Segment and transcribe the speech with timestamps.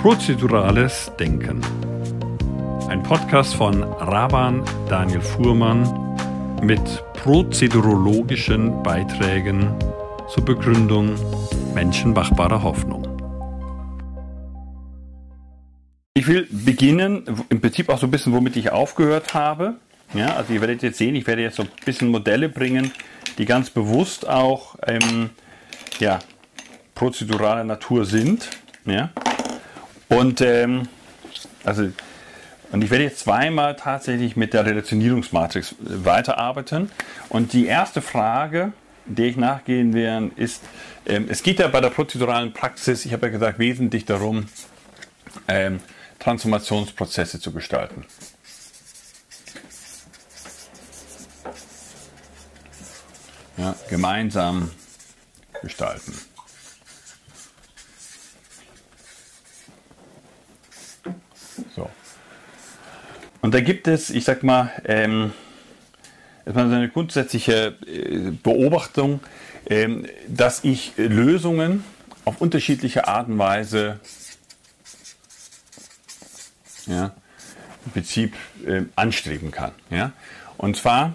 [0.00, 1.60] Prozedurales Denken.
[2.88, 6.16] Ein Podcast von Raban Daniel Fuhrmann
[6.62, 6.80] mit
[7.12, 9.74] prozedurologischen Beiträgen
[10.32, 11.16] zur Begründung
[11.74, 13.06] menschenmachbarer Hoffnung.
[16.14, 19.74] Ich will beginnen, im Prinzip auch so ein bisschen, womit ich aufgehört habe.
[20.14, 22.90] Ja, also ihr werdet jetzt sehen, ich werde jetzt so ein bisschen Modelle bringen,
[23.36, 25.28] die ganz bewusst auch ähm,
[25.98, 26.20] ja,
[26.94, 28.48] prozeduraler Natur sind.
[28.86, 29.10] Ja.
[30.10, 30.88] Und, ähm,
[31.64, 31.88] also,
[32.72, 36.90] und ich werde jetzt zweimal tatsächlich mit der Relationierungsmatrix weiterarbeiten.
[37.28, 38.72] Und die erste Frage,
[39.06, 40.62] der ich nachgehen werde, ist,
[41.06, 44.46] ähm, es geht ja bei der prozeduralen Praxis, ich habe ja gesagt, wesentlich darum,
[45.48, 45.80] ähm,
[46.18, 48.04] Transformationsprozesse zu gestalten.
[53.56, 54.70] Ja, gemeinsam
[55.62, 56.14] gestalten.
[61.74, 61.90] So.
[63.40, 65.32] Und da gibt es, ich sag mal, ähm,
[66.44, 69.20] eine grundsätzliche äh, Beobachtung,
[69.66, 71.84] ähm, dass ich Lösungen
[72.24, 74.00] auf unterschiedliche Art und Weise
[76.86, 77.14] ja,
[77.86, 78.34] im Prinzip
[78.66, 79.72] äh, anstreben kann.
[79.90, 80.12] Ja?
[80.58, 81.14] Und zwar,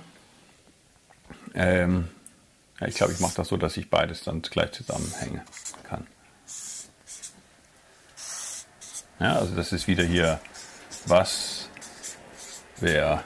[1.53, 2.07] ähm,
[2.79, 5.41] ja, ich glaube, ich mache das so, dass ich beides dann gleich zusammenhängen
[5.83, 6.07] kann.
[9.19, 10.39] Ja, also das ist wieder hier
[11.05, 11.69] was,
[12.79, 13.23] wer,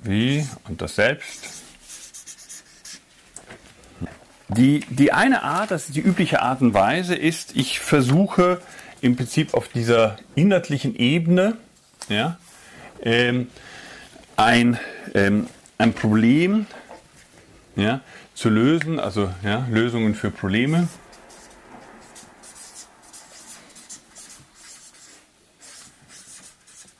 [0.00, 1.58] wie und das Selbst.
[4.48, 8.60] Die, die eine Art, das ist die übliche Art und Weise, ist, ich versuche
[9.00, 11.56] im Prinzip auf dieser inhaltlichen Ebene
[12.08, 12.38] ja,
[13.02, 13.48] ähm,
[14.36, 14.78] ein,
[15.14, 16.66] ähm, ein Problem
[17.76, 18.00] ja,
[18.34, 20.88] zu lösen, also ja, Lösungen für Probleme.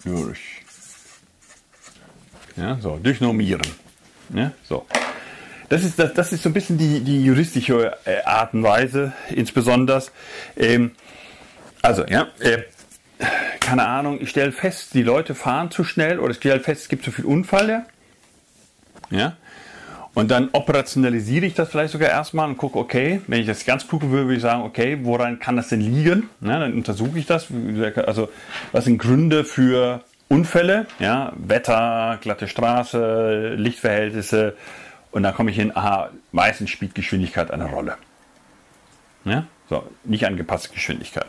[0.08, 0.40] Durch.
[2.56, 3.66] Ja, so, durch Normieren.
[4.34, 4.86] Ja, so.
[5.68, 9.12] Das ist, das, das ist so ein bisschen die, die juristische äh, Art und Weise,
[9.28, 10.02] insbesondere.
[10.56, 10.92] Ähm,
[11.82, 12.62] also, ja, äh,
[13.60, 16.88] keine Ahnung, ich stelle fest, die Leute fahren zu schnell oder ich stelle fest, es
[16.88, 17.84] gibt zu viel Unfälle.
[19.10, 19.36] Ja.
[20.18, 23.86] Und dann operationalisiere ich das vielleicht sogar erstmal und gucke, okay, wenn ich das ganz
[23.86, 26.28] gucken würde, würde ich sagen, okay, woran kann das denn liegen?
[26.40, 27.46] Ja, dann untersuche ich das.
[28.04, 28.28] Also,
[28.72, 30.88] was sind Gründe für Unfälle?
[30.98, 34.56] Ja, Wetter, glatte Straße, Lichtverhältnisse.
[35.12, 37.94] Und dann komme ich hin, aha, meistens spielt Geschwindigkeit eine Rolle.
[39.24, 41.28] Ja, so, nicht angepasste Geschwindigkeit.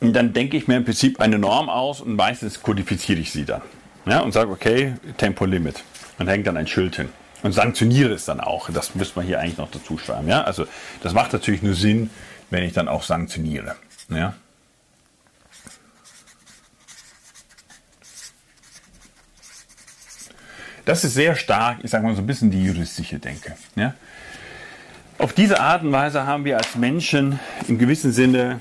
[0.00, 3.46] Und dann denke ich mir im Prinzip eine Norm aus und meistens kodifiziere ich sie
[3.46, 3.62] dann.
[4.08, 5.84] Ja, und sage, okay, Tempolimit.
[6.18, 7.10] Und hängt dann ein Schild hin.
[7.42, 8.70] Und sanktioniere es dann auch.
[8.70, 10.28] Das müsste man hier eigentlich noch dazu schreiben.
[10.28, 10.42] Ja?
[10.42, 10.66] Also
[11.02, 12.10] das macht natürlich nur Sinn,
[12.50, 13.76] wenn ich dann auch sanktioniere.
[14.08, 14.34] Ja?
[20.84, 23.56] Das ist sehr stark, ich sage mal so ein bisschen die juristische Denke.
[23.76, 23.94] Ja?
[25.18, 27.38] Auf diese Art und Weise haben wir als Menschen
[27.68, 28.60] im gewissen Sinne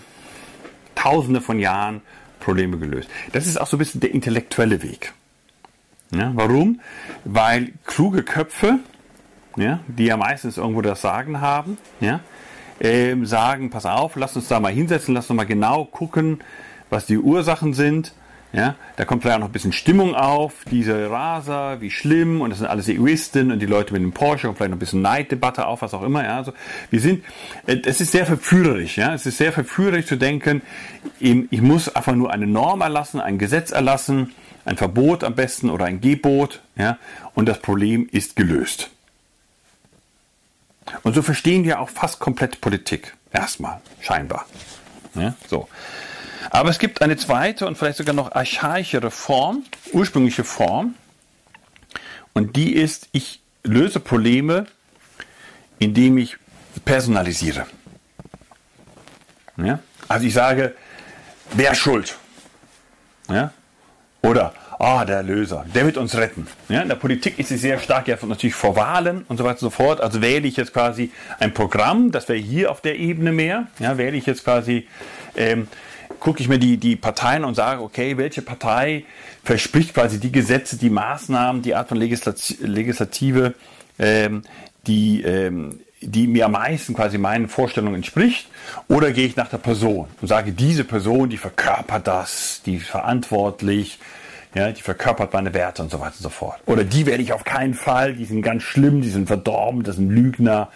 [0.94, 2.02] tausende von Jahren
[2.42, 3.10] Probleme gelöst.
[3.32, 5.14] Das ist auch so ein bisschen der intellektuelle Weg.
[6.12, 6.80] Ja, warum?
[7.26, 8.80] Weil kluge Köpfe,
[9.58, 12.22] ja, die ja meistens irgendwo das Sagen haben, ja,
[12.80, 16.40] äh, sagen, pass auf, lass uns da mal hinsetzen, lass uns mal genau gucken,
[16.90, 18.14] was die Ursachen sind
[18.54, 22.50] ja, da kommt vielleicht auch noch ein bisschen Stimmung auf, diese Raser, wie schlimm, und
[22.50, 25.02] das sind alles Egoisten und die Leute mit dem Porsche und vielleicht noch ein bisschen
[25.02, 26.24] Neiddebatte auf, was auch immer.
[26.24, 26.54] Ja, also
[26.90, 27.26] wir sind,
[27.66, 30.62] äh, es ist sehr verführerisch, ja, es ist sehr verführerisch zu denken,
[31.20, 34.34] ich muss einfach nur eine Norm erlassen, ein Gesetz erlassen,
[34.68, 36.98] ein Verbot am besten oder ein Gebot, ja,
[37.34, 38.90] und das Problem ist gelöst.
[41.04, 43.16] Und so verstehen wir auch fast komplett Politik.
[43.32, 44.46] Erstmal, scheinbar.
[45.16, 45.70] Ja, so.
[46.50, 49.64] Aber es gibt eine zweite und vielleicht sogar noch archaischere Form,
[49.94, 50.96] ursprüngliche Form.
[52.34, 54.68] Und die ist, ich löse Probleme,
[55.80, 56.38] indem ich
[56.84, 57.66] personalisiere.
[59.58, 59.80] Ja?
[60.08, 60.76] Also ich sage,
[61.54, 62.18] wer schuld?
[63.30, 63.52] Ja?
[64.22, 66.48] Oder, ah, der Löser, der wird uns retten.
[66.70, 66.82] Ja?
[66.82, 69.60] In der Politik ist sie sehr stark, ja, natürlich vor Wahlen und so weiter und
[69.60, 70.02] so fort.
[70.02, 73.68] Also wähle ich jetzt quasi ein Programm, das wäre hier auf der Ebene mehr.
[73.80, 74.88] Ja, wähle ich jetzt quasi
[75.36, 75.68] ähm,
[76.20, 79.06] gucke ich mir die, die Parteien und sage, okay, welche Partei
[79.44, 83.54] verspricht quasi die Gesetze, die Maßnahmen, die Art von Legislative,
[84.00, 84.44] ähm,
[84.88, 88.48] die, ähm, die mir am meisten quasi meinen Vorstellungen entspricht,
[88.88, 92.88] oder gehe ich nach der Person und sage, diese Person, die verkörpert das, die ist
[92.88, 94.00] verantwortlich,
[94.58, 96.60] ja, die verkörpert meine Werte und so weiter und so fort.
[96.66, 99.98] Oder die werde ich auf keinen Fall, die sind ganz schlimm, die sind verdorben, das
[99.98, 100.70] sind Lügner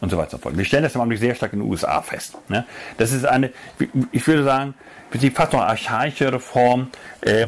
[0.00, 0.58] und so weiter und so fort.
[0.58, 2.36] Wir stellen das im Augenblick sehr stark in den USA fest.
[2.48, 2.66] Ne?
[2.96, 3.52] Das ist eine,
[4.10, 4.74] ich würde sagen,
[5.14, 6.90] die fast noch archaische Form,
[7.20, 7.46] äh,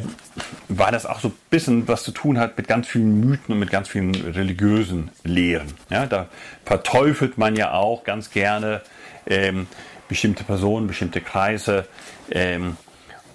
[0.68, 3.58] weil das auch so ein bisschen was zu tun hat mit ganz vielen Mythen und
[3.58, 5.74] mit ganz vielen religiösen Lehren.
[5.90, 6.28] Ja, da
[6.64, 8.80] verteufelt man ja auch ganz gerne
[9.26, 9.66] ähm,
[10.08, 11.86] bestimmte Personen, bestimmte Kreise
[12.30, 12.76] ähm,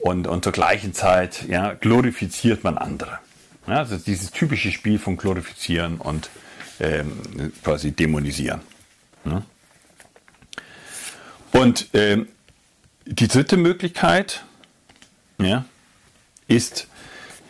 [0.05, 3.17] und, und zur gleichen Zeit ja, glorifiziert man andere.
[3.65, 6.29] Ja, also dieses typische Spiel von glorifizieren und
[6.79, 8.61] ähm, quasi dämonisieren.
[9.25, 9.41] Ja.
[11.53, 12.27] Und ähm,
[13.07, 14.45] die dritte Möglichkeit
[15.39, 15.65] ja,
[16.47, 16.87] ist,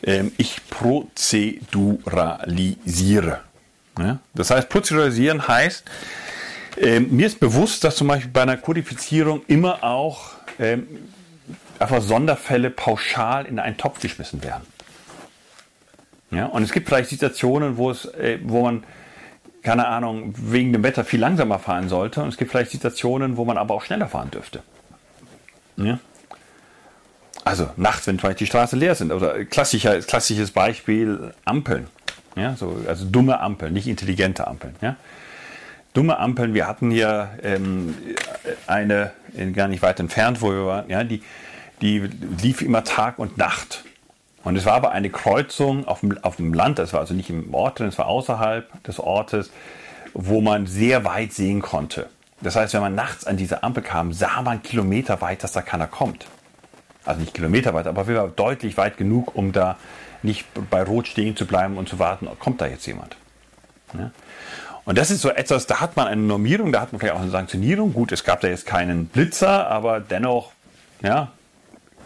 [0.04, 3.42] ähm, ich prozeduralisiere.
[4.00, 4.20] Ja?
[4.34, 5.84] Das heißt, prozeduralisieren heißt,
[6.78, 10.88] ähm, mir ist bewusst, dass zum Beispiel bei einer Kodifizierung immer auch ähm,
[11.80, 14.64] einfach Sonderfälle pauschal in einen Topf geschmissen werden.
[16.32, 16.46] Ja?
[16.48, 18.84] Und es gibt vielleicht Situationen, wo, es, äh, wo man
[19.66, 22.22] keine Ahnung, wegen dem Wetter viel langsamer fahren sollte.
[22.22, 24.62] Und es gibt vielleicht Situationen, wo man aber auch schneller fahren dürfte.
[25.78, 26.00] Ja?
[27.44, 29.12] Also nachts, wenn vielleicht die Straßen leer sind.
[29.12, 31.88] Oder klassischer, klassisches Beispiel Ampeln.
[32.36, 34.76] Ja, so, also dumme Ampeln, nicht intelligente Ampeln.
[34.82, 34.98] Ja?
[35.94, 37.96] Dumme Ampeln, wir hatten hier ähm,
[38.68, 39.12] eine,
[39.54, 41.24] gar nicht weit entfernt, wo wir waren, ja, die,
[41.86, 42.00] die
[42.42, 43.84] lief immer Tag und Nacht.
[44.44, 47.30] Und es war aber eine Kreuzung auf dem, auf dem Land, das war also nicht
[47.30, 49.52] im Ort, es war außerhalb des Ortes,
[50.14, 52.10] wo man sehr weit sehen konnte.
[52.42, 55.62] Das heißt, wenn man nachts an diese Ampel kam, sah man Kilometer weit, dass da
[55.62, 56.26] keiner kommt.
[57.06, 59.78] Also nicht Kilometer weit, aber wir waren deutlich weit genug, um da
[60.24, 63.16] nicht bei Rot stehen zu bleiben und zu warten, kommt da jetzt jemand.
[63.94, 64.10] Ja?
[64.86, 67.22] Und das ist so etwas, da hat man eine Normierung, da hat man vielleicht auch
[67.22, 67.94] eine Sanktionierung.
[67.94, 70.52] Gut, es gab da jetzt keinen Blitzer, aber dennoch,
[71.02, 71.32] ja,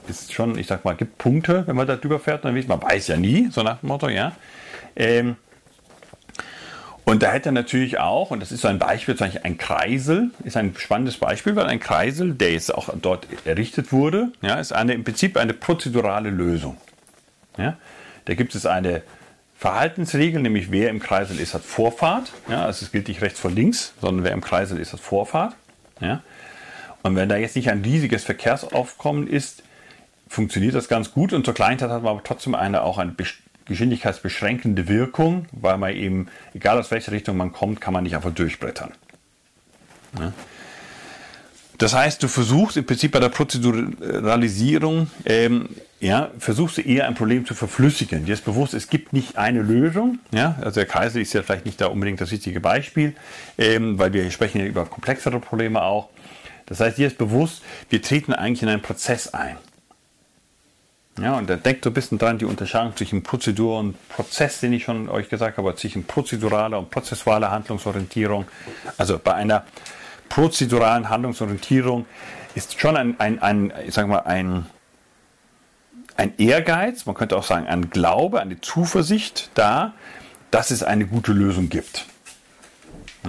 [0.09, 2.43] ist schon, ich sag mal, gibt Punkte, wenn man da drüber fährt.
[2.43, 4.33] Man weiß ja nie, so nach dem Motto, ja.
[4.95, 5.35] Ähm,
[7.05, 9.57] und da hätte er natürlich auch, und das ist so ein Beispiel, zum Beispiel ein
[9.57, 14.59] Kreisel, ist ein spannendes Beispiel, weil ein Kreisel, der jetzt auch dort errichtet wurde, ja,
[14.59, 16.77] ist eine, im Prinzip eine prozedurale Lösung.
[17.57, 17.77] Ja.
[18.25, 19.01] Da gibt es eine
[19.57, 22.31] Verhaltensregel, nämlich wer im Kreisel ist, hat Vorfahrt.
[22.47, 25.55] Ja, also es gilt nicht rechts vor links, sondern wer im Kreisel ist, hat Vorfahrt.
[25.99, 26.21] Ja.
[27.01, 29.63] Und wenn da jetzt nicht ein riesiges Verkehrsaufkommen ist,
[30.29, 33.15] funktioniert das ganz gut und zur Kleinheit hat man aber trotzdem eine, auch eine
[33.65, 38.33] geschwindigkeitsbeschränkende Wirkung, weil man eben, egal aus welcher Richtung man kommt, kann man nicht einfach
[38.33, 38.91] durchbrettern.
[40.17, 40.33] Ja.
[41.79, 45.69] Das heißt, du versuchst im Prinzip bei der Prozeduralisierung, ähm,
[46.01, 48.25] ja, versuchst du eher ein Problem zu verflüssigen.
[48.25, 50.19] Dir ist bewusst, es gibt nicht eine Lösung.
[50.31, 50.57] Ja?
[50.61, 53.15] Also der Kreisel ist ja vielleicht nicht da unbedingt das richtige Beispiel,
[53.57, 56.09] ähm, weil wir sprechen ja über komplexere Probleme auch.
[56.65, 59.55] Das heißt, dir ist bewusst, wir treten eigentlich in einen Prozess ein.
[61.21, 64.83] Ja, und denkt so ein bisschen dran, die Unterscheidung zwischen Prozedur und Prozess, den ich
[64.83, 68.45] schon euch gesagt habe, zwischen prozeduraler und prozessualer Handlungsorientierung.
[68.97, 69.65] Also bei einer
[70.29, 72.05] prozeduralen Handlungsorientierung
[72.55, 74.65] ist schon ein, ein, ein ich sag mal, ein,
[76.15, 79.93] ein Ehrgeiz, man könnte auch sagen, ein Glaube, eine Zuversicht da,
[80.51, 82.05] dass es eine gute Lösung gibt.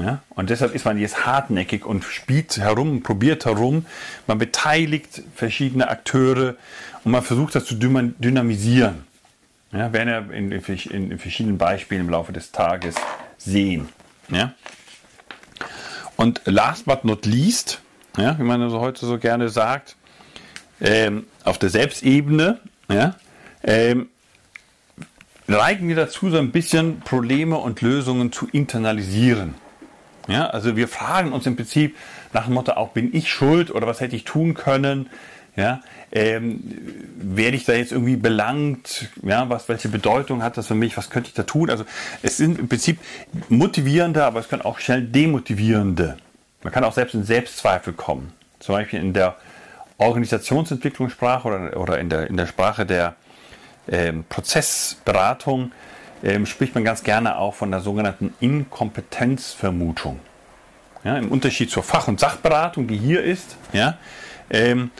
[0.02, 0.22] Ja?
[0.30, 3.86] Und deshalb ist man jetzt hartnäckig und spielt herum, probiert herum.
[4.26, 6.56] Man beteiligt verschiedene Akteure
[7.04, 9.04] und man versucht das zu dynamisieren.
[9.72, 12.96] Ja, werden wir in, in, in, verschiedenen Beispielen im Laufe des Tages
[13.38, 13.88] sehen.
[14.28, 14.54] Ja?
[16.16, 17.80] Und last but not least,
[18.16, 19.96] ja, wie man also heute so gerne sagt,
[20.80, 23.14] ähm, auf der Selbstebene, ja,
[23.62, 24.08] ähm,
[25.46, 29.54] neigen wir dazu, so ein bisschen Probleme und Lösungen zu internalisieren.
[30.30, 31.96] Ja, also wir fragen uns im Prinzip
[32.32, 35.10] nach dem Motto auch, bin ich schuld oder was hätte ich tun können?
[35.56, 35.80] Ja,
[36.12, 36.62] ähm,
[37.16, 39.08] werde ich da jetzt irgendwie belangt?
[39.22, 40.96] Ja, was, welche Bedeutung hat das für mich?
[40.96, 41.68] Was könnte ich da tun?
[41.68, 41.84] Also
[42.22, 43.00] es sind im Prinzip
[43.48, 46.16] motivierende, aber es können auch schnell demotivierende.
[46.62, 48.32] Man kann auch selbst in Selbstzweifel kommen.
[48.60, 49.36] Zum Beispiel in der
[49.98, 53.16] Organisationsentwicklungssprache oder, oder in, der, in der Sprache der
[53.88, 55.72] ähm, Prozessberatung
[56.22, 60.20] ähm, spricht man ganz gerne auch von der sogenannten Inkompetenzvermutung.
[61.04, 63.96] Ja, Im Unterschied zur Fach- und Sachberatung, die hier ist, ja,
[64.50, 64.90] ähm,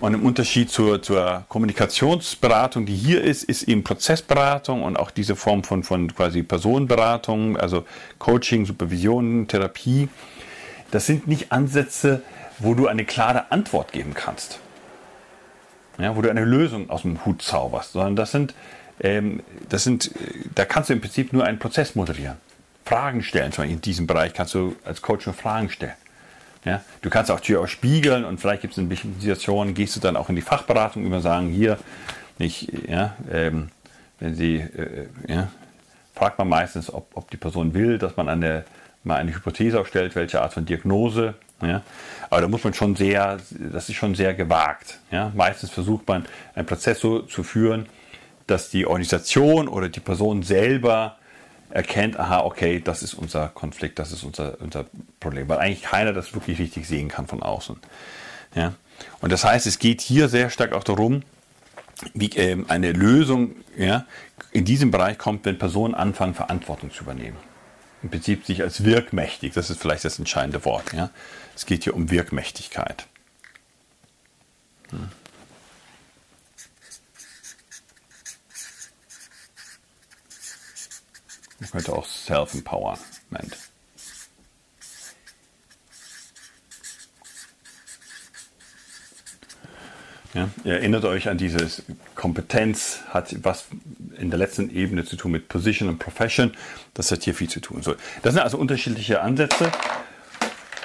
[0.00, 5.34] und im Unterschied zur, zur Kommunikationsberatung, die hier ist, ist eben Prozessberatung und auch diese
[5.34, 7.84] Form von, von quasi Personenberatung, also
[8.20, 10.08] Coaching, Supervision, Therapie.
[10.92, 12.22] Das sind nicht Ansätze,
[12.60, 14.60] wo du eine klare Antwort geben kannst.
[15.98, 18.54] Ja, wo du eine Lösung aus dem Hut zauberst, sondern das sind,
[19.68, 20.10] das sind,
[20.54, 22.36] da kannst du im Prinzip nur einen Prozess moderieren.
[22.84, 25.92] Fragen stellen, zum Beispiel in diesem Bereich kannst du als Coach nur Fragen stellen.
[26.64, 29.94] Ja, du kannst auch Tür auch spiegeln und vielleicht gibt es in bestimmten Situationen, gehst
[29.94, 31.78] du dann auch in die Fachberatung über sagen, hier,
[32.38, 33.68] ich, ja, ähm,
[34.20, 35.48] wenn Sie, äh, ja,
[36.14, 38.64] fragt man meistens, ob, ob die Person will, dass man eine,
[39.04, 41.34] mal eine Hypothese aufstellt, welche Art von Diagnose.
[41.62, 41.82] Ja.
[42.30, 44.98] Aber da muss man schon sehr, das ist schon sehr gewagt.
[45.10, 45.32] Ja.
[45.34, 47.86] Meistens versucht man, einen Prozess so zu führen,
[48.48, 51.16] dass die Organisation oder die Person selber
[51.70, 54.86] erkennt, aha, okay, das ist unser Konflikt, das ist unser, unser
[55.20, 57.76] Problem, weil eigentlich keiner das wirklich richtig sehen kann von außen.
[58.54, 58.74] Ja?
[59.20, 61.22] Und das heißt, es geht hier sehr stark auch darum,
[62.14, 64.06] wie ähm, eine Lösung ja,
[64.50, 67.36] in diesem Bereich kommt, wenn Personen anfangen, Verantwortung zu übernehmen.
[68.02, 70.94] Im Prinzip sich als wirkmächtig, das ist vielleicht das entscheidende Wort.
[70.94, 71.10] Ja?
[71.54, 73.06] Es geht hier um Wirkmächtigkeit.
[74.90, 75.08] Hm.
[81.60, 83.56] Man könnte auch Self-Empowerment.
[90.34, 91.68] Ja, ihr erinnert euch an diese
[92.14, 93.66] Kompetenz, hat was
[94.18, 96.52] in der letzten Ebene zu tun mit Position und Profession.
[96.94, 97.82] Das hat hier viel zu tun.
[97.82, 99.72] So, das sind also unterschiedliche Ansätze.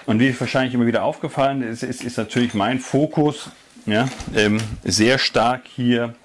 [0.06, 3.50] Und wie wahrscheinlich immer wieder aufgefallen ist, ist, ist natürlich mein Fokus
[3.86, 6.16] ja, ähm, sehr stark hier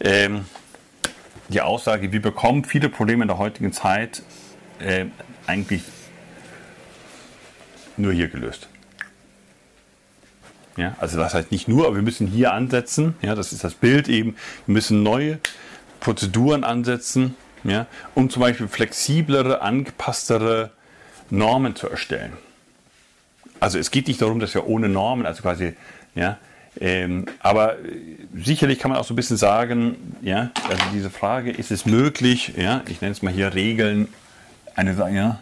[0.00, 0.44] ähm,
[1.48, 4.22] die Aussage, wir bekommen viele Probleme in der heutigen Zeit
[4.80, 5.06] äh,
[5.46, 5.82] eigentlich
[7.96, 8.68] nur hier gelöst.
[10.76, 13.16] Ja, also das heißt nicht nur, aber wir müssen hier ansetzen.
[13.20, 14.36] Ja, das ist das Bild eben.
[14.66, 15.40] Wir müssen neue
[15.98, 20.70] Prozeduren ansetzen, ja, um zum Beispiel flexiblere, angepasstere
[21.30, 22.34] Normen zu erstellen.
[23.58, 25.74] Also es geht nicht darum, dass wir ohne Normen, also quasi
[26.14, 26.38] ja,
[26.80, 27.76] ähm, aber
[28.34, 32.54] sicherlich kann man auch so ein bisschen sagen, ja, also diese Frage, ist es möglich,
[32.56, 34.08] ja, ich nenne es mal hier Regeln,
[34.74, 35.40] eine ja,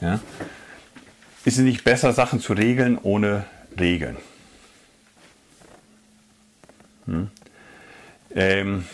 [0.00, 0.18] Ja?
[1.44, 3.44] Ist es nicht besser, Sachen zu regeln ohne
[3.78, 4.16] Regeln?
[7.06, 7.30] Hm?
[8.34, 8.84] Ähm,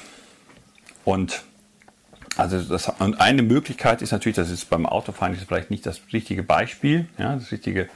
[1.04, 1.44] und
[2.36, 6.00] also das, und eine Möglichkeit ist natürlich, das ist beim Autofahren ist vielleicht nicht das
[6.12, 7.88] richtige Beispiel, ja, das richtige,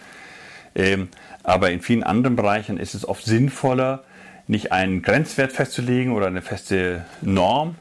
[0.74, 1.08] ähm,
[1.42, 4.04] aber in vielen anderen Bereichen ist es oft sinnvoller,
[4.46, 7.76] nicht einen Grenzwert festzulegen oder eine feste Norm,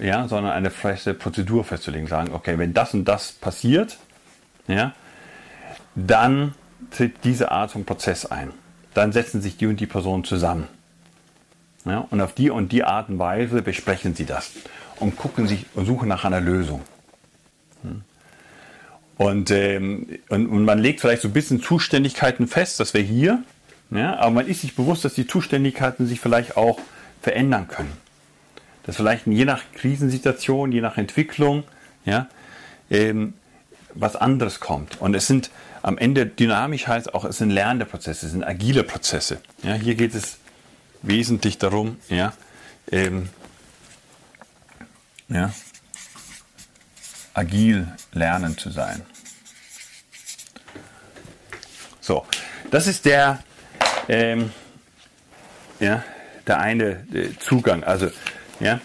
[0.00, 2.06] ja, sondern eine feste Prozedur festzulegen.
[2.06, 3.98] Sagen, okay, wenn das und das passiert,
[4.66, 4.94] ja,
[5.94, 6.54] dann
[6.90, 8.50] tritt diese Art von Prozess ein.
[8.94, 10.68] Dann setzen sich die und die Personen zusammen.
[11.84, 14.50] Ja, und auf die und die Art und Weise besprechen sie das
[15.00, 16.82] und gucken sich und suchen nach einer Lösung.
[19.16, 23.42] Und, ähm, und, und, man legt vielleicht so ein bisschen Zuständigkeiten fest, dass wir hier,
[23.90, 26.78] ja, aber man ist sich bewusst, dass die Zuständigkeiten sich vielleicht auch
[27.20, 27.92] verändern können.
[28.84, 31.64] Dass vielleicht je nach Krisensituation, je nach Entwicklung,
[32.04, 32.28] ja,
[32.90, 33.34] ähm,
[33.92, 35.00] was anderes kommt.
[35.00, 35.50] Und es sind
[35.82, 39.38] am Ende dynamisch heißt auch, es sind lernende Prozesse, es sind agile Prozesse.
[39.64, 40.38] Ja, hier geht es
[41.02, 42.32] wesentlich darum, ja,
[42.90, 43.28] ähm,
[45.28, 45.52] ja,
[47.34, 49.02] agil lernen zu sein.
[52.00, 52.26] So,
[52.70, 53.42] das ist der,
[54.08, 54.50] ähm,
[55.78, 56.02] ja,
[56.46, 57.84] der eine äh, Zugang.
[57.84, 58.10] Also,
[58.60, 58.80] ja,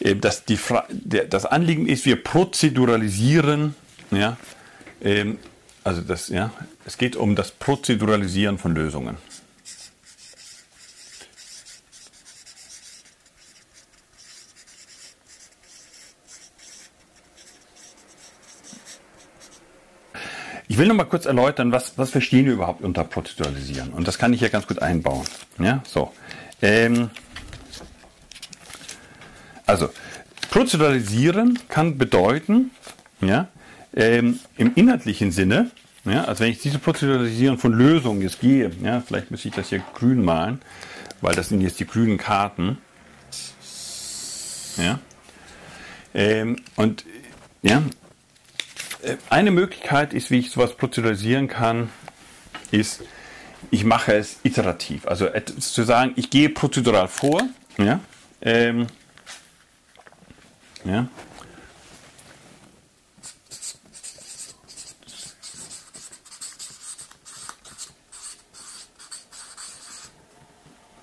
[0.00, 0.58] äh, das, die
[0.90, 3.74] der, das Anliegen ist, wir prozeduralisieren,
[4.10, 4.36] ja,
[5.00, 5.38] ähm,
[5.84, 6.50] also das, ja,
[6.84, 9.16] es geht um das Prozeduralisieren von Lösungen.
[20.74, 23.90] Ich will noch mal kurz erläutern, was, was verstehen wir überhaupt unter Prozeduralisieren.
[23.90, 25.24] Und das kann ich hier ganz gut einbauen.
[25.60, 26.10] Ja, so.
[26.62, 27.10] Ähm,
[29.66, 29.88] also,
[30.50, 32.72] Prozeduralisieren kann bedeuten,
[33.20, 33.46] ja,
[33.94, 35.70] ähm, im inhaltlichen Sinne,
[36.04, 39.68] ja, also wenn ich diese Prozeduralisieren von Lösungen jetzt gehe, ja, vielleicht müsste ich das
[39.68, 40.60] hier grün malen,
[41.20, 42.78] weil das sind jetzt die grünen Karten.
[44.78, 44.98] Ja.
[46.14, 47.04] Ähm, und
[47.62, 47.80] ja,
[49.30, 51.90] eine Möglichkeit ist, wie ich sowas prozeduralisieren kann,
[52.70, 53.02] ist,
[53.70, 55.06] ich mache es iterativ.
[55.06, 57.42] Also zu sagen, ich gehe prozedural vor,
[57.78, 58.00] ja,
[58.40, 58.86] ähm,
[60.84, 61.08] ja,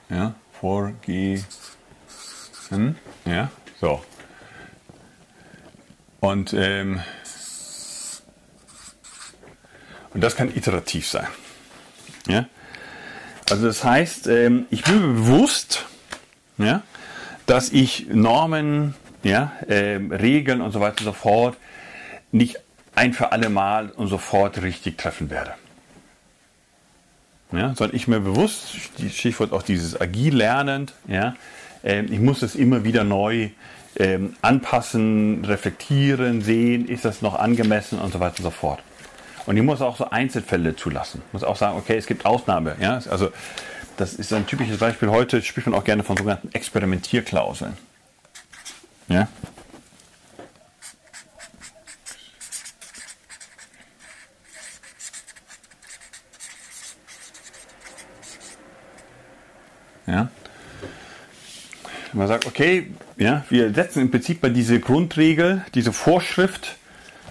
[0.10, 1.46] ja, vorgehen,
[3.26, 4.04] ja, so.
[6.20, 7.02] Und ähm,
[10.14, 11.28] und das kann iterativ sein.
[12.28, 12.46] Ja?
[13.50, 15.86] Also das heißt, ähm, ich bin mir bewusst,
[16.58, 16.84] ja,
[17.46, 21.58] dass ich Normen, ja, ähm, Regeln und so weiter und so fort
[22.32, 22.58] nicht
[22.96, 25.54] ein für alle Mal und sofort richtig treffen werde.
[27.52, 28.74] Ja, sondern ich mir bewusst,
[29.12, 31.36] Stichwort auch dieses agil lernend, ja,
[31.84, 33.50] äh, ich muss es immer wieder neu
[33.98, 38.82] ähm, anpassen, reflektieren, sehen, ist das noch angemessen und so weiter und so fort.
[39.46, 41.22] Und ich muss auch so Einzelfälle zulassen.
[41.32, 42.76] Muss auch sagen, okay, es gibt Ausnahme.
[42.80, 43.02] Ja?
[43.10, 43.32] Also
[43.98, 45.10] das ist ein typisches Beispiel.
[45.10, 47.78] Heute spricht man auch gerne von sogenannten Experimentierklauseln.
[49.08, 49.28] Ja?
[60.08, 60.30] Ja?
[62.14, 66.76] Man sagt, okay, ja, wir setzen im Prinzip bei diese Grundregel, diese Vorschrift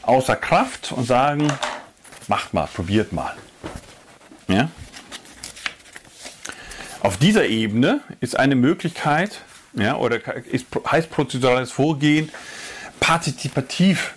[0.02, 1.52] außer Kraft und sagen,
[2.30, 3.34] macht mal, probiert mal.
[4.46, 4.70] Ja?
[7.00, 9.42] Auf dieser Ebene ist eine Möglichkeit,
[9.74, 12.30] ja, oder ist, heißt prozedurales Vorgehen,
[13.00, 14.14] partizipativ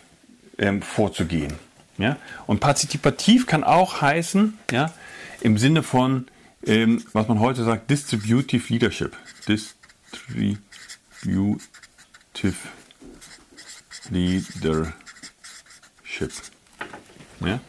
[0.60, 1.54] ähm, vorzugehen.
[1.98, 2.18] Ja?
[2.46, 4.94] Und partizipativ kann auch heißen, ja,
[5.42, 6.28] im Sinne von,
[6.66, 9.18] ähm, was man heute sagt, Distributive Leadership.
[9.48, 10.60] Distributive
[14.12, 14.94] Leadership.
[17.40, 17.60] Ja?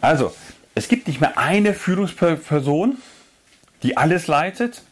[0.00, 0.34] Also,
[0.74, 2.98] es gibt nicht mehr eine Führungsperson,
[3.82, 4.82] die alles leitet,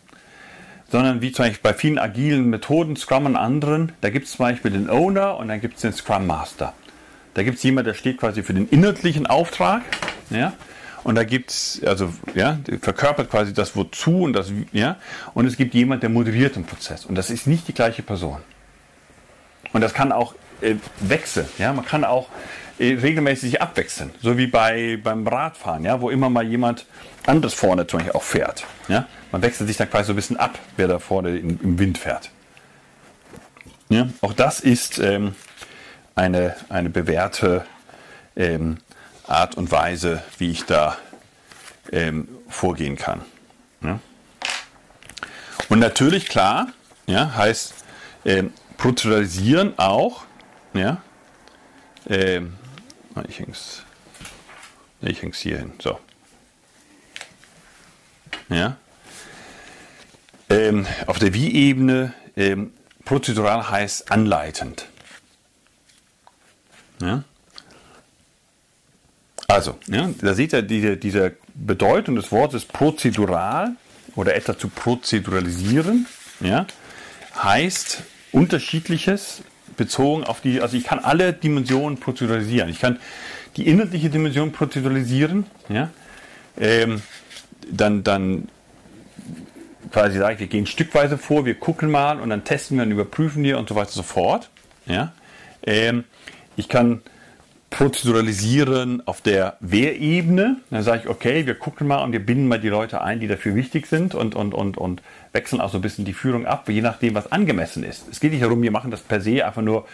[0.91, 4.45] sondern wie zum Beispiel bei vielen agilen Methoden, Scrum und anderen, da gibt es zum
[4.45, 6.73] Beispiel den Owner und dann gibt es den Scrum Master.
[7.35, 9.83] Da gibt es jemanden, der steht quasi für den inhaltlichen Auftrag,
[10.31, 10.55] ja,
[11.05, 14.97] und da gibt es, also, ja, verkörpert quasi das Wozu und das, ja,
[15.35, 17.05] und es gibt jemanden, der moderiert den Prozess.
[17.05, 18.39] Und das ist nicht die gleiche Person.
[19.73, 22.29] Und das kann auch äh, wechseln, ja, man kann auch
[22.79, 26.87] regelmäßig sich abwechseln, so wie bei, beim Radfahren, ja, wo immer mal jemand
[27.27, 28.65] anderes vorne zum Beispiel auch fährt.
[28.89, 29.07] Ja?
[29.33, 31.99] Man wechselt sich dann quasi so ein bisschen ab, wer da vorne im, im Wind
[31.99, 32.31] fährt.
[33.89, 34.09] Ja?
[34.21, 35.35] Auch das ist ähm,
[36.15, 37.65] eine, eine bewährte
[38.37, 38.79] ähm,
[39.27, 40.97] Art und Weise, wie ich da
[41.93, 43.23] ähm, vorgehen kann.
[43.83, 44.01] Ja?
[45.69, 46.69] Und natürlich, klar,
[47.07, 47.75] ja, heißt
[48.25, 48.53] ähm,
[49.79, 50.25] auch,
[50.75, 51.01] ja,
[52.09, 52.55] ähm,
[53.29, 53.83] ich häng's,
[55.01, 55.99] ich häng's hier hin, so.
[58.49, 58.77] Ja.
[60.49, 62.73] Ähm, auf der Wie-Ebene ähm,
[63.05, 64.87] prozedural heißt anleitend.
[67.01, 67.25] Ja.
[69.49, 73.77] Also, ja, da seht ihr diese, diese Bedeutung des Wortes prozedural
[74.15, 76.07] oder etwa zu prozeduralisieren,
[76.41, 76.67] ja,
[77.43, 78.03] heißt
[78.33, 79.43] unterschiedliches
[79.77, 82.69] bezogen auf die, also ich kann alle Dimensionen prozeduralisieren.
[82.69, 82.99] Ich kann
[83.57, 85.91] die inhaltliche Dimension prozeduralisieren, ja,
[86.59, 87.03] ähm,
[87.71, 88.49] dann, dann
[89.91, 92.91] quasi sage ich, wir gehen stückweise vor, wir gucken mal und dann testen wir und
[92.91, 94.51] überprüfen wir und so weiter und so fort.
[94.87, 95.13] Ja?
[95.63, 96.05] Ähm,
[96.57, 97.03] ich kann
[97.77, 100.57] prozeduralisieren auf der Wehrebene.
[100.71, 103.27] Dann sage ich, okay, wir gucken mal und wir binden mal die Leute ein, die
[103.29, 106.71] dafür wichtig sind und, und, und, und wechseln auch so ein bisschen die Führung ab,
[106.71, 108.09] je nachdem, was angemessen ist.
[108.11, 109.87] Es geht nicht darum, wir machen das per se einfach nur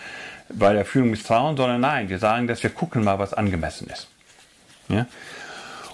[0.49, 4.07] bei der Führung misstrauen, sondern nein, wir sagen, dass wir gucken mal, was angemessen ist.
[4.88, 5.07] Ja?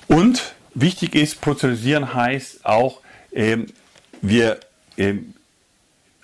[0.08, 3.00] Und wichtig ist, prozeduralisieren heißt auch,
[3.32, 3.64] ähm,
[4.20, 4.60] wir
[4.98, 5.32] ähm,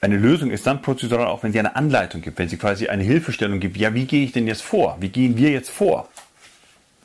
[0.05, 3.03] eine Lösung ist dann prozedural auch, wenn sie eine Anleitung gibt, wenn sie quasi eine
[3.03, 3.77] Hilfestellung gibt.
[3.79, 4.99] Ja, wie gehe ich denn jetzt vor?
[5.01, 6.09] Wie gehen wir jetzt vor?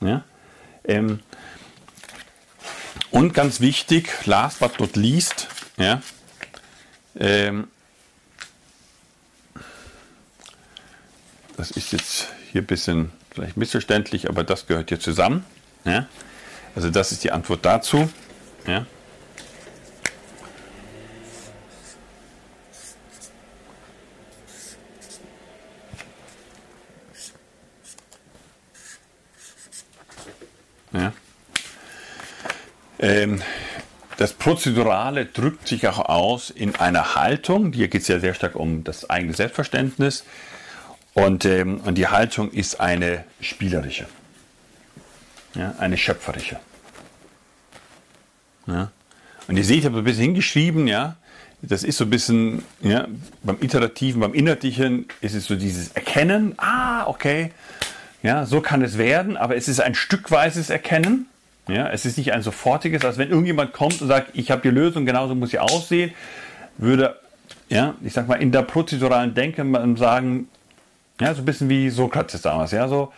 [0.01, 0.23] Ja?
[0.83, 1.19] Ähm,
[3.11, 6.01] und ganz wichtig, last but not least, ja,
[7.17, 7.67] ähm,
[11.55, 15.45] das ist jetzt hier ein bisschen vielleicht missverständlich, aber das gehört hier zusammen.
[15.85, 16.07] Ja?
[16.75, 18.09] Also das ist die Antwort dazu.
[18.67, 18.85] Ja?
[30.93, 31.13] Ja.
[32.99, 33.41] Ähm,
[34.17, 37.71] das Prozedurale drückt sich auch aus in einer Haltung.
[37.71, 40.25] Hier geht es ja sehr stark um das eigene Selbstverständnis.
[41.13, 44.07] Und, ähm, und die Haltung ist eine spielerische,
[45.55, 46.59] ja, eine schöpferische.
[48.67, 48.91] Ja.
[49.47, 51.15] Und ihr seht, ich habe ein bisschen hingeschrieben, ja,
[51.61, 53.07] das ist so ein bisschen, ja,
[53.43, 57.51] beim Iterativen, beim Inhaltlichen ist es so dieses Erkennen, ah, okay,
[58.21, 61.27] ja, so kann es werden, aber es ist ein stückweises Erkennen.
[61.67, 64.69] Ja, es ist nicht ein sofortiges, als wenn irgendjemand kommt und sagt, ich habe die
[64.69, 66.11] Lösung, genauso muss sie aussehen,
[66.79, 67.15] würde,
[67.69, 70.47] ja, ich sag mal, in der prozeduralen Denke man sagen,
[71.21, 73.13] ja, so ein bisschen wie Sokrates damals, ja, so,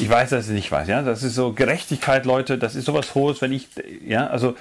[0.00, 3.14] ich weiß, dass ich nicht weiß, ja, das ist so Gerechtigkeit, Leute, das ist sowas
[3.14, 3.68] Hohes, wenn ich,
[4.04, 4.56] ja, also,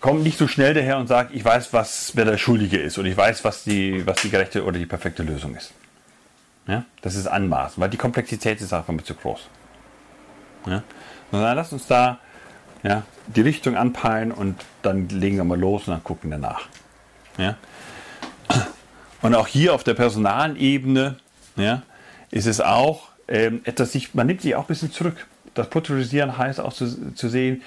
[0.00, 3.06] komm nicht so schnell daher und sag, ich weiß, was, wer der Schuldige ist und
[3.06, 5.72] ich weiß, was die, was die gerechte oder die perfekte Lösung ist.
[6.66, 6.84] Ja?
[7.00, 9.48] Das ist Anmaßen, weil die Komplexität ist einfach mit zu groß.
[10.66, 10.82] Ja?
[11.30, 12.18] Sondern lass uns da
[12.84, 16.62] Ja, die Richtung anpeilen und dann legen wir mal los und dann gucken wir nach.
[17.38, 17.56] Ja.
[19.22, 21.16] Und auch hier auf der personalen Ebene
[21.54, 21.82] ja,
[22.32, 25.28] ist es auch ähm, etwas, sich, man nimmt sich auch ein bisschen zurück.
[25.54, 27.62] Das Prozedurisieren heißt auch zu, zu sehen,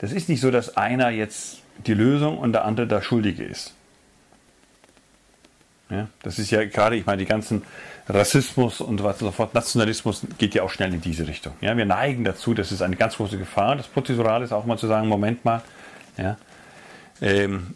[0.00, 3.72] das ist nicht so, dass einer jetzt die Lösung und der andere der Schuldige ist.
[5.88, 7.62] Ja, das ist ja gerade, ich meine, die ganzen
[8.08, 11.52] Rassismus und und so fort, Nationalismus geht ja auch schnell in diese Richtung.
[11.60, 13.76] Ja, wir neigen dazu, das ist eine ganz große Gefahr.
[13.76, 15.62] Das Prozessural ist auch mal zu sagen, Moment mal,
[16.16, 16.36] ja,
[17.20, 17.74] ähm,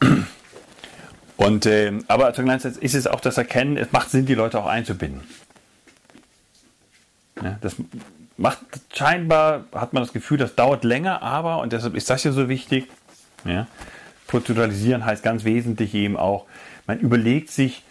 [1.36, 4.34] und, ähm, aber zur gleichen Zeit ist es auch das Erkennen, es macht Sinn, die
[4.34, 5.22] Leute auch einzubinden.
[7.42, 7.76] Ja, das
[8.36, 8.58] macht
[8.92, 12.48] scheinbar, hat man das Gefühl, das dauert länger, aber, und deshalb ist das ja so
[12.48, 12.86] wichtig,
[13.44, 13.66] ja,
[14.26, 16.46] Prozeduralisieren heißt ganz wesentlich eben auch,
[16.86, 17.82] man überlegt sich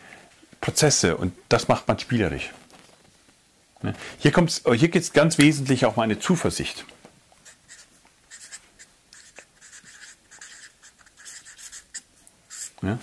[0.62, 2.52] Prozesse und das macht man spielerisch.
[4.20, 4.34] Hier,
[4.76, 6.86] hier geht es ganz wesentlich auch um eine Zuversicht.
[12.82, 13.00] Ja?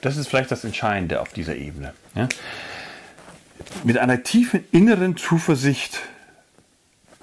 [0.00, 1.94] Das ist vielleicht das Entscheidende auf dieser Ebene.
[2.14, 2.28] Ja?
[3.84, 6.00] Mit einer tiefen inneren Zuversicht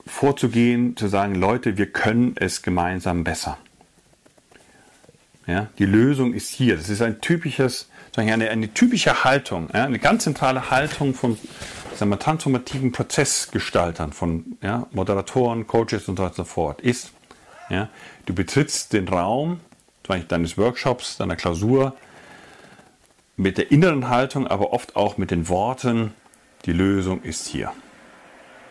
[0.06, 3.58] vorzugehen, zu sagen, Leute, wir können es gemeinsam besser.
[5.46, 6.76] Ja, die Lösung ist hier.
[6.76, 11.38] Das ist ein typisches, eine, eine typische Haltung, ja, eine ganz zentrale Haltung von
[11.98, 17.12] sagen wir, transformativen Prozessgestaltern, von ja, Moderatoren, Coaches und so weiter und so fort, ist,
[17.70, 17.90] ja,
[18.26, 19.60] du betrittst den Raum
[20.04, 21.96] deines Workshops, deiner Klausur,
[23.36, 26.14] mit der inneren Haltung, aber oft auch mit den Worten,
[26.66, 27.72] die Lösung ist hier.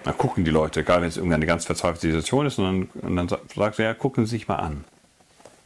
[0.03, 3.17] Da gucken die Leute, egal wenn es irgendeine ganz verzweifelte Situation ist, und dann, und
[3.17, 4.85] dann sagst du, ja, gucken Sie sich mal an.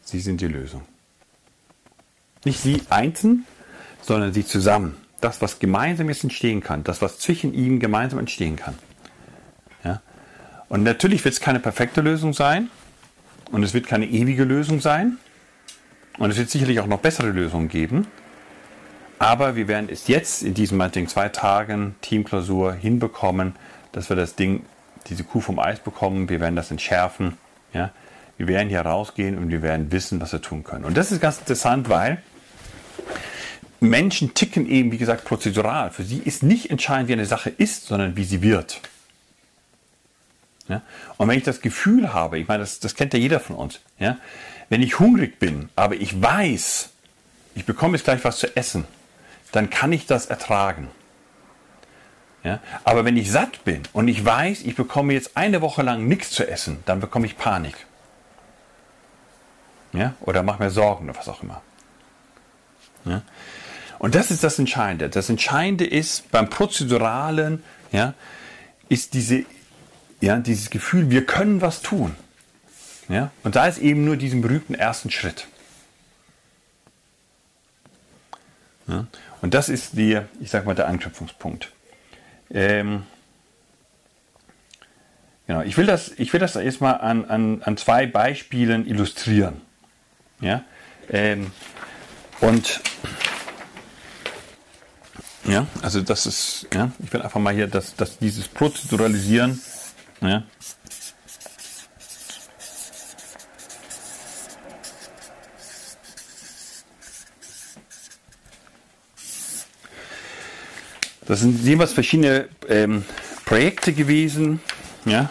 [0.02, 0.82] Sie sind die Lösung.
[2.44, 3.46] Nicht sie einzeln,
[4.02, 4.96] sondern sie zusammen.
[5.20, 8.74] Das, was gemeinsam jetzt entstehen kann, das, was zwischen ihnen gemeinsam entstehen kann.
[9.84, 10.00] Ja?
[10.68, 12.70] Und natürlich wird es keine perfekte Lösung sein
[13.52, 15.18] und es wird keine ewige Lösung sein
[16.18, 18.06] und es wird sicherlich auch noch bessere Lösungen geben.
[19.18, 23.54] Aber wir werden es jetzt in diesen meinetwegen zwei Tagen Teamklausur hinbekommen,
[23.92, 24.64] dass wir das Ding,
[25.08, 26.30] diese Kuh vom Eis bekommen.
[26.30, 27.36] Wir werden das entschärfen.
[27.74, 27.90] Ja?
[28.38, 30.86] Wir werden hier rausgehen und wir werden wissen, was wir tun können.
[30.86, 32.22] Und das ist ganz interessant, weil
[33.80, 35.90] Menschen ticken eben, wie gesagt, prozedural.
[35.90, 38.80] Für sie ist nicht entscheidend, wie eine Sache ist, sondern wie sie wird.
[40.68, 40.82] Ja?
[41.16, 43.80] Und wenn ich das Gefühl habe, ich meine, das, das kennt ja jeder von uns,
[43.98, 44.18] ja?
[44.68, 46.90] wenn ich hungrig bin, aber ich weiß,
[47.54, 48.84] ich bekomme jetzt gleich was zu essen,
[49.52, 50.88] dann kann ich das ertragen.
[52.44, 52.60] Ja?
[52.84, 56.30] Aber wenn ich satt bin und ich weiß, ich bekomme jetzt eine Woche lang nichts
[56.30, 57.74] zu essen, dann bekomme ich Panik.
[59.92, 60.14] Ja?
[60.20, 61.62] Oder mache mir Sorgen oder was auch immer.
[63.04, 63.22] Ja?
[64.00, 65.10] Und das ist das Entscheidende.
[65.10, 68.14] Das Entscheidende ist beim Prozeduralen, ja,
[68.88, 69.44] ist diese,
[70.22, 72.16] ja, dieses Gefühl, wir können was tun.
[73.10, 73.30] Ja?
[73.44, 75.48] Und da ist eben nur diesen berühmten ersten Schritt.
[78.86, 79.06] Ja?
[79.42, 81.70] Und das ist die, ich sag mal, der Anknüpfungspunkt.
[82.50, 83.02] Ähm,
[85.46, 89.60] genau, ich will das, ich will das erstmal an, an, an zwei Beispielen illustrieren.
[90.40, 90.64] Ja?
[91.10, 91.52] Ähm,
[92.40, 92.80] und
[95.44, 99.60] ja, also das ist, ja, ich will einfach mal hier, dass, dass dieses Prozeduralisieren,
[100.20, 100.44] ja,
[111.30, 113.04] Das sind jeweils verschiedene ähm,
[113.44, 114.58] Projekte gewesen,
[115.04, 115.30] ja.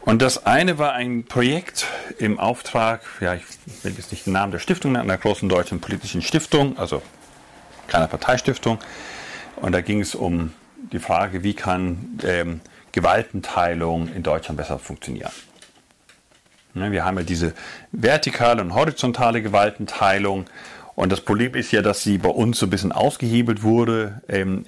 [0.00, 3.42] Und das eine war ein Projekt im Auftrag, ja, ich
[3.82, 7.02] will jetzt nicht den Namen der Stiftung nennen, einer großen deutschen politischen Stiftung, also
[7.88, 8.78] keiner Parteistiftung,
[9.56, 10.52] und da ging es um
[10.92, 12.60] die Frage, wie kann ähm,
[12.92, 15.32] Gewaltenteilung in Deutschland besser funktionieren.
[16.74, 17.54] Ne, wir haben ja diese
[17.92, 20.46] vertikale und horizontale Gewaltenteilung.
[20.94, 24.64] Und das Problem ist ja, dass sie bei uns so ein bisschen ausgehebelt wurde, ähm,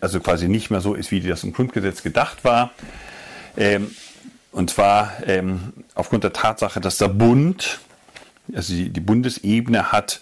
[0.00, 2.70] also quasi nicht mehr so ist, wie das im Grundgesetz gedacht war.
[3.56, 3.94] Ähm,
[4.52, 7.80] und zwar ähm, aufgrund der Tatsache, dass der Bund,
[8.54, 10.20] also die, die Bundesebene hat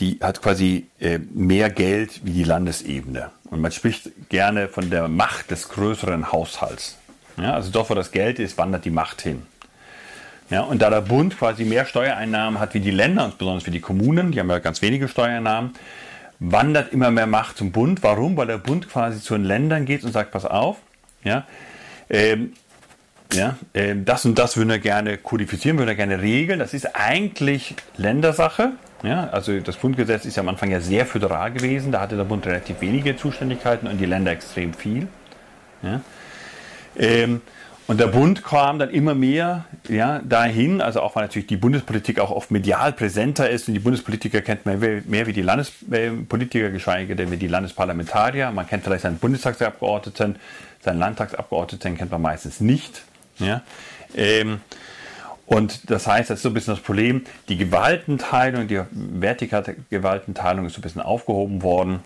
[0.00, 3.30] die hat quasi äh, mehr Geld wie die Landesebene.
[3.50, 6.96] Und man spricht gerne von der Macht des größeren Haushalts.
[7.36, 9.42] Ja, also dort, wo das Geld ist, wandert die Macht hin.
[10.48, 13.70] Ja, und da der Bund quasi mehr Steuereinnahmen hat wie die Länder, und besonders wie
[13.70, 15.74] die Kommunen, die haben ja ganz wenige Steuereinnahmen,
[16.40, 18.02] wandert immer mehr Macht zum Bund.
[18.02, 18.36] Warum?
[18.36, 20.78] Weil der Bund quasi zu den Ländern geht und sagt, pass auf,
[21.22, 21.46] ja,
[22.08, 22.54] ähm,
[23.32, 26.58] ja, äh, das und das würden wir gerne kodifizieren, würden wir gerne regeln.
[26.58, 28.72] Das ist eigentlich Ländersache.
[29.02, 31.92] Ja, also das Grundgesetz ist am Anfang ja sehr föderal gewesen.
[31.92, 35.08] Da hatte der Bund relativ wenige Zuständigkeiten und die Länder extrem viel.
[35.82, 36.00] Ja.
[36.98, 37.40] Ähm,
[37.86, 42.20] Und der Bund kam dann immer mehr ja, dahin, also auch weil natürlich die Bundespolitik
[42.20, 47.16] auch oft medial präsenter ist und die Bundespolitiker kennt man mehr wie die Landespolitiker, geschweige
[47.16, 48.52] denn wie die Landesparlamentarier.
[48.52, 50.36] Man kennt vielleicht seinen Bundestagsabgeordneten,
[50.84, 53.02] seinen Landtagsabgeordneten kennt man meistens nicht.
[53.40, 53.62] Ja.
[54.14, 54.60] Ähm,
[55.50, 60.64] und das heißt, das ist so ein bisschen das Problem, die Gewaltenteilung, die vertikale Gewaltenteilung
[60.64, 62.04] ist so ein bisschen aufgehoben worden,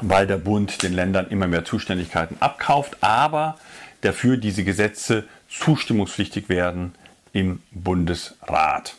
[0.00, 3.58] weil der Bund den Ländern immer mehr Zuständigkeiten abkauft, aber
[4.02, 6.94] dafür diese Gesetze zustimmungspflichtig werden
[7.32, 8.94] im Bundesrat.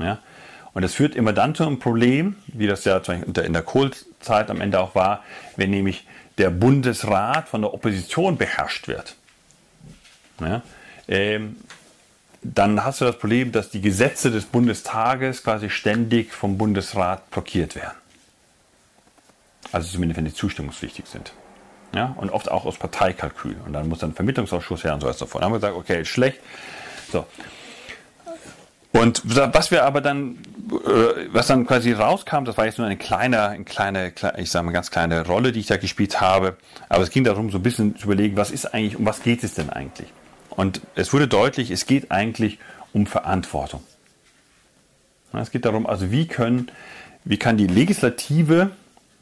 [0.00, 0.18] Ja?
[0.72, 4.60] Und das führt immer dann zu einem Problem, wie das ja in der Kohlzeit am
[4.60, 5.22] Ende auch war,
[5.54, 6.04] wenn nämlich
[6.38, 9.14] der Bundesrat von der Opposition beherrscht wird.
[10.40, 10.62] Ja?
[11.06, 11.56] Ähm,
[12.44, 17.74] dann hast du das Problem, dass die Gesetze des Bundestages quasi ständig vom Bundesrat blockiert
[17.74, 17.96] werden.
[19.72, 21.32] Also zumindest wenn die zustimmungspflichtig sind.
[21.94, 23.56] Ja, und oft auch aus Parteikalkül.
[23.64, 25.42] Und dann muss dann ein Vermittlungsausschuss her und so weiter fort.
[25.42, 26.38] Dann haben wir gesagt, okay, schlecht.
[27.10, 27.24] So.
[28.92, 30.38] Und was wir aber dann,
[30.70, 34.66] äh, was dann quasi rauskam, das war jetzt nur eine kleine, eine kleine, ich sage
[34.66, 36.56] mal ganz kleine Rolle, die ich da gespielt habe.
[36.88, 39.42] Aber es ging darum, so ein bisschen zu überlegen, was ist eigentlich, um was geht
[39.42, 40.08] es denn eigentlich?
[40.56, 42.58] Und es wurde deutlich, es geht eigentlich
[42.92, 43.82] um Verantwortung.
[45.32, 46.70] Es geht darum, also wie können,
[47.24, 48.70] wie kann die Legislative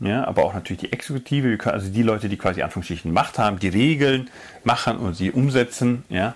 [0.03, 3.69] ja, aber auch natürlich die Exekutive, also die Leute, die quasi Anführungsstrichen Macht haben, die
[3.69, 4.31] Regeln
[4.65, 6.35] machen und sie umsetzen, ja,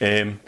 [0.00, 0.38] ähm,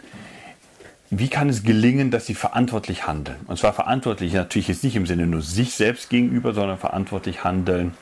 [1.09, 3.37] wie kann es gelingen, dass sie verantwortlich handeln?
[3.47, 7.93] Und zwar verantwortlich natürlich jetzt nicht im Sinne nur sich selbst gegenüber, sondern verantwortlich handeln,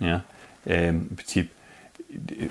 [0.00, 0.24] ja,
[0.66, 1.50] ähm, im Prinzip,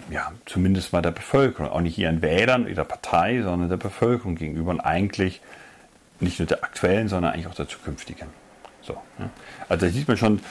[0.09, 4.71] ja, zumindest mal der Bevölkerung, auch nicht ihren Wählern, ihrer Partei, sondern der Bevölkerung gegenüber
[4.71, 5.41] und eigentlich
[6.19, 8.27] nicht nur der aktuellen, sondern eigentlich auch der zukünftigen.
[8.81, 9.29] So, ja.
[9.69, 10.41] Also da sieht man schon,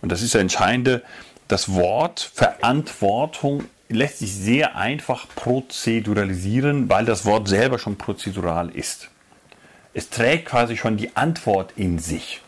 [0.00, 1.02] und das ist das Entscheidende,
[1.48, 9.10] das Wort Verantwortung lässt sich sehr einfach prozeduralisieren, weil das Wort selber schon prozedural ist.
[9.94, 12.42] Es trägt quasi schon die Antwort in sich.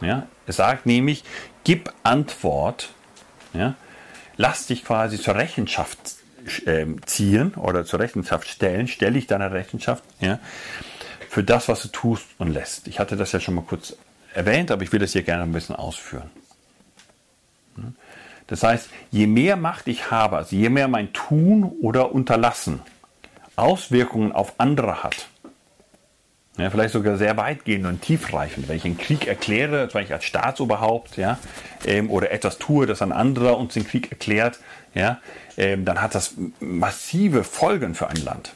[0.00, 0.26] Ja?
[0.46, 1.24] Es sagt nämlich,
[1.64, 2.90] gib Antwort,
[3.52, 3.74] ja?
[4.36, 5.98] Lass dich quasi zur Rechenschaft
[6.66, 10.38] äh, ziehen oder zur Rechenschaft stellen, stelle ich deiner Rechenschaft ja?
[11.28, 12.86] für das, was du tust und lässt.
[12.88, 13.96] Ich hatte das ja schon mal kurz
[14.34, 16.30] erwähnt, aber ich will das hier gerne ein bisschen ausführen.
[18.46, 22.82] Das heißt, je mehr Macht ich habe, also je mehr mein Tun oder Unterlassen
[23.56, 25.28] Auswirkungen auf andere hat,
[26.56, 30.24] ja, vielleicht sogar sehr weitgehend und tiefreichend, wenn ich einen Krieg erkläre, wenn ich als
[30.24, 31.38] Staatsoberhaupt ja,
[31.84, 34.60] ähm, oder etwas tue, das ein anderer uns den Krieg erklärt,
[34.94, 35.20] ja,
[35.56, 38.52] ähm, dann hat das massive Folgen für ein Land.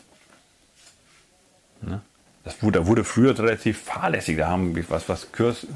[1.87, 2.01] Ja.
[2.45, 4.39] Das wurde, wurde früher relativ fahrlässig.
[4.39, 5.67] Da haben was, was Kürs,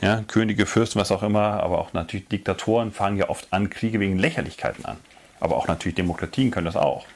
[0.00, 4.00] ja, Könige, Fürsten, was auch immer, aber auch natürlich Diktatoren fangen ja oft an, Kriege
[4.00, 4.96] wegen Lächerlichkeiten an.
[5.40, 7.06] Aber auch natürlich Demokratien können das auch.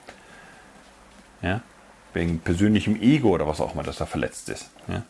[1.41, 1.63] Ja?
[2.15, 4.71] Wegen persönlichem Ego oder was auch immer, das da verletzt ist.
[4.89, 5.03] Ja?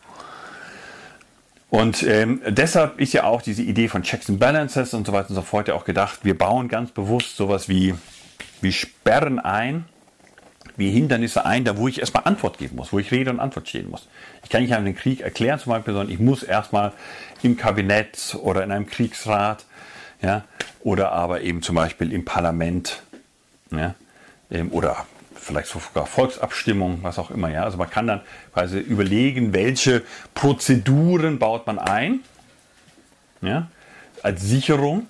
[1.68, 5.30] Und ähm, deshalb ist ja auch diese Idee von Checks and Balances und so weiter
[5.30, 7.94] und so fort ja auch gedacht, wir bauen ganz bewusst sowas wie,
[8.60, 9.84] wie Sperren ein,
[10.76, 13.68] wie Hindernisse ein, da wo ich erstmal Antwort geben muss, wo ich Rede und Antwort
[13.68, 14.08] stehen muss.
[14.44, 16.92] Ich kann nicht einfach den Krieg erklären zum Beispiel, sondern ich muss erstmal
[17.42, 19.64] im Kabinett oder in einem Kriegsrat,
[20.22, 20.44] ja,
[20.80, 23.02] oder aber eben zum Beispiel im Parlament,
[23.70, 23.94] ja,
[24.70, 25.06] oder
[25.46, 27.62] vielleicht sogar Volksabstimmung, was auch immer, ja.
[27.62, 28.20] Also man kann dann
[28.52, 30.02] quasi überlegen, welche
[30.34, 32.20] Prozeduren baut man ein,
[33.40, 33.68] ja,
[34.22, 35.06] als Sicherung,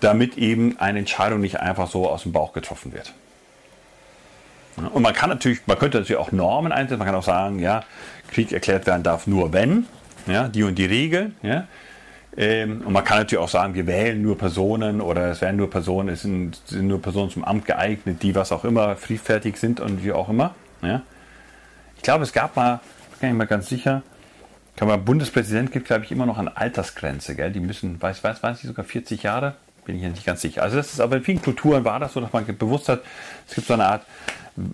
[0.00, 3.12] damit eben eine Entscheidung nicht einfach so aus dem Bauch getroffen wird.
[4.76, 7.84] Und man kann natürlich, man könnte natürlich auch Normen einsetzen, man kann auch sagen, ja,
[8.30, 9.86] Krieg erklärt werden darf nur wenn,
[10.26, 11.66] ja, die und die Regeln, ja.
[12.36, 15.68] Ähm, und man kann natürlich auch sagen, wir wählen nur Personen oder es werden nur
[15.68, 19.80] Personen, es sind, sind nur Personen zum Amt geeignet, die was auch immer friedfertig sind
[19.80, 20.54] und wie auch immer.
[20.80, 21.02] Ja.
[21.96, 22.80] Ich glaube, es gab mal,
[23.20, 24.02] bin ich mal ganz sicher,
[24.76, 27.52] kann man, Bundespräsident gibt, glaube ich, immer noch eine Altersgrenze, gell?
[27.52, 30.62] Die müssen, weiß, weiß, weiß ich, sogar 40 Jahre, bin ich ja nicht ganz sicher.
[30.62, 33.02] Also das ist aber in vielen Kulturen war das so, dass man bewusst hat,
[33.46, 34.06] es gibt so eine Art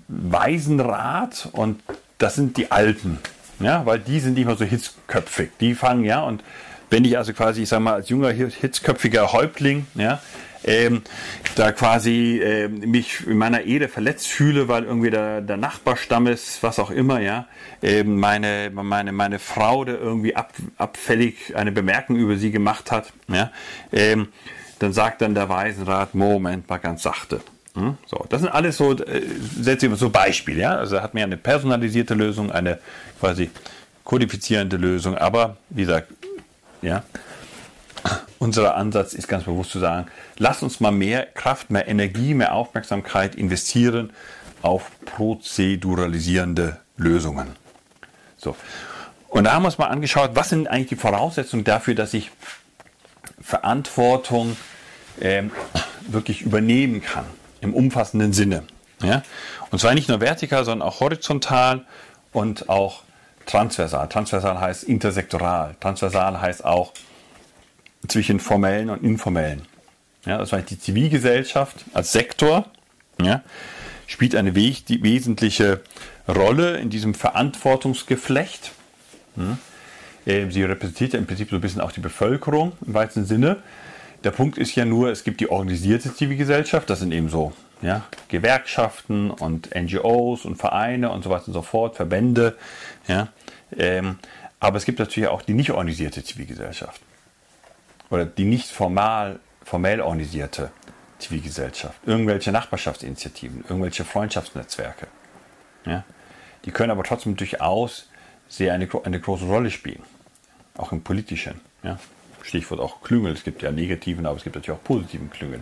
[0.06, 1.82] Waisenrat und
[2.18, 3.18] das sind die Alten,
[3.58, 5.50] ja, weil die sind nicht mehr so hitzköpfig.
[5.60, 6.42] Die fangen, ja, und
[6.90, 10.20] wenn ich also quasi, ich sag mal, als junger hitzköpfiger Häuptling, ja,
[10.64, 11.02] ähm,
[11.54, 16.62] da quasi äh, mich in meiner Ehre verletzt fühle, weil irgendwie der, der Nachbarstamm ist,
[16.62, 17.46] was auch immer, ja,
[17.82, 23.12] ähm, meine, meine, meine Frau, der irgendwie ab, abfällig eine Bemerkung über sie gemacht hat,
[23.28, 23.50] ja,
[23.92, 24.28] ähm,
[24.78, 27.40] dann sagt dann der Waisenrat, Moment mal ganz sachte.
[27.74, 27.96] Hm?
[28.06, 30.60] So, das sind alles so, äh, so Beispiele.
[30.60, 30.76] Ja?
[30.76, 32.78] Also hat man eine personalisierte Lösung, eine
[33.20, 33.50] quasi
[34.04, 35.16] kodifizierende Lösung.
[35.16, 36.12] Aber wie gesagt,
[36.82, 37.02] ja,
[38.38, 42.54] unser Ansatz ist ganz bewusst zu sagen, lass uns mal mehr Kraft, mehr Energie, mehr
[42.54, 44.12] Aufmerksamkeit investieren
[44.62, 47.48] auf prozeduralisierende Lösungen.
[48.36, 48.56] So.
[49.28, 52.30] Und da haben wir uns mal angeschaut, was sind eigentlich die Voraussetzungen dafür, dass ich
[53.40, 54.56] Verantwortung
[55.20, 55.50] ähm,
[56.06, 57.24] wirklich übernehmen kann,
[57.60, 58.64] im umfassenden Sinne.
[59.02, 59.22] Ja?
[59.70, 61.84] Und zwar nicht nur vertikal, sondern auch horizontal
[62.32, 63.02] und auch
[63.48, 64.08] transversal.
[64.08, 65.74] Transversal heißt intersektoral.
[65.80, 66.92] Transversal heißt auch
[68.06, 69.62] zwischen formellen und informellen.
[70.24, 72.66] Ja, das heißt, die Zivilgesellschaft als Sektor
[73.20, 73.42] ja,
[74.06, 75.80] spielt eine wesentliche
[76.28, 78.72] Rolle in diesem Verantwortungsgeflecht.
[79.36, 79.58] Hm.
[80.24, 83.62] Sie repräsentiert ja im Prinzip so ein bisschen auch die Bevölkerung im weitesten Sinne.
[84.24, 88.04] Der Punkt ist ja nur, es gibt die organisierte Zivilgesellschaft, das sind eben so ja,
[88.28, 92.56] Gewerkschaften und NGOs und Vereine und so weiter und so fort, Verbände.
[93.06, 93.28] Ja,
[93.76, 94.18] ähm,
[94.60, 97.00] aber es gibt natürlich auch die nicht organisierte Zivilgesellschaft
[98.10, 100.70] oder die nicht formal, formell organisierte
[101.18, 105.08] Zivilgesellschaft, irgendwelche Nachbarschaftsinitiativen, irgendwelche Freundschaftsnetzwerke.
[105.84, 106.04] Ja?
[106.64, 108.08] Die können aber trotzdem durchaus
[108.48, 110.02] sehr eine, eine große Rolle spielen,
[110.76, 111.60] auch im politischen.
[111.82, 111.98] Ja?
[112.42, 115.60] Stichwort auch Klüngel, es gibt ja negativen, aber es gibt natürlich auch positiven Klüngel.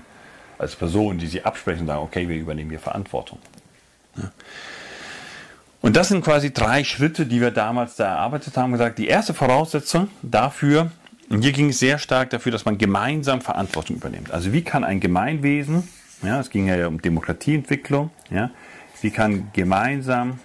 [0.59, 3.39] Als Personen, die sie absprechen und sagen, okay, wir übernehmen hier Verantwortung.
[4.17, 4.31] Ja?
[5.87, 8.73] Und das sind quasi drei Schritte, die wir damals da erarbeitet haben.
[8.73, 10.91] Gesagt, die erste Voraussetzung dafür
[11.29, 14.33] und hier ging es sehr stark dafür, dass man gemeinsam Verantwortung übernimmt.
[14.33, 15.87] Also wie kann ein Gemeinwesen,
[16.23, 18.51] ja, es ging ja um Demokratieentwicklung, ja,
[19.01, 20.41] wie kann gemeinsam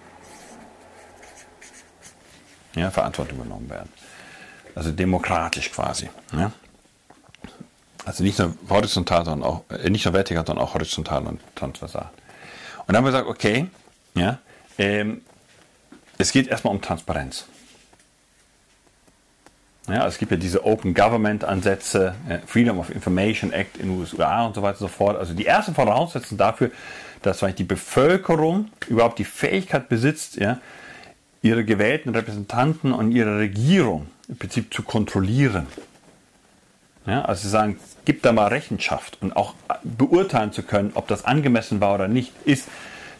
[2.75, 3.89] ja, Verantwortung übernommen werden.
[4.75, 6.07] Also demokratisch quasi.
[6.33, 6.51] Ja.
[8.05, 12.11] Also nicht nur horizontal, sondern auch, äh, nicht nur vertikal, sondern auch horizontal und transversal.
[12.81, 13.65] Und dann haben wir gesagt, okay,
[14.13, 14.37] ja,
[14.77, 15.21] ähm,
[16.21, 17.47] es geht erstmal um Transparenz.
[19.87, 24.45] Ja, es gibt ja diese Open Government Ansätze, Freedom of Information Act in den USA
[24.45, 25.17] und so weiter und so fort.
[25.17, 26.71] Also die erste Voraussetzung dafür,
[27.23, 30.59] dass die Bevölkerung überhaupt die Fähigkeit besitzt, ja,
[31.41, 35.67] ihre gewählten Repräsentanten und ihre Regierung im Prinzip zu kontrollieren.
[37.07, 41.25] Ja, also sie sagen, gib da mal Rechenschaft und auch beurteilen zu können, ob das
[41.25, 42.67] angemessen war oder nicht, ist,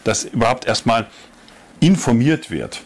[0.04, 1.08] dass überhaupt erstmal
[1.80, 2.84] informiert wird.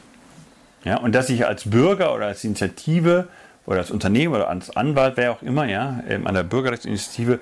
[0.85, 3.27] Ja, und dass ich als Bürger oder als Initiative
[3.65, 7.39] oder als Unternehmen oder als Anwalt, wer auch immer, ja, ähm, an der Bürgerrechtsinitiative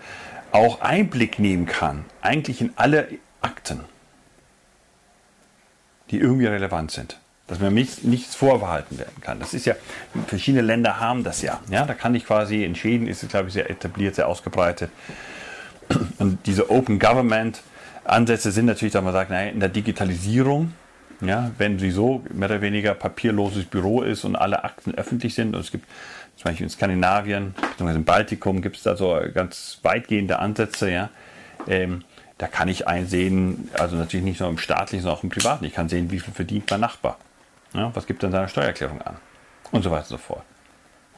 [0.54, 3.08] auch Einblick nehmen kann, eigentlich in alle
[3.42, 3.82] Akten,
[6.10, 7.20] die irgendwie relevant sind.
[7.48, 9.40] Dass mir nichts, nichts vorbehalten werden kann.
[9.42, 9.76] Das ist ja,
[10.28, 11.60] verschiedene Länder haben das ja.
[11.70, 14.90] ja da kann ich quasi, in Schweden ist es, glaube ich, sehr etabliert, sehr ausgebreitet.
[16.20, 17.62] Und diese Open Government
[18.06, 20.74] Ansätze sind natürlich, dass man sagt, naja, in der Digitalisierung
[21.22, 25.56] ja, wenn sie so mehr oder weniger papierloses Büro ist und alle Akten öffentlich sind,
[25.56, 25.88] und es gibt
[26.38, 31.10] zum Beispiel in Skandinavien, beziehungsweise im Baltikum gibt es da so ganz weitgehende Ansätze, ja,
[31.68, 32.04] ähm,
[32.38, 35.74] da kann ich einsehen, also natürlich nicht nur im staatlichen, sondern auch im privaten, ich
[35.74, 37.18] kann sehen, wie viel verdient mein Nachbar.
[37.74, 39.18] Ja, was gibt in seiner Steuererklärung an?
[39.72, 40.44] Und so weiter und so fort.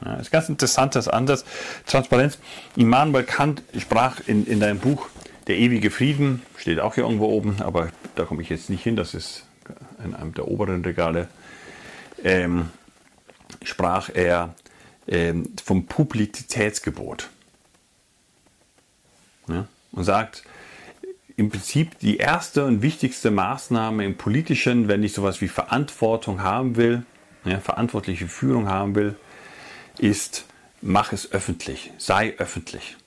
[0.03, 1.45] Ja, ist ganz interessantes Ansatz.
[1.85, 2.37] Transparenz.
[2.75, 5.07] Immanuel Kant sprach in, in deinem Buch
[5.47, 8.95] Der ewige Frieden, steht auch hier irgendwo oben, aber da komme ich jetzt nicht hin,
[8.95, 9.44] das ist
[10.05, 11.27] in einem der oberen Regale,
[12.23, 12.69] ähm,
[13.63, 14.55] sprach er
[15.07, 17.29] ähm, vom Publizitätsgebot.
[19.47, 19.67] Ja?
[19.91, 20.43] Und sagt,
[21.37, 26.77] im Prinzip die erste und wichtigste Maßnahme im Politischen, wenn ich sowas wie Verantwortung haben
[26.77, 27.03] will,
[27.43, 29.15] ja, verantwortliche Führung haben will,
[29.97, 30.45] ist,
[30.81, 32.97] mach es öffentlich, sei öffentlich.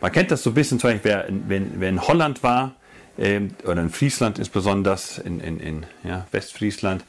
[0.00, 2.74] Man kennt das so ein bisschen, zum Beispiel, wer, wenn, wer in Holland war,
[3.18, 7.04] oder in Friesland insbesondere, in, in, in ja, Westfriesland,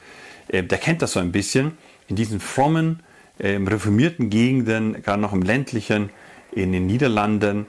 [0.48, 1.78] äh, der kennt das so ein bisschen.
[2.08, 3.00] In diesen frommen,
[3.38, 6.10] äh, reformierten Gegenden, gerade noch im ländlichen,
[6.52, 7.66] in den Niederlanden,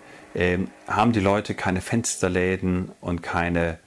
[0.86, 3.80] haben die Leute keine Fensterläden und keine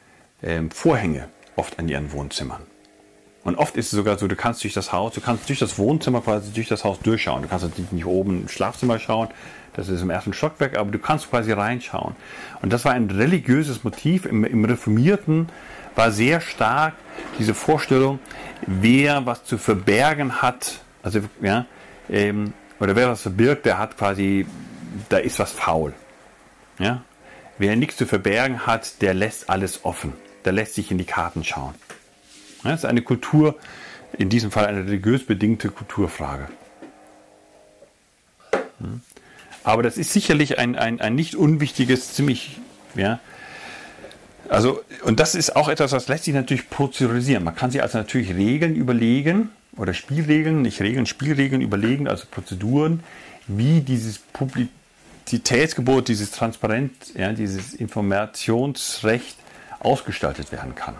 [0.42, 2.62] ähm, Vorhänge oft an ihren Wohnzimmern.
[3.48, 5.78] Und oft ist es sogar so, du kannst durch das Haus, du kannst durch das
[5.78, 7.40] Wohnzimmer quasi durch das Haus durchschauen.
[7.40, 9.28] Du kannst natürlich nicht oben im Schlafzimmer schauen,
[9.72, 12.14] das ist im ersten Stockwerk, aber du kannst quasi reinschauen.
[12.60, 14.26] Und das war ein religiöses Motiv.
[14.26, 15.48] Im, im Reformierten
[15.94, 16.92] war sehr stark
[17.38, 18.18] diese Vorstellung,
[18.66, 21.64] wer was zu verbergen hat, also ja,
[22.10, 24.44] ähm, oder wer was verbirgt, der hat quasi,
[25.08, 25.94] da ist was faul.
[26.78, 27.00] Ja?
[27.56, 30.12] Wer nichts zu verbergen hat, der lässt alles offen.
[30.44, 31.74] Der lässt sich in die Karten schauen.
[32.62, 33.56] Das ist eine Kultur,
[34.16, 36.48] in diesem Fall eine religiös bedingte Kulturfrage.
[38.80, 39.00] Hm.
[39.64, 42.58] Aber das ist sicherlich ein, ein, ein nicht unwichtiges, ziemlich,
[42.94, 43.20] ja.
[44.48, 47.44] Also, und das ist auch etwas, was lässt sich natürlich prozeduralisieren.
[47.44, 53.02] Man kann sich also natürlich Regeln überlegen oder Spielregeln, nicht Regeln, Spielregeln überlegen, also Prozeduren,
[53.46, 59.36] wie dieses Publizitätsgebot, dieses Transparent, ja, dieses Informationsrecht
[59.80, 60.94] ausgestaltet werden kann.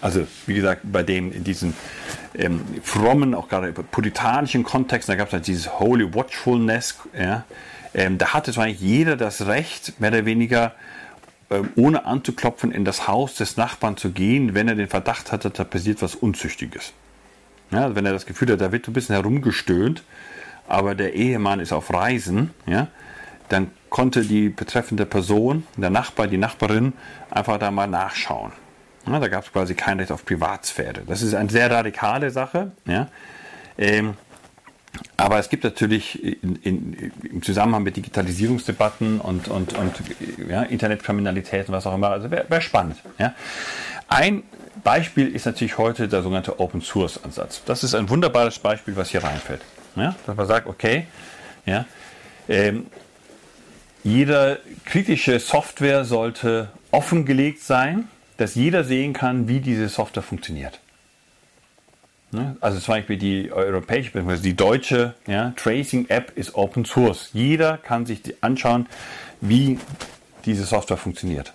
[0.00, 1.74] Also, wie gesagt, bei dem, in diesen
[2.34, 7.44] ähm, frommen, auch gerade puritanischen Kontexten, da gab es halt dieses Holy Watchfulness, ja,
[7.94, 10.74] ähm, da hatte zwar jeder das Recht, mehr oder weniger
[11.50, 15.50] ähm, ohne anzuklopfen in das Haus des Nachbarn zu gehen, wenn er den Verdacht hatte,
[15.50, 16.92] da passiert was Unzüchtiges.
[17.70, 20.02] Ja, also wenn er das Gefühl hat, da wird ein bisschen herumgestöhnt,
[20.66, 22.88] aber der Ehemann ist auf Reisen, ja,
[23.48, 26.94] dann konnte die betreffende Person, der Nachbar, die Nachbarin,
[27.30, 28.52] einfach da mal nachschauen.
[29.06, 31.02] Ja, da gab es quasi kein Recht auf Privatsphäre.
[31.06, 32.72] Das ist eine sehr radikale Sache.
[32.86, 33.08] Ja.
[33.76, 34.16] Ähm,
[35.16, 39.92] aber es gibt natürlich in, in, im Zusammenhang mit Digitalisierungsdebatten und, und, und
[40.48, 42.96] ja, Internetkriminalität und was auch immer, also wäre wär spannend.
[43.18, 43.34] Ja.
[44.08, 44.44] Ein
[44.82, 47.62] Beispiel ist natürlich heute der sogenannte Open Source Ansatz.
[47.64, 49.62] Das ist ein wunderbares Beispiel, was hier reinfällt.
[49.96, 51.06] Ja, dass man sagt, okay,
[51.66, 51.86] ja,
[52.48, 52.86] ähm,
[54.02, 60.80] jede kritische Software sollte offengelegt sein dass jeder sehen kann, wie diese Software funktioniert.
[62.32, 62.56] Ne?
[62.60, 64.42] Also zum Beispiel die europäische, bzw.
[64.42, 67.30] die deutsche ja, Tracing-App ist Open Source.
[67.32, 68.86] Jeder kann sich anschauen,
[69.40, 69.78] wie
[70.44, 71.54] diese Software funktioniert.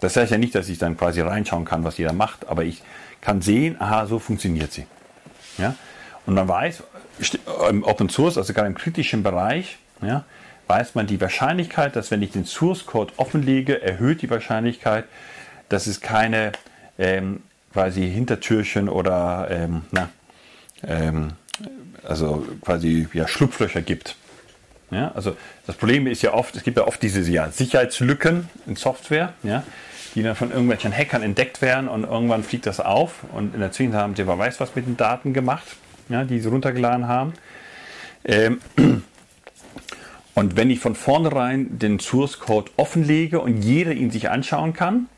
[0.00, 2.82] Das heißt ja nicht, dass ich dann quasi reinschauen kann, was jeder macht, aber ich
[3.20, 4.86] kann sehen, aha, so funktioniert sie.
[5.58, 5.74] Ja?
[6.26, 6.82] Und man weiß,
[7.70, 10.24] im Open Source, also gerade im kritischen Bereich, ja,
[10.66, 15.04] weiß man die Wahrscheinlichkeit, dass wenn ich den Source Code offenlege, erhöht die Wahrscheinlichkeit,
[15.68, 16.52] dass es keine
[16.98, 17.42] ähm,
[17.72, 20.08] quasi Hintertürchen oder ähm, na,
[20.86, 21.32] ähm,
[22.02, 24.16] also quasi ja, Schlupflöcher gibt.
[24.90, 25.36] Ja, also
[25.66, 29.64] das Problem ist ja oft, es gibt ja oft diese ja, Sicherheitslücken in Software, ja,
[30.14, 33.72] die dann von irgendwelchen Hackern entdeckt werden und irgendwann fliegt das auf und in der
[33.72, 35.66] Zwischenzeit haben sie wer weiß was mit den Daten gemacht,
[36.08, 37.34] ja, die sie runtergeladen haben.
[38.24, 38.60] Ähm,
[40.34, 45.08] und wenn ich von vornherein den Source Code offenlege und jeder ihn sich anschauen kann,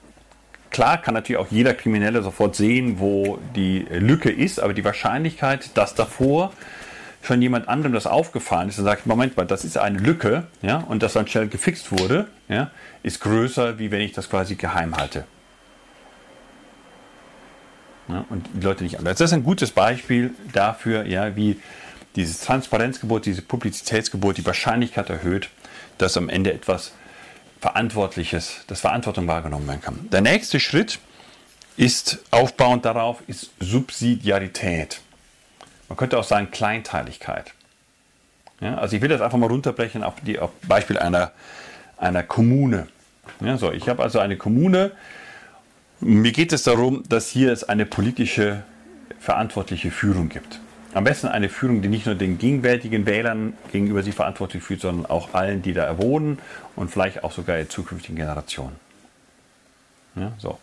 [0.70, 5.76] Klar kann natürlich auch jeder Kriminelle sofort sehen, wo die Lücke ist, aber die Wahrscheinlichkeit,
[5.76, 6.52] dass davor
[7.22, 10.78] schon jemand anderem das aufgefallen ist und sagt, Moment mal, das ist eine Lücke, ja,
[10.78, 12.70] und das dann schnell gefixt wurde, ja,
[13.02, 15.24] ist größer, wie wenn ich das quasi geheim halte.
[18.08, 19.18] Ja, und die Leute nicht anders.
[19.18, 21.60] Das ist ein gutes Beispiel dafür, ja, wie
[22.16, 25.50] dieses Transparenzgebot, dieses Publizitätsgebot die Wahrscheinlichkeit erhöht,
[25.98, 26.92] dass am Ende etwas
[27.60, 30.08] Verantwortliches, dass Verantwortung wahrgenommen werden kann.
[30.10, 31.00] Der nächste Schritt
[31.76, 35.00] ist aufbauend darauf, ist Subsidiarität.
[35.88, 37.52] Man könnte auch sagen Kleinteiligkeit.
[38.60, 41.32] Ja, also ich will das einfach mal runterbrechen auf, die, auf Beispiel einer,
[41.96, 42.88] einer Kommune.
[43.40, 44.92] Ja, so, ich habe also eine Kommune.
[46.00, 48.64] Mir geht es darum, dass hier es eine politische
[49.20, 50.60] verantwortliche Führung gibt.
[50.94, 55.06] Am besten eine Führung, die nicht nur den gegenwärtigen Wählern gegenüber sie verantwortlich fühlt, sondern
[55.06, 56.38] auch allen, die da wohnen
[56.76, 58.76] und vielleicht auch sogar der zukünftigen Generationen.
[60.16, 60.58] Ja, so.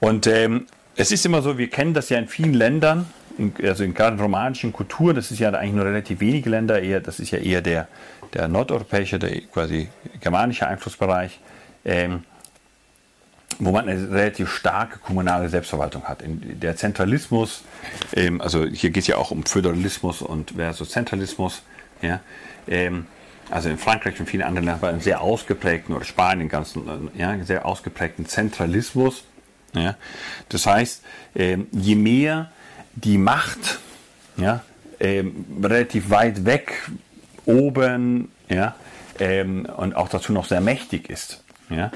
[0.00, 0.66] Und ähm,
[0.96, 3.06] es ist immer so, wir kennen das ja in vielen Ländern,
[3.36, 7.00] in, also in gerade romanischen Kulturen, das ist ja eigentlich nur relativ wenige Länder, eher,
[7.00, 7.88] das ist ja eher der,
[8.32, 9.88] der nordeuropäische, der quasi
[10.20, 11.40] germanische Einflussbereich.
[11.84, 12.22] Ähm,
[13.58, 16.22] wo man eine relativ starke kommunale Selbstverwaltung hat.
[16.26, 17.62] Der Zentralismus,
[18.14, 21.62] ähm, also hier geht es ja auch um Föderalismus und versus Zentralismus,
[22.02, 22.20] ja,
[22.66, 23.06] ähm,
[23.50, 26.74] also in Frankreich und vielen anderen Ländern einen sehr ausgeprägten, oder Spanien ganz,
[27.16, 29.24] ja, sehr ausgeprägten Zentralismus.
[29.74, 29.96] Ja.
[30.48, 31.02] Das heißt,
[31.34, 32.50] ähm, je mehr
[32.94, 33.80] die Macht
[34.36, 34.62] ja,
[35.00, 36.88] relativ weit weg
[37.44, 38.74] oben ja,
[39.76, 41.90] und auch dazu noch sehr mächtig ist, ja,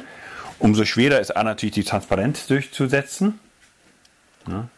[0.58, 3.38] Umso schwerer ist A natürlich die Transparenz durchzusetzen.
[4.48, 4.68] Ja.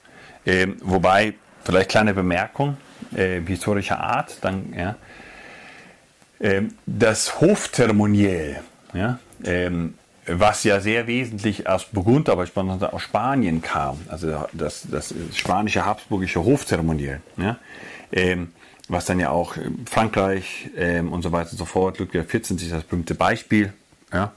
[0.46, 2.76] Ähm, wobei, vielleicht kleine Bemerkung
[3.14, 4.96] äh, historischer Art, dann, ja,
[6.40, 8.60] ähm, das Hofthermoniell,
[8.94, 9.94] ja, ähm,
[10.26, 16.42] was ja sehr wesentlich aus Burgund, aber aus Spanien kam, also das, das spanische habsburgische
[16.44, 17.58] Hofzeremoniell, ja,
[18.12, 18.52] ähm,
[18.88, 19.54] was dann ja auch
[19.88, 23.72] Frankreich ähm, und so weiter und so fort, Ludwig XIV ist das berühmte Beispiel,
[24.12, 24.32] ja,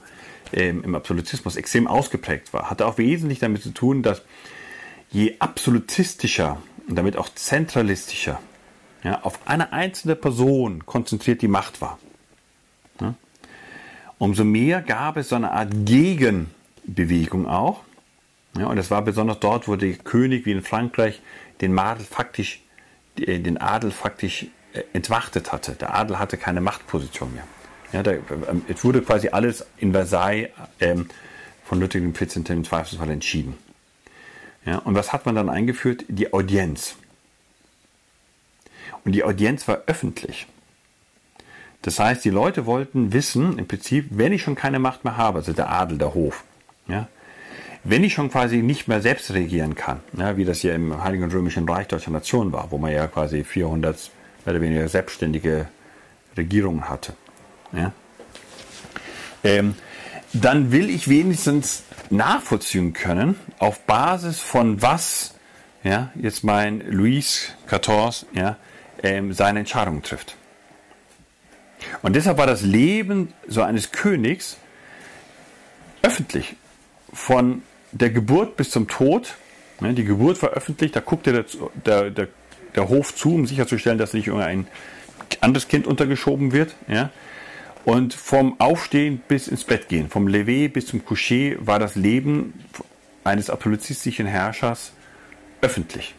[0.54, 4.22] ähm, im Absolutismus extrem ausgeprägt war, hatte auch wesentlich damit zu tun, dass
[5.10, 8.40] je absolutistischer und damit auch zentralistischer
[9.02, 11.98] ja, auf eine einzelne Person konzentriert die Macht war,
[13.00, 13.14] ja,
[14.18, 17.82] umso mehr gab es so eine Art Gegenbewegung auch.
[18.56, 21.20] Ja, und das war besonders dort, wo der König wie in Frankreich
[21.60, 22.62] den Adel faktisch,
[23.18, 25.72] den Adel faktisch äh, entmachtet hatte.
[25.72, 27.44] Der Adel hatte keine Machtposition mehr.
[27.94, 31.06] Ja, da, ähm, es wurde quasi alles in Versailles ähm,
[31.64, 32.50] von Ludwig XIV.
[32.50, 33.56] im Zweifelsfall entschieden.
[34.66, 36.04] Ja, und was hat man dann eingeführt?
[36.08, 36.96] Die Audienz.
[39.04, 40.48] Und die Audienz war öffentlich.
[41.82, 45.38] Das heißt, die Leute wollten wissen, im Prinzip, wenn ich schon keine Macht mehr habe,
[45.38, 46.42] also der Adel, der Hof,
[46.88, 47.06] ja,
[47.84, 51.30] wenn ich schon quasi nicht mehr selbst regieren kann, ja, wie das ja im Heiligen
[51.30, 54.10] Römischen Reich Deutscher Nation war, wo man ja quasi 400
[54.44, 55.68] mehr oder weniger selbstständige
[56.36, 57.12] Regierungen hatte,
[57.74, 57.92] ja,
[59.42, 59.74] ähm,
[60.32, 65.34] dann will ich wenigstens nachvollziehen können, auf Basis von was
[65.84, 68.56] ja, jetzt mein Luis XIV ja,
[69.02, 70.36] ähm, seine Entscheidung trifft.
[72.02, 74.56] Und deshalb war das Leben so eines Königs
[76.02, 76.56] öffentlich.
[77.12, 77.62] Von
[77.92, 79.34] der Geburt bis zum Tod.
[79.80, 81.44] Ne, die Geburt war öffentlich, da guckte der,
[81.84, 82.28] der, der,
[82.74, 84.66] der Hof zu, um sicherzustellen, dass nicht irgendein
[85.40, 86.74] anderes Kind untergeschoben wird.
[86.88, 87.10] Ja.
[87.84, 92.54] Und vom Aufstehen bis ins Bett gehen, vom Levé bis zum Coucher, war das Leben
[93.24, 94.92] eines absolutistischen Herrschers
[95.60, 96.14] öffentlich.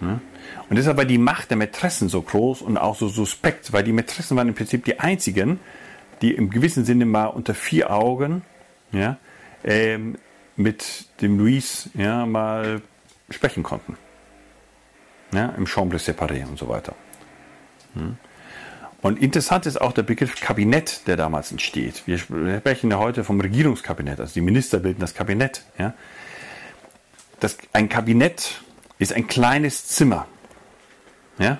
[0.00, 0.20] Ja.
[0.68, 3.92] Und deshalb war die Macht der Mätressen so groß und auch so suspekt, weil die
[3.92, 5.60] Mätressen waren im Prinzip die einzigen,
[6.20, 8.42] die im gewissen Sinne mal unter vier Augen
[8.92, 9.18] ja,
[9.64, 10.16] ähm,
[10.56, 12.80] mit dem Luis ja, mal
[13.30, 13.96] sprechen konnten.
[15.32, 16.94] Ja, Im Chambre séparé und so weiter.
[17.94, 18.16] Hm.
[19.02, 22.04] Und interessant ist auch der Begriff Kabinett, der damals entsteht.
[22.06, 25.64] Wir sprechen ja heute vom Regierungskabinett, also die Minister bilden das Kabinett.
[25.76, 25.94] Ja.
[27.40, 28.62] Das, ein Kabinett
[28.98, 30.26] ist ein kleines Zimmer.
[31.38, 31.58] Ja?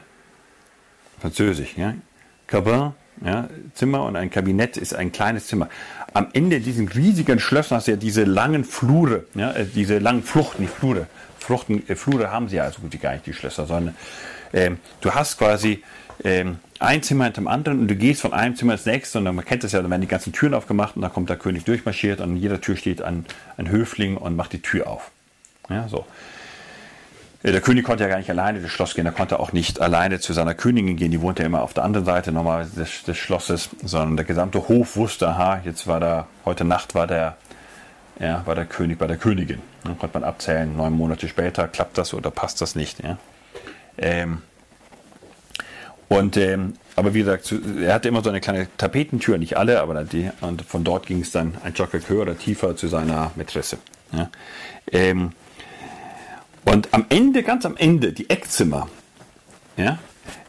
[1.21, 1.95] Französisch, ja.
[2.47, 2.93] Cabin,
[3.25, 5.69] ja, Zimmer und ein Kabinett ist ein kleines Zimmer.
[6.13, 10.23] Am Ende diesen riesigen Schlössern hast du ja diese langen Flure, ja, äh, diese langen
[10.23, 11.07] Fluchten, nicht Flure.
[11.39, 13.97] Fluchten, äh, Flure haben sie ja also gut wie gar nicht, die Schlösser, sondern
[14.53, 15.83] ähm, du hast quasi
[16.25, 19.25] ähm, ein Zimmer hinter dem anderen und du gehst von einem Zimmer ins nächste und
[19.25, 21.65] man kennt das ja, dann werden die ganzen Türen aufgemacht und dann kommt der König
[21.65, 23.27] durchmarschiert und an jeder Tür steht ein,
[23.57, 25.11] ein Höfling und macht die Tür auf.
[25.69, 26.07] Ja, so.
[27.45, 30.21] Der König konnte ja gar nicht alleine das Schloss gehen, er konnte auch nicht alleine
[30.21, 33.19] zu seiner Königin gehen, die wohnte ja immer auf der anderen Seite nochmal des, des
[33.19, 37.37] Schlosses, sondern der gesamte Hof wusste, aha, jetzt war da, heute Nacht war der,
[38.21, 39.61] ja, war der König bei der Königin.
[39.83, 43.03] Dann konnte man abzählen, neun Monate später, klappt das oder passt das nicht.
[43.03, 43.19] Ja?
[43.99, 44.43] Ähm,
[46.09, 50.05] und, ähm, aber wie gesagt, er hatte immer so eine kleine Tapetentür, nicht alle, aber
[50.05, 53.79] die, und von dort ging es dann ein Stockwerk höher oder tiefer zu seiner Mätresse.
[54.13, 54.31] Ja?
[54.91, 55.33] Ähm,
[56.65, 58.89] und am Ende, ganz am Ende, die Eckzimmer,
[59.77, 59.99] ja,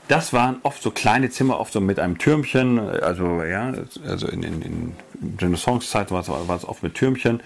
[0.07, 3.73] das waren oft so kleine Zimmer, oft so mit einem Türmchen, also ja,
[4.05, 4.95] also in, in, in
[5.39, 7.41] Renaissance-Zeit war es, oft mit Türmchen.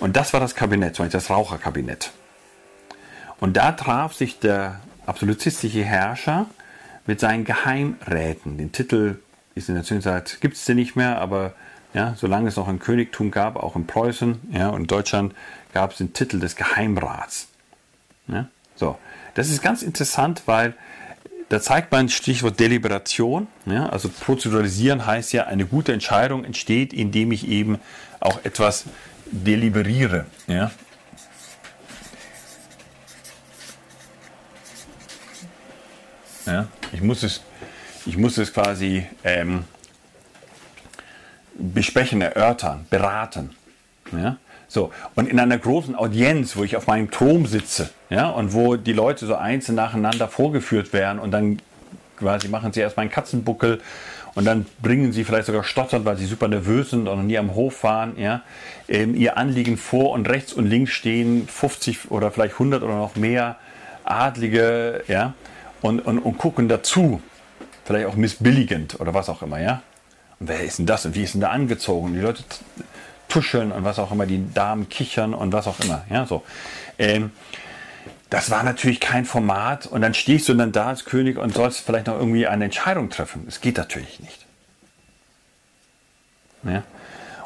[0.00, 2.10] Und das war das Kabinett, das Raucherkabinett.
[3.40, 6.46] Und da traf sich der absolutistische Herrscher
[7.06, 8.58] mit seinen Geheimräten.
[8.58, 9.18] Den Titel
[9.54, 11.54] ist in der Zwischenzeit, gibt es den nicht mehr, aber
[11.94, 15.34] ja, solange es noch ein Königtum gab, auch in Preußen ja, und Deutschland,
[15.74, 17.48] gab es den Titel des Geheimrats.
[18.28, 18.48] Ja?
[18.76, 18.98] So,
[19.34, 20.74] das ist ganz interessant, weil
[21.48, 23.46] da zeigt man Stichwort Deliberation.
[23.66, 23.90] Ja?
[23.90, 27.78] Also prozeduralisieren heißt ja, eine gute Entscheidung entsteht, indem ich eben
[28.20, 28.84] auch etwas
[29.26, 30.26] deliberiere.
[30.46, 30.70] Ja?
[36.46, 36.68] Ja?
[36.92, 37.40] Ich, muss es,
[38.06, 39.64] ich muss es quasi ähm,
[41.54, 43.50] besprechen, erörtern, beraten.
[44.12, 44.36] Ja?
[44.68, 48.76] So, und in einer großen Audienz, wo ich auf meinem Thron sitze, ja, und wo
[48.76, 51.58] die Leute so einzeln nacheinander vorgeführt werden und dann
[52.16, 53.82] quasi machen sie erstmal einen Katzenbuckel
[54.34, 57.36] und dann bringen sie vielleicht sogar stottern, weil sie super nervös sind und noch nie
[57.36, 58.40] am Hof waren, ja,
[58.88, 63.14] ähm, ihr Anliegen vor und rechts und links stehen 50 oder vielleicht 100 oder noch
[63.14, 63.56] mehr
[64.04, 65.34] Adlige, ja,
[65.82, 67.20] und, und, und gucken dazu,
[67.84, 69.82] vielleicht auch missbilligend oder was auch immer, ja.
[70.40, 72.14] Und wer ist denn das und wie ist denn da angezogen?
[72.14, 72.42] Die Leute
[73.28, 76.04] tuscheln und was auch immer, die Damen kichern und was auch immer.
[76.10, 76.42] Ja, so.
[76.98, 77.30] Ähm,
[78.30, 81.80] das war natürlich kein Format und dann stehst du dann da als König und sollst
[81.80, 83.42] vielleicht noch irgendwie eine Entscheidung treffen.
[83.44, 84.46] Das geht natürlich nicht.
[86.64, 86.82] Ja?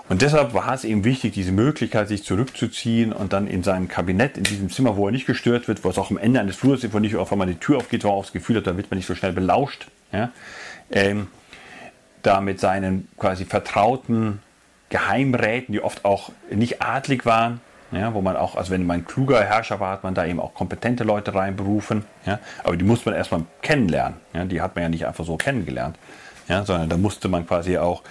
[0.08, 4.38] Und deshalb war es eben wichtig, diese Möglichkeit, sich zurückzuziehen und dann in seinem Kabinett,
[4.38, 6.84] in diesem Zimmer, wo er nicht gestört wird, wo es auch am Ende eines Flurs
[6.84, 8.76] ist, wo nicht auf einmal die Tür aufgeht, wo er auch das Gefühl hat, da
[8.76, 10.30] wird man nicht so schnell belauscht, ja?
[10.92, 11.26] ähm,
[12.22, 14.40] da mit seinen quasi vertrauten
[14.90, 19.04] Geheimräten, die oft auch nicht adlig waren, ja, wo man auch, also wenn man ein
[19.04, 23.04] kluger Herrscher war, hat man da eben auch kompetente Leute reinberufen, ja, aber die muss
[23.04, 25.98] man erstmal kennenlernen, ja, die hat man ja nicht einfach so kennengelernt,
[26.48, 28.02] ja, sondern da musste man quasi auch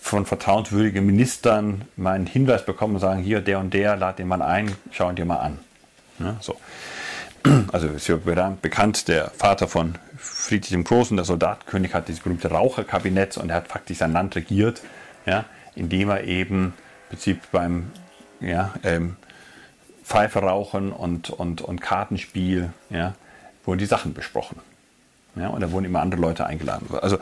[0.00, 4.28] von vertrauenswürdigen Ministern mal einen Hinweis bekommen und sagen, hier, der und der, lad den
[4.28, 5.58] mal ein, schau ihn dir mal an.
[6.18, 6.56] Ja, so.
[7.72, 12.50] Also ist ja bekannt, der Vater von Friedrich dem Großen, der Soldatenkönig, hat dieses berühmte
[12.50, 14.80] Raucherkabinett und er hat faktisch sein Land regiert.
[15.26, 16.72] Ja, indem er eben im
[17.08, 17.90] Prinzip beim
[18.40, 19.16] ja, ähm,
[20.04, 23.14] Pfeife rauchen und, und, und Kartenspiel ja,
[23.64, 24.60] wurden die Sachen besprochen.
[25.36, 26.86] Ja, und da wurden immer andere Leute eingeladen.
[27.00, 27.18] Also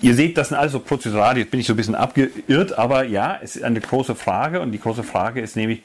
[0.00, 3.38] Ihr seht, das sind also Prozedurale, jetzt bin ich so ein bisschen abgeirrt, aber ja,
[3.42, 5.82] es ist eine große Frage und die große Frage ist nämlich,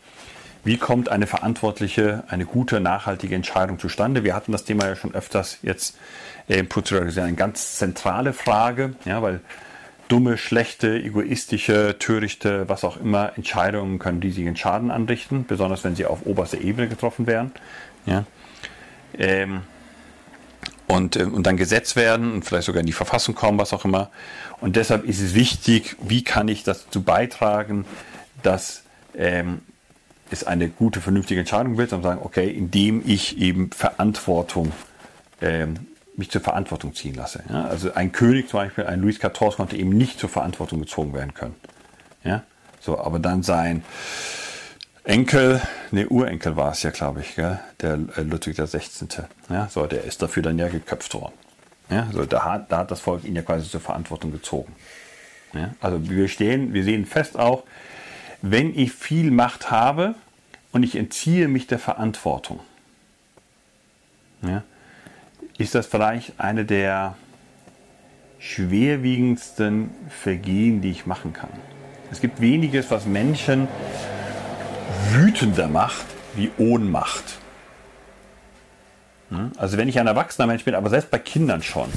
[0.63, 4.23] wie kommt eine verantwortliche, eine gute, nachhaltige Entscheidung zustande?
[4.23, 5.97] Wir hatten das Thema ja schon öfters jetzt
[6.47, 9.41] äh, prozeduralisieren, eine ganz zentrale Frage, ja, weil
[10.07, 16.05] dumme, schlechte, egoistische, törichte, was auch immer Entscheidungen können riesigen Schaden anrichten, besonders wenn sie
[16.05, 17.51] auf oberster Ebene getroffen werden.
[18.05, 18.25] Ja.
[19.17, 19.61] Ähm,
[20.87, 23.85] und, äh, und dann gesetzt werden und vielleicht sogar in die Verfassung kommen, was auch
[23.85, 24.09] immer.
[24.61, 27.85] Und deshalb ist es wichtig, wie kann ich dazu beitragen,
[28.41, 28.83] dass
[29.15, 29.61] ähm,
[30.29, 34.71] es eine gute, vernünftige Entscheidung wird, und sagen, okay, indem ich eben Verantwortung
[35.41, 37.43] ähm, mich zur Verantwortung ziehen lasse.
[37.49, 37.65] Ja?
[37.65, 41.33] Also ein König zum Beispiel, ein Louis XIV konnte eben nicht zur Verantwortung gezogen werden
[41.33, 41.55] können.
[42.23, 42.43] Ja?
[42.79, 43.83] So, aber dann sein
[45.05, 47.59] Enkel, ne Urenkel war es ja, glaube ich, gell?
[47.81, 48.79] der äh, Ludwig XVI.
[49.49, 49.67] Ja?
[49.69, 51.33] So, der ist dafür dann ja geköpft worden.
[51.89, 52.07] Ja?
[52.13, 54.73] So, da, hat, da hat das Volk ihn ja quasi zur Verantwortung gezogen.
[55.53, 55.73] Ja?
[55.81, 57.63] Also wir stehen, wir sehen fest auch,
[58.41, 60.15] wenn ich viel Macht habe
[60.71, 62.59] und ich entziehe mich der Verantwortung,
[64.41, 64.63] ja,
[65.57, 67.15] ist das vielleicht eine der
[68.39, 71.49] schwerwiegendsten Vergehen, die ich machen kann.
[72.11, 73.69] Es gibt weniges, was Menschen
[75.11, 77.37] wütender macht wie Ohnmacht.
[79.57, 81.89] Also wenn ich ein erwachsener Mensch bin, aber selbst bei Kindern schon,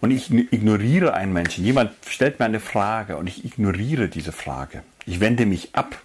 [0.00, 4.82] und ich ignoriere einen Menschen, jemand stellt mir eine Frage und ich ignoriere diese Frage,
[5.04, 5.98] ich wende mich ab,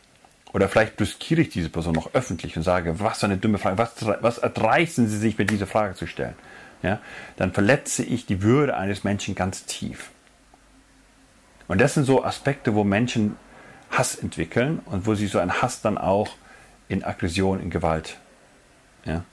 [0.54, 3.78] oder vielleicht brüskiere ich diese Person noch öffentlich und sage, was für eine dumme Frage,
[3.78, 6.36] was, was erdreisten Sie sich, mir diese Frage zu stellen?
[6.84, 7.00] ja,
[7.38, 10.10] dann verletze ich die Würde eines Menschen ganz tief.
[11.68, 13.38] Und das sind so Aspekte, wo Menschen
[13.92, 16.30] Hass entwickeln und wo sie so einen Hass dann auch
[16.88, 18.18] in Aggression, in Gewalt
[19.06, 19.24] ja,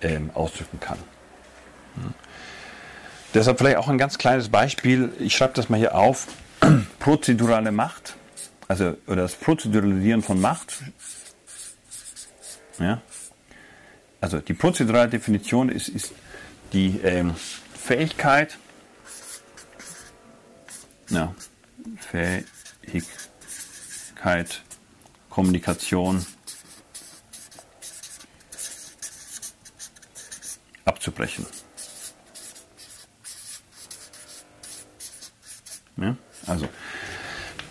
[0.00, 0.98] ähm, ausdrücken kann.
[1.96, 2.12] Ja.
[3.34, 5.12] Deshalb vielleicht auch ein ganz kleines Beispiel.
[5.18, 6.26] Ich schreibe das mal hier auf.
[6.98, 8.16] Prozedurale Macht,
[8.66, 10.82] also oder das Prozeduralisieren von Macht.
[12.78, 13.00] Ja.
[14.20, 16.12] Also die prozedurale Definition ist, ist
[16.72, 17.34] die ähm,
[17.74, 18.58] Fähigkeit,
[21.08, 21.34] ja,
[21.98, 22.44] Fähigkeit,
[25.30, 26.26] Kommunikation
[30.84, 31.46] abzubrechen.
[35.96, 36.16] Ja,
[36.46, 36.68] also,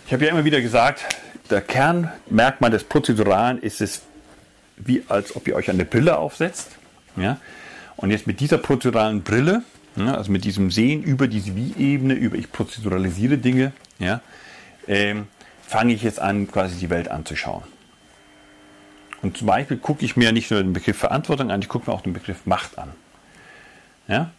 [0.05, 1.05] ich habe ja immer wieder gesagt,
[1.49, 4.01] der Kernmerkmal des Prozeduralen ist es,
[4.77, 6.77] wie als ob ihr euch eine Brille aufsetzt.
[7.15, 7.39] Ja?
[7.95, 9.63] Und jetzt mit dieser prozeduralen Brille,
[9.95, 14.21] ja, also mit diesem Sehen über diese Wie-Ebene, über ich prozeduralisiere Dinge, ja,
[14.87, 15.27] ähm,
[15.67, 17.63] fange ich jetzt an, quasi die Welt anzuschauen.
[19.21, 21.95] Und zum Beispiel gucke ich mir nicht nur den Begriff Verantwortung an, ich gucke mir
[21.95, 22.91] auch den Begriff Macht an.
[24.07, 24.31] Ja?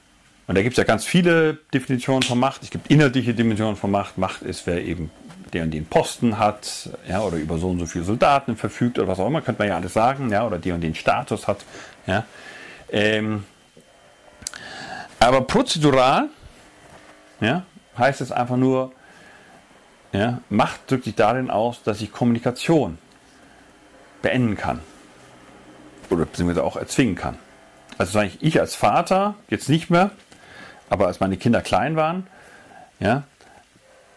[0.46, 2.62] Und da gibt es ja ganz viele Definitionen von Macht.
[2.62, 4.16] Es gibt inhaltliche Dimensionen von Macht.
[4.16, 5.10] Macht ist, wer eben
[5.52, 9.08] der und den Posten hat, ja, oder über so und so viele Soldaten verfügt oder
[9.08, 11.64] was auch immer, könnte man ja alles sagen, ja, oder der und den Status hat.
[12.06, 12.24] Ja.
[12.90, 13.44] Ähm,
[15.20, 16.28] aber prozedural
[17.40, 17.64] ja,
[17.98, 18.92] heißt es einfach nur,
[20.12, 22.98] ja, Macht drückt sich darin aus, dass ich Kommunikation
[24.22, 24.80] beenden kann.
[26.10, 27.38] Oder beziehungsweise auch erzwingen kann.
[27.98, 30.10] Also sage ich, ich als Vater, jetzt nicht mehr,
[30.88, 32.26] aber als meine Kinder klein waren,
[33.00, 33.24] ja,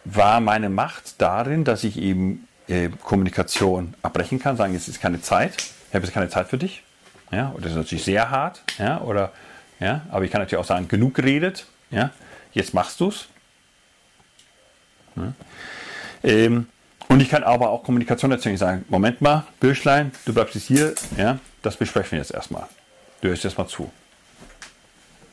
[0.04, 5.20] war meine Macht darin, dass ich eben äh, Kommunikation abbrechen kann, sagen, jetzt ist keine
[5.20, 5.54] Zeit,
[5.88, 6.82] ich habe jetzt keine Zeit für dich.
[7.30, 8.62] Ja, und das ist natürlich sehr hart.
[8.78, 9.32] Ja, oder,
[9.80, 11.66] ja, aber ich kann natürlich auch sagen, genug geredet.
[11.90, 12.10] Ja,
[12.52, 13.28] jetzt machst du es.
[15.16, 15.32] Ja.
[16.24, 16.66] Ähm,
[17.08, 18.54] und ich kann aber auch Kommunikation erzählen.
[18.54, 20.94] Ich sage, Moment mal, Bürschlein, du bleibst jetzt hier.
[21.16, 22.66] Ja, das besprechen wir jetzt erstmal.
[23.20, 23.90] Du hörst jetzt mal zu.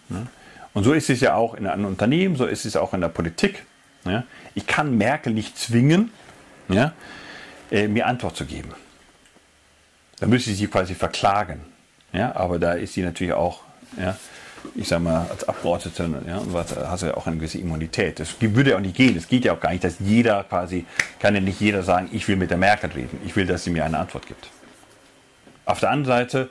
[0.09, 0.27] Ja.
[0.73, 3.09] Und so ist es ja auch in einem Unternehmen, so ist es auch in der
[3.09, 3.65] Politik.
[4.05, 4.23] Ja.
[4.55, 6.11] Ich kann Merkel nicht zwingen,
[6.67, 6.93] ja,
[7.71, 8.73] äh, mir Antwort zu geben.
[10.19, 11.61] Da müsste ich sie quasi verklagen.
[12.11, 13.61] Ja, aber da ist sie natürlich auch,
[13.97, 14.17] ja,
[14.76, 16.41] ich sag mal, als Abgeordnete, ja,
[16.88, 18.20] hast du ja auch eine gewisse Immunität.
[18.20, 19.18] Das würde ja auch nicht gehen.
[19.18, 20.86] Es geht ja auch gar nicht, dass jeder quasi,
[21.20, 23.20] kann ja nicht jeder sagen, ich will mit der Merkel reden.
[23.26, 24.49] Ich will, dass sie mir eine Antwort gibt.
[25.66, 26.49] Auf der anderen Seite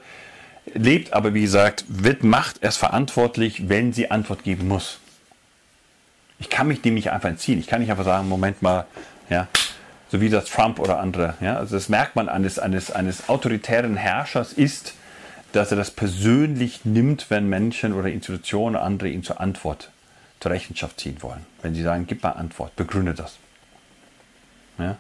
[0.75, 5.01] lebt aber, wie gesagt, wird Macht erst verantwortlich, wenn sie Antwort geben muss.
[6.39, 7.59] Ich kann mich dem nicht einfach entziehen.
[7.59, 8.87] Ich kann nicht einfach sagen, Moment mal,
[9.29, 9.49] ja,
[10.11, 11.35] so wie das Trump oder andere.
[11.41, 14.95] Ja, also das merkt man eines, eines, eines autoritären Herrschers ist,
[15.53, 19.91] dass er das persönlich nimmt, wenn Menschen oder Institutionen oder andere ihn zur Antwort,
[20.41, 21.47] zur Rechenschaft ziehen wollen.
[21.63, 23.39] Wenn sie sagen, gib mal Antwort, begründe das.
[24.79, 24.99] Ja?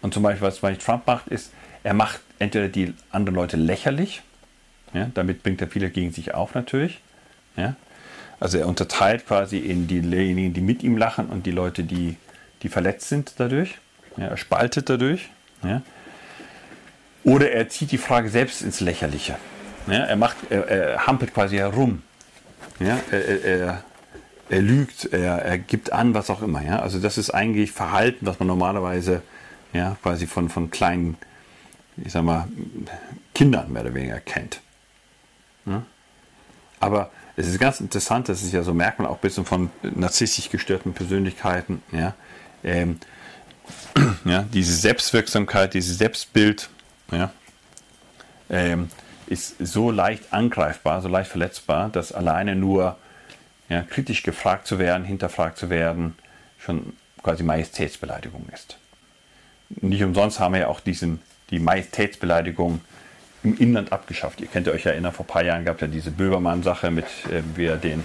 [0.00, 1.52] Und zum Beispiel, was Trump macht, ist,
[1.84, 4.22] er macht entweder die anderen Leute lächerlich,
[4.92, 5.10] ja?
[5.14, 7.00] damit bringt er viele gegen sich auf natürlich,
[7.56, 7.76] ja?
[8.40, 12.16] Also er unterteilt quasi in diejenigen, die mit ihm lachen und die Leute, die,
[12.64, 13.78] die verletzt sind dadurch.
[14.16, 15.28] Er spaltet dadurch.
[17.22, 19.36] Oder er zieht die Frage selbst ins Lächerliche.
[19.86, 22.02] Ja, er, macht, er, er hampelt quasi herum.
[22.78, 23.84] Ja, er, er,
[24.48, 26.62] er lügt, er, gibt an, was auch immer.
[26.62, 26.80] Ja?
[26.80, 29.22] Also das ist eigentlich Verhalten, was man normalerweise
[29.72, 31.16] ja, quasi von, von kleinen,
[31.96, 32.48] ich sag mal,
[33.34, 34.60] Kindern mehr oder weniger kennt.
[35.66, 35.82] Ja?
[36.80, 39.70] Aber es ist ganz interessant, das ist ja so, merkt man auch ein bisschen von
[39.82, 42.14] narzisstisch gestörten Persönlichkeiten, ja,
[42.62, 42.98] ähm,
[44.24, 46.68] ja, diese Selbstwirksamkeit, dieses Selbstbild,
[47.10, 47.32] ja,
[48.50, 48.90] ähm,
[49.26, 52.96] ist so leicht angreifbar, so leicht verletzbar, dass alleine nur
[53.68, 56.14] ja, kritisch gefragt zu werden, hinterfragt zu werden,
[56.58, 56.92] schon
[57.22, 58.78] quasi Majestätsbeleidigung ist.
[59.80, 61.20] Nicht umsonst haben wir ja auch diesen,
[61.50, 62.80] die Majestätsbeleidigung
[63.42, 64.40] im Inland abgeschafft.
[64.40, 67.42] Ihr kennt euch erinnern, vor ein paar Jahren gab es ja diese Böhmermann-Sache, mit äh,
[67.54, 68.04] wie er den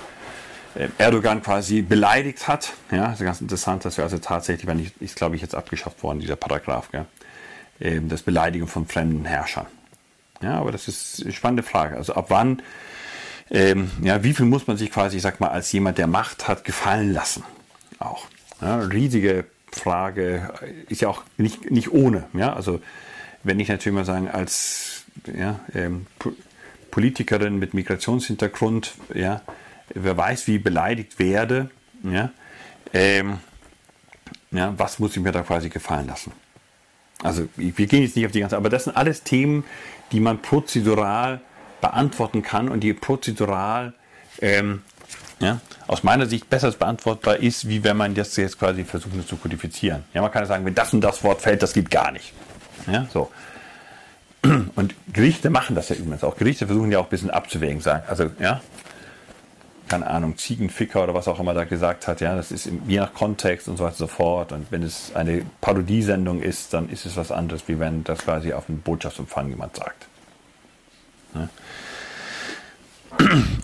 [0.76, 2.74] äh, Erdogan quasi beleidigt hat.
[2.92, 5.56] Ja, das ist ganz interessant, dass wir also tatsächlich, wenn ich, ist glaube ich jetzt
[5.56, 7.06] abgeschafft worden, dieser Paragraph, gell?
[7.80, 9.68] Ähm, das Beleidigen von fremden Herrschern.
[10.42, 11.98] Ja, aber das ist eine spannende Frage.
[11.98, 12.62] Also ab wann,
[13.50, 16.48] ähm, ja, wie viel muss man sich quasi, ich sag mal, als jemand, der Macht
[16.48, 17.44] hat, gefallen lassen?
[18.00, 18.28] Auch.
[18.62, 20.54] Ja, riesige Frage,
[20.90, 22.26] ist ja auch nicht, nicht ohne.
[22.34, 22.82] Ja, also
[23.44, 26.08] wenn ich natürlich mal sagen, als ja, ähm,
[26.92, 29.42] Politikerin mit Migrationshintergrund, ja,
[29.94, 31.70] wer weiß, wie beleidigt werde,
[32.04, 32.32] ja,
[32.94, 33.40] ähm,
[34.52, 36.32] ja, was muss ich mir da quasi gefallen lassen?
[37.24, 39.64] Also wir gehen jetzt nicht auf die ganze, aber das sind alles Themen,
[40.12, 41.42] die man prozedural
[41.82, 43.94] beantworten kann und die prozedural
[44.42, 44.84] ähm,
[45.40, 49.36] ja, aus meiner Sicht besser beantwortbar ist, wie wenn man das jetzt quasi versucht zu
[49.38, 50.04] kodifizieren.
[50.14, 52.34] Ja, man kann ja sagen, wenn das und das Wort fällt, das geht gar nicht.
[52.88, 53.32] Ja, so.
[54.76, 56.38] Und Gerichte machen das ja übrigens auch.
[56.38, 58.04] Gerichte versuchen ja auch ein bisschen abzuwägen, sagen.
[58.08, 58.62] Also, ja,
[59.88, 63.14] keine Ahnung, Ziegenficker oder was auch immer da gesagt hat, ja, das ist je nach
[63.14, 64.52] Kontext und so weiter und so fort.
[64.52, 68.54] Und wenn es eine Parodiesendung ist, dann ist es was anderes, wie wenn das quasi
[68.54, 70.08] auf einem Botschaftsempfang jemand sagt.
[71.36, 71.50] Ja.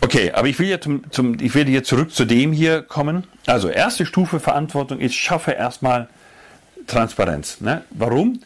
[0.01, 3.25] Okay, aber ich will jetzt zum, zum, ich will jetzt zurück zu dem hier kommen.
[3.45, 6.07] Also erste Stufe Verantwortung ist, schaffe erstmal
[6.87, 7.61] Transparenz.
[7.61, 7.83] Ne?
[7.91, 8.41] Warum?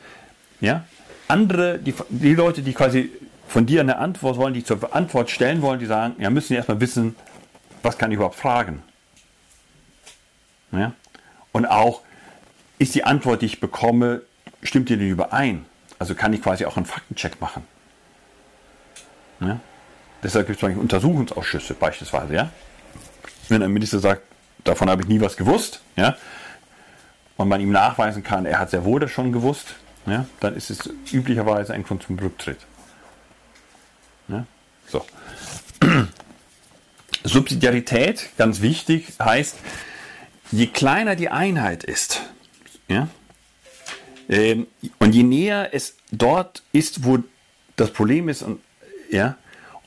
[0.60, 0.84] Ja,
[1.28, 3.12] andere, die, die Leute, die quasi
[3.48, 6.82] von dir eine Antwort wollen, die zur Antwort stellen wollen, die sagen, ja, müssen erstmal
[6.82, 7.16] wissen,
[7.84, 8.84] was kann ich überhaupt fragen?
[10.72, 10.94] Ja?
[11.52, 12.02] Und auch,
[12.80, 14.22] ist die Antwort, die ich bekomme,
[14.62, 15.66] stimmt die denn überein?
[16.00, 17.64] Also kann ich quasi auch einen Faktencheck machen.
[19.40, 19.60] Ja?
[20.24, 22.34] Deshalb gibt es manchmal Untersuchungsausschüsse beispielsweise.
[22.34, 22.50] Ja?
[23.50, 24.22] Wenn ein Minister sagt,
[24.64, 26.18] davon habe ich nie was gewusst, ja?
[27.38, 29.76] und man ihm nachweisen kann, er hat sehr wohl das schon gewusst,
[30.06, 32.60] ja, dann ist es üblicherweise ein Grund zum Rücktritt.
[34.28, 34.46] Ja,
[34.88, 35.06] so.
[37.28, 39.56] Subsidiarität, ganz wichtig, heißt,
[40.52, 42.22] je kleiner die Einheit ist,
[42.88, 43.08] ja,
[44.30, 44.68] ähm,
[45.00, 47.20] und je näher es dort ist, wo
[47.76, 48.62] das Problem ist, und,
[49.10, 49.38] ja,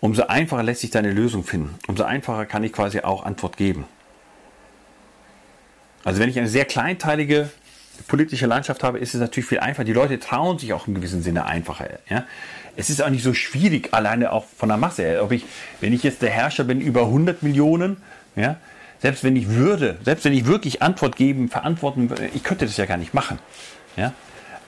[0.01, 1.79] umso einfacher lässt sich deine Lösung finden.
[1.87, 3.85] Umso einfacher kann ich quasi auch Antwort geben.
[6.05, 7.51] Also wenn ich eine sehr kleinteilige
[8.09, 9.85] politische Landschaft habe, ist es natürlich viel einfacher.
[9.85, 11.99] Die Leute trauen sich auch im gewissen Sinne einfacher.
[12.09, 12.25] Ja?
[12.77, 15.23] Es ist auch nicht so schwierig, alleine auch von der Masse.
[15.23, 15.45] Ob ich,
[15.81, 17.99] wenn ich jetzt der Herrscher bin über 100 Millionen,
[18.37, 18.57] ja,
[19.01, 22.77] selbst wenn ich würde, selbst wenn ich wirklich Antwort geben, verantworten würde, ich könnte das
[22.77, 23.39] ja gar nicht machen.
[23.97, 24.13] Ja?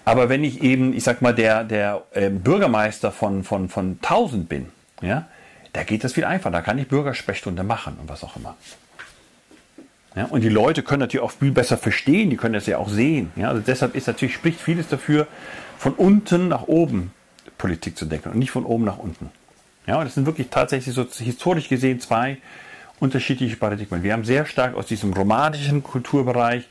[0.04, 4.48] Aber wenn ich eben, ich sag mal, der, der äh, Bürgermeister von, von, von 1000
[4.48, 4.68] bin,
[5.00, 5.26] ja,
[5.72, 6.52] da geht das viel einfacher.
[6.52, 8.56] Da kann ich Bürgersprechstunde machen und was auch immer.
[10.14, 12.88] Ja, und die Leute können natürlich auch viel besser verstehen, die können das ja auch
[12.88, 13.32] sehen.
[13.36, 15.26] Ja, also deshalb ist natürlich, spricht vieles dafür,
[15.78, 17.12] von unten nach oben
[17.62, 19.30] Politik zu denken und nicht von oben nach unten.
[19.86, 22.38] Ja, das sind wirklich tatsächlich so historisch gesehen zwei
[22.98, 24.02] unterschiedliche Paradigmen.
[24.02, 26.64] Wir haben sehr stark aus diesem romanischen Kulturbereich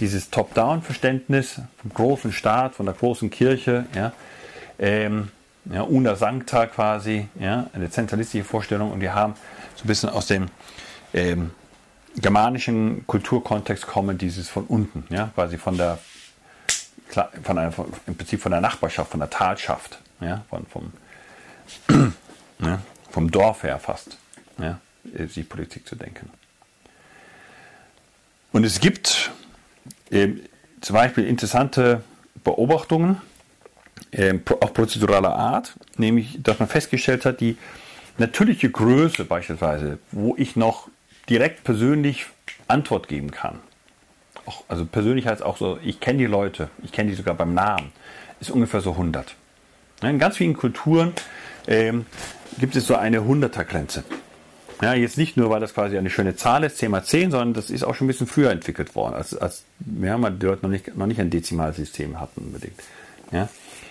[0.00, 4.12] dieses Top-Down-Verständnis vom großen Staat, von der großen Kirche, ja,
[4.78, 5.28] ähm,
[5.70, 9.34] ja, una sancta quasi, ja, eine zentralistische Vorstellung und wir haben
[9.76, 10.46] so ein bisschen aus dem
[11.12, 11.50] ähm,
[12.16, 15.98] germanischen Kulturkontext kommen, dieses von unten, ja, quasi von der,
[17.42, 20.92] von einer, von, im Prinzip von der Nachbarschaft, von der Talschaft, ja, von, vom,
[22.60, 24.18] ja, vom Dorf her fast,
[24.58, 24.80] ja,
[25.28, 26.30] sich Politik zu denken.
[28.52, 29.30] Und es gibt
[30.10, 30.28] äh,
[30.80, 32.02] zum Beispiel interessante
[32.44, 33.20] Beobachtungen,
[34.10, 37.56] äh, auch prozeduraler Art, nämlich, dass man festgestellt hat, die
[38.16, 40.88] natürliche Größe beispielsweise, wo ich noch
[41.28, 42.26] direkt persönlich
[42.66, 43.60] Antwort geben kann.
[44.46, 47.54] Auch, also persönlich heißt auch so, ich kenne die Leute, ich kenne die sogar beim
[47.54, 47.92] Namen,
[48.40, 49.36] ist ungefähr so 100.
[50.02, 51.12] In ganz vielen Kulturen
[51.66, 52.06] ähm,
[52.58, 54.04] gibt es so eine 100er-Grenze.
[54.80, 57.52] Ja, jetzt nicht nur, weil das quasi eine schöne Zahl ist, 10 mal 10, sondern
[57.52, 59.64] das ist auch schon ein bisschen früher entwickelt worden, als, als
[60.00, 62.80] ja, man dort noch nicht, noch nicht ein Dezimalsystem hatten unbedingt.
[63.32, 63.48] Ja,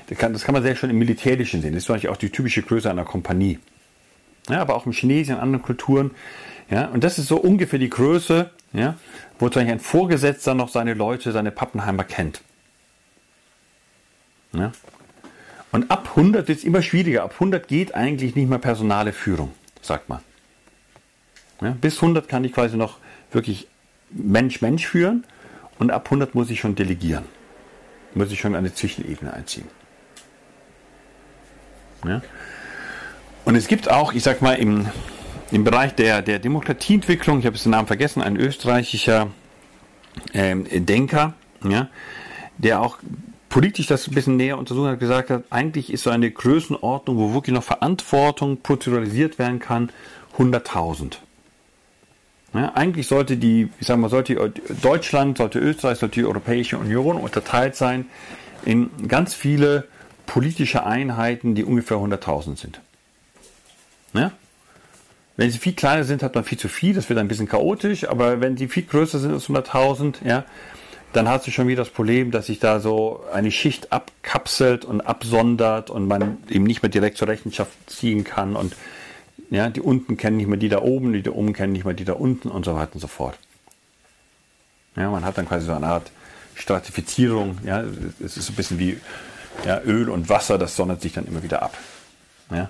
[0.08, 1.74] das kann, das kann man sehr schön im Militärischen sehen.
[1.74, 3.60] Das ist zum auch die typische Größe einer Kompanie.
[4.49, 6.12] Ja, aber auch im Chinesischen, in anderen Kulturen.
[6.70, 8.95] Ja, und das ist so ungefähr die Größe, ja,
[9.39, 12.41] wo zum ein Vorgesetzter noch seine Leute, seine Pappenheimer kennt.
[14.53, 14.72] Ja.
[15.78, 17.22] Und ab 100 wird es immer schwieriger.
[17.22, 20.22] Ab 100 geht eigentlich nicht mehr personale Führung, sagt man.
[21.62, 22.98] Ja, bis 100 kann ich quasi noch
[23.32, 23.68] wirklich
[24.10, 25.24] Mensch-Mensch führen
[25.78, 27.26] und ab 100 muss ich schon delegieren.
[28.16, 29.68] Muss ich schon eine Zwischenebene einziehen.
[32.04, 32.24] Ja.
[33.46, 34.88] Und es gibt auch, ich sag mal, im,
[35.52, 39.28] im Bereich der, der Demokratieentwicklung, ich habe jetzt den Namen vergessen, ein österreichischer
[40.34, 41.88] ähm, Denker, ja,
[42.58, 42.98] der auch
[43.50, 47.34] politisch das ein bisschen näher untersucht hat, gesagt hat, eigentlich ist so eine Größenordnung, wo
[47.34, 49.91] wirklich noch Verantwortung prozeduralisiert werden kann,
[50.38, 51.18] 100.000.
[52.54, 57.18] Ja, eigentlich sollte die, ich sag mal, sollte Deutschland, sollte Österreich, sollte die Europäische Union
[57.18, 58.06] unterteilt sein
[58.66, 59.88] in ganz viele
[60.26, 62.82] politische Einheiten, die ungefähr 100.000 sind.
[64.14, 64.32] Ja?
[65.36, 68.08] Wenn sie viel kleiner sind, hat man viel zu viel, das wird ein bisschen chaotisch,
[68.10, 70.45] aber wenn sie viel größer sind als 100.000, ja,
[71.14, 75.01] dann hast du schon wieder das Problem, dass sich da so eine Schicht abkapselt und
[75.01, 78.76] absondert und man eben nicht mehr direkt zur Rechenschaft ziehen kann und
[79.49, 81.93] ja, die unten kennen nicht mehr die da oben, die da oben kennen nicht mehr
[81.93, 83.38] die da unten und so weiter und so fort.
[84.95, 86.12] Ja, man hat dann quasi so eine Art
[86.55, 87.84] Stratifizierung, ja,
[88.20, 88.99] es ist so ein bisschen wie
[89.66, 91.78] ja, Öl und Wasser, das sondert sich dann immer wieder ab.
[92.51, 92.70] Ja.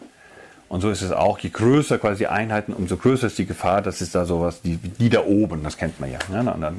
[0.69, 3.81] Und so ist es auch, je größer quasi die Einheiten, umso größer ist die Gefahr,
[3.81, 6.19] dass es da sowas, die, die da oben, das kennt man ja.
[6.31, 6.77] ja und dann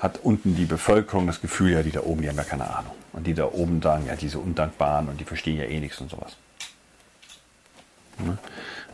[0.00, 2.92] hat unten die Bevölkerung das Gefühl, ja, die da oben, die haben ja keine Ahnung.
[3.12, 6.10] Und die da oben sagen, ja, diese Undankbaren und die verstehen ja eh nichts und
[6.10, 6.36] sowas.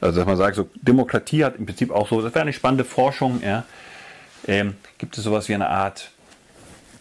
[0.01, 2.85] Also, dass man sagt, so Demokratie hat im Prinzip auch so, das wäre eine spannende
[2.85, 3.65] Forschung, ja,
[4.47, 6.11] ähm, gibt es sowas wie eine Art,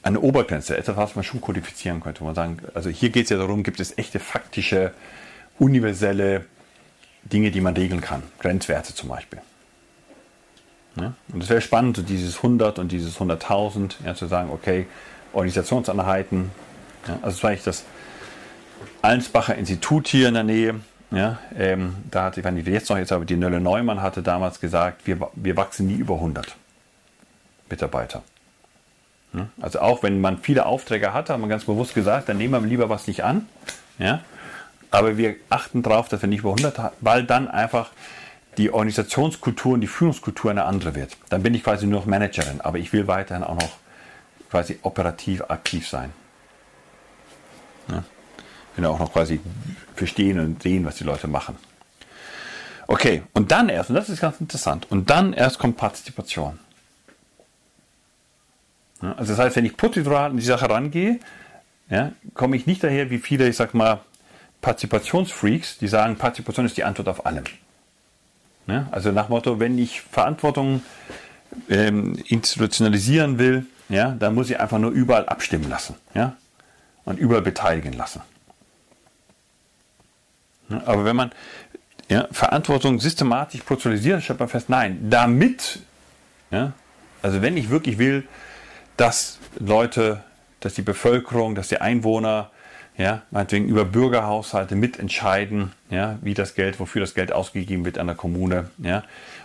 [0.02, 3.30] eine Obergrenze, etwas, was man schon kodifizieren könnte, wo man sagen, also hier geht es
[3.32, 4.92] ja darum, gibt es echte faktische,
[5.58, 6.46] universelle
[7.24, 9.40] Dinge, die man regeln kann, Grenzwerte zum Beispiel.
[10.96, 11.14] Ja?
[11.32, 14.88] Und es wäre spannend, so dieses 100 und dieses 100.000, ja, zu sagen, okay,
[15.34, 16.52] Organisationseinheiten,
[17.08, 17.84] ja, also zum Beispiel das
[19.02, 20.76] Allensbacher Institut hier in der Nähe,
[21.12, 24.24] ja, ähm, da hatte, ich weiß nicht, jetzt noch jetzt, aber die Nölle Neumann hatte
[24.24, 26.56] damals gesagt, wir, wir wachsen nie über 100
[27.70, 28.24] Mitarbeiter.
[29.34, 32.54] Ja, also auch wenn man viele Aufträge hatte, haben wir ganz bewusst gesagt, dann nehmen
[32.54, 33.48] wir lieber was nicht an.
[34.00, 34.22] Ja,
[34.92, 37.92] aber wir achten darauf, dass wir nicht über 100 haben, weil dann einfach
[38.58, 41.18] die Organisationskultur und die Führungskultur eine andere wird.
[41.30, 43.78] Dann bin ich quasi nur noch Managerin, aber ich will weiterhin auch noch
[44.50, 46.12] quasi operativ aktiv sein.
[47.90, 48.04] Ja.
[48.76, 49.40] Will auch noch quasi
[49.96, 51.58] verstehen und sehen, was die Leute machen.
[52.88, 56.60] Okay, und dann erst, und das ist ganz interessant, und dann erst kommt Partizipation.
[59.02, 61.20] Ja, also das heißt, wenn ich prozedural in die Sache rangehe,
[61.90, 64.02] ja, komme ich nicht daher wie viele, ich sag mal,
[64.62, 67.44] Partizipationsfreaks, die sagen, Partizipation ist die Antwort auf allem.
[68.68, 70.82] Ja, also nach Motto, wenn ich Verantwortung
[71.70, 76.36] ähm, institutionalisieren will, ja, dann muss ich einfach nur überall abstimmen lassen ja,
[77.06, 78.22] und überall beteiligen lassen.
[80.70, 81.32] Ja, aber wenn man
[82.10, 85.80] ja, Verantwortung systematisch prozessualisiert, stellt man fest, nein, damit,
[86.52, 86.74] ja,
[87.22, 88.28] also wenn ich wirklich will,
[88.98, 90.24] dass Leute,
[90.60, 92.50] dass die Bevölkerung, dass die Einwohner
[92.98, 98.08] ja, meinetwegen über Bürgerhaushalte mitentscheiden, ja, wie das Geld, wofür das Geld ausgegeben wird an
[98.08, 99.04] der Kommune, ja,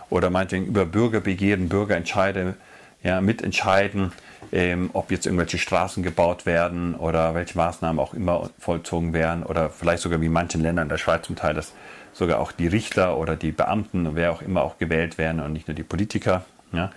[0.09, 2.55] oder meinetwegen über Bürgerbegehren, Bürgerentscheide,
[3.03, 4.11] ja, mitentscheiden,
[4.51, 9.69] ähm, ob jetzt irgendwelche Straßen gebaut werden oder welche Maßnahmen auch immer vollzogen werden oder
[9.69, 11.73] vielleicht sogar wie in manchen Ländern in der Schweiz zum Teil, dass
[12.13, 15.67] sogar auch die Richter oder die Beamten, wer auch immer auch gewählt werden und nicht
[15.67, 16.91] nur die Politiker, ja,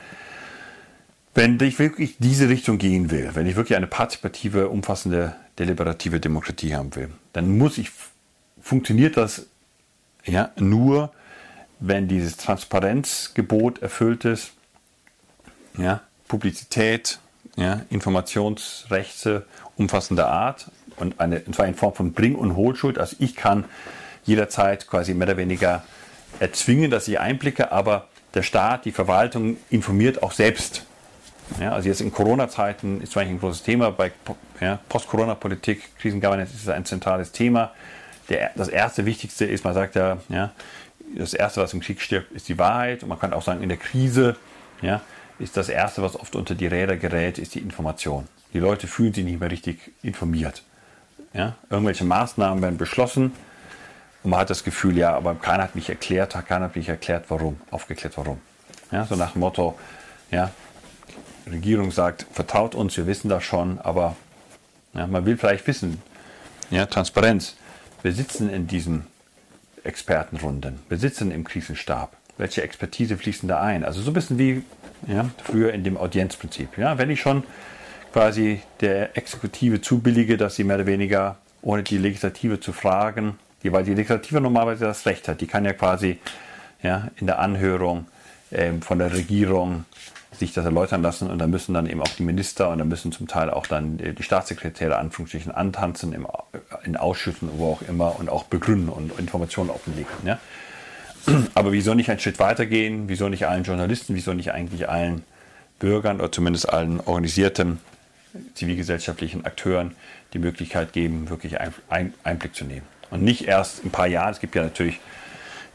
[1.35, 6.75] wenn ich wirklich diese Richtung gehen will, wenn ich wirklich eine partizipative, umfassende, deliberative Demokratie
[6.75, 7.91] haben will, dann muss ich,
[8.61, 9.47] funktioniert das
[10.25, 11.13] ja, nur,
[11.81, 14.53] wenn dieses Transparenzgebot erfüllt ist,
[15.77, 17.19] ja, Publizität,
[17.57, 19.47] ja, Informationsrechte
[19.77, 22.99] umfassender Art und, eine, und zwar in Form von Bring- und Hohlschuld.
[22.99, 23.65] Also ich kann
[24.25, 25.85] jederzeit quasi mehr oder weniger
[26.41, 30.87] erzwingen, dass ich einblicke, aber der Staat, die Verwaltung informiert auch selbst
[31.61, 33.91] ja, also jetzt in Corona-Zeiten ist eigentlich ein großes Thema.
[33.91, 34.13] Bei
[34.61, 37.73] ja, Post-Corona-Politik, Krisengovernance ist ein zentrales Thema.
[38.29, 40.53] Der, das erste Wichtigste ist, man sagt ja, ja,
[41.17, 43.03] das erste, was im Krieg stirbt, ist die Wahrheit.
[43.03, 44.37] Und man kann auch sagen, in der Krise
[44.83, 45.01] ja,
[45.39, 48.27] ist das erste, was oft unter die Räder gerät, ist die Information.
[48.53, 50.63] Die Leute fühlen sich nicht mehr richtig informiert.
[51.33, 51.57] Ja?
[51.69, 53.33] Irgendwelche Maßnahmen werden beschlossen
[54.23, 57.27] Und man hat das Gefühl, ja, aber keiner hat mich erklärt, keiner hat mich erklärt,
[57.29, 58.41] warum, aufgeklärt, warum.
[58.91, 59.79] Ja, so nach dem Motto,
[60.31, 60.51] ja,
[61.51, 64.17] Regierung sagt, vertraut uns, wir wissen das schon, aber
[64.95, 66.01] ja, man will vielleicht wissen,
[66.71, 67.57] ja, Transparenz.
[68.03, 69.07] Wir sitzen in diesen
[69.83, 72.17] Expertenrunden, wir sitzen im Krisenstab.
[72.37, 73.85] Welche Expertise fließen da ein?
[73.85, 74.63] Also so ein bisschen wie
[75.07, 76.79] ja, früher in dem Audienzprinzip.
[76.79, 77.45] Ja, wenn ich schon
[78.13, 83.73] quasi der Exekutive zubillige, dass sie mehr oder weniger ohne die Legislative zu fragen, die,
[83.73, 86.19] weil die Legislative normalerweise das Recht hat, die kann ja quasi
[86.83, 88.07] ja, in der Anhörung
[88.53, 89.85] ähm, von der Regierung
[90.39, 93.13] sich das erläutern lassen und dann müssen dann eben auch die Minister und dann müssen
[93.13, 96.27] zum Teil auch dann die Staatssekretäre Anführungsstrichen antanzen im,
[96.85, 100.11] in Ausschüssen, wo auch immer und auch begründen und Informationen offenlegen.
[100.25, 100.39] Ja?
[101.55, 103.09] Aber wieso nicht einen Schritt weitergehen?
[103.09, 104.15] Wieso nicht allen Journalisten?
[104.15, 105.23] Wieso nicht eigentlich allen
[105.79, 107.79] Bürgern oder zumindest allen organisierten
[108.55, 109.95] zivilgesellschaftlichen Akteuren
[110.33, 111.59] die Möglichkeit geben, wirklich
[112.23, 112.87] Einblick zu nehmen?
[113.11, 114.33] Und nicht erst ein paar Jahre.
[114.33, 115.01] Es gibt ja natürlich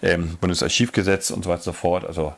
[0.02, 2.06] ähm, Bundesarchivgesetz und so weiter und so fort.
[2.06, 2.34] Also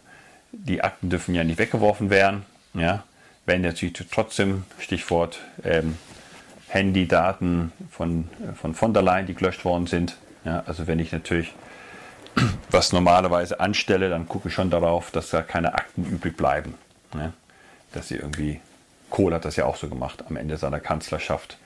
[0.51, 2.45] die Akten dürfen ja nicht weggeworfen werden.
[2.73, 3.03] Ja,
[3.45, 5.97] wenn natürlich trotzdem, Stichwort ähm,
[6.69, 10.17] Handydaten von, von von der Leyen, die gelöscht worden sind.
[10.45, 11.53] Ja, also wenn ich natürlich
[12.71, 16.75] was normalerweise anstelle, dann gucke ich schon darauf, dass da keine Akten übrig bleiben.
[17.13, 17.33] Ja,
[17.93, 18.61] dass sie irgendwie,
[19.09, 21.57] Kohl hat das ja auch so gemacht, am Ende seiner Kanzlerschaft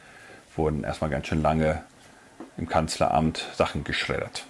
[0.56, 1.84] wurden erstmal ganz schön lange
[2.58, 4.46] im Kanzleramt Sachen geschreddert.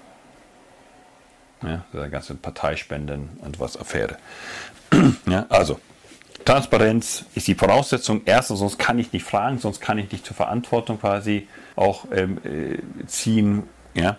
[1.65, 4.17] Ja, der ganze Parteispenden und was Affäre.
[5.27, 5.79] ja, also,
[6.45, 8.21] Transparenz ist die Voraussetzung.
[8.25, 12.37] Erstens, sonst kann ich nicht fragen, sonst kann ich nicht zur Verantwortung quasi auch ähm,
[12.43, 13.63] äh, ziehen.
[13.95, 14.17] Ja?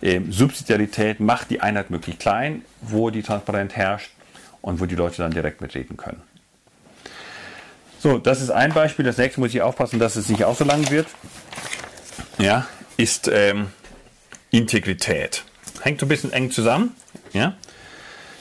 [0.00, 4.10] Ähm, Subsidiarität macht die Einheit möglichst klein, wo die Transparenz herrscht
[4.62, 6.22] und wo die Leute dann direkt mitreden können.
[7.98, 9.04] So, das ist ein Beispiel.
[9.04, 11.06] Das nächste muss ich aufpassen, dass es nicht auch so lang wird.
[12.38, 12.66] Ja,
[12.96, 13.68] ist ähm,
[14.50, 15.44] Integrität
[15.86, 16.94] hängt ein bisschen eng zusammen.
[17.32, 17.54] Ja?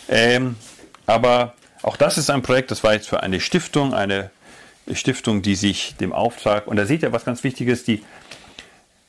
[0.09, 0.55] Ähm,
[1.05, 4.31] aber auch das ist ein Projekt, das war jetzt für eine Stiftung, eine
[4.91, 8.03] Stiftung, die sich dem Auftrag, und da seht ihr was ganz Wichtiges, die,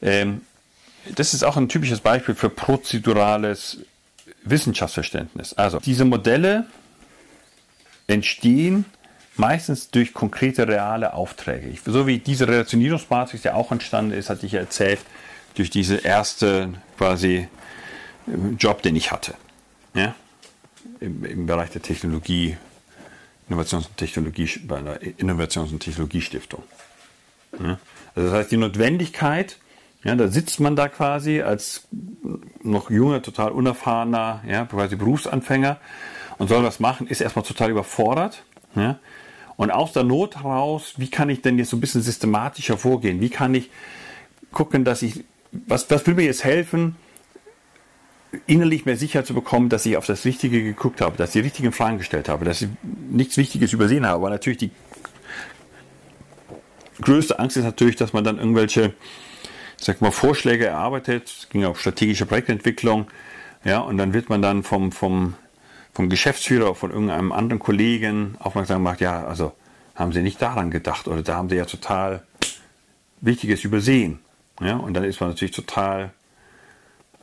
[0.02, 0.42] ähm,
[1.14, 3.78] das ist auch ein typisches Beispiel für prozedurales
[4.44, 5.54] Wissenschaftsverständnis.
[5.54, 6.66] Also diese Modelle
[8.06, 8.84] entstehen
[9.36, 11.72] meistens durch konkrete reale Aufträge.
[11.84, 15.00] So wie diese Relationierungsmatrix ja auch entstanden ist, hatte ich ja erzählt,
[15.54, 17.48] durch diese erste quasi
[18.58, 19.34] Job, den ich hatte.
[19.94, 20.14] Ja?
[21.00, 22.56] Im, Im, Bereich der Technologie,
[23.48, 26.62] Innovations- und Technologie, bei einer Innovations- und Technologiestiftung.
[27.60, 27.78] Ja?
[28.14, 29.58] Also das heißt, die Notwendigkeit,
[30.04, 31.88] ja, da sitzt man da quasi als
[32.62, 35.78] noch junger, total unerfahrener, ja, quasi Berufsanfänger
[36.38, 38.44] und soll was machen, ist erstmal total überfordert.
[38.74, 38.98] Ja?
[39.56, 43.20] Und aus der Not heraus, wie kann ich denn jetzt so ein bisschen systematischer vorgehen?
[43.20, 43.70] Wie kann ich
[44.52, 46.96] gucken, dass ich, was, was will mir jetzt helfen,
[48.46, 51.40] innerlich mehr Sicherheit zu bekommen, dass ich auf das Richtige geguckt habe, dass ich die
[51.40, 52.68] richtigen Fragen gestellt habe, dass ich
[53.10, 54.16] nichts Wichtiges übersehen habe.
[54.16, 54.70] Aber natürlich die
[57.00, 58.94] größte Angst ist natürlich, dass man dann irgendwelche,
[59.76, 61.28] sag mal, Vorschläge erarbeitet.
[61.28, 63.08] Es ging auch strategische Projektentwicklung.
[63.64, 65.34] Ja, und dann wird man dann vom, vom,
[65.92, 69.52] vom Geschäftsführer oder von irgendeinem anderen Kollegen aufmerksam gemacht, ja, also
[69.94, 72.22] haben Sie nicht daran gedacht oder da haben Sie ja total
[73.20, 74.20] Wichtiges übersehen.
[74.60, 76.12] Ja, und dann ist man natürlich total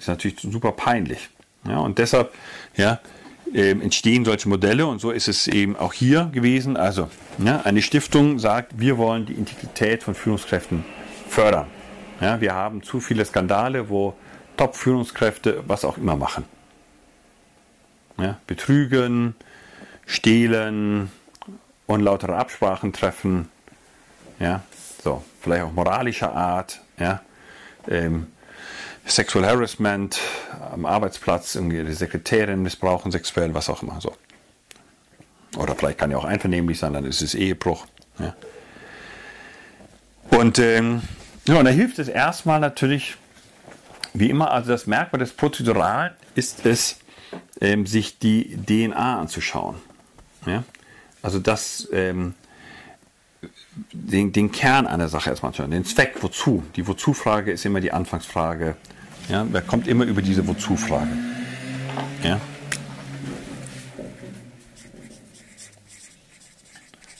[0.03, 1.29] ist natürlich super peinlich.
[1.67, 2.33] Ja, und deshalb
[2.75, 2.99] ja,
[3.53, 6.77] äh, entstehen solche Modelle und so ist es eben auch hier gewesen.
[6.77, 10.83] Also ja, eine Stiftung sagt, wir wollen die Integrität von Führungskräften
[11.29, 11.67] fördern.
[12.19, 14.13] Ja, wir haben zu viele Skandale, wo
[14.57, 16.45] Top-Führungskräfte was auch immer machen.
[18.19, 19.35] Ja, betrügen,
[20.05, 21.11] stehlen,
[21.87, 23.49] unlautere Absprachen treffen,
[24.39, 24.61] ja,
[25.03, 27.21] so, vielleicht auch moralischer Art, ja,
[27.87, 28.27] ähm,
[29.05, 30.19] Sexual Harassment
[30.71, 33.99] am Arbeitsplatz, irgendwie die Sekretärin missbrauchen sexuell, was auch immer.
[33.99, 34.13] So.
[35.57, 37.85] Oder vielleicht kann ja auch einvernehmlich sein, dann ist es Ehebruch.
[38.19, 38.35] Ja.
[40.31, 41.01] Und, ähm,
[41.47, 43.17] ja, und da hilft es erstmal natürlich,
[44.13, 46.99] wie immer, also das Merkmal des Prozedural ist es,
[47.61, 49.75] ähm, sich die DNA anzuschauen.
[50.45, 50.63] Ja?
[51.21, 52.35] Also das, ähm,
[53.91, 56.63] den, den Kern einer Sache erstmal anschauen, den Zweck, wozu.
[56.75, 58.75] Die Wozu-Frage ist immer die Anfangsfrage
[59.29, 61.11] ja, wer kommt immer über diese Wozu-Frage.
[62.23, 62.39] Ja.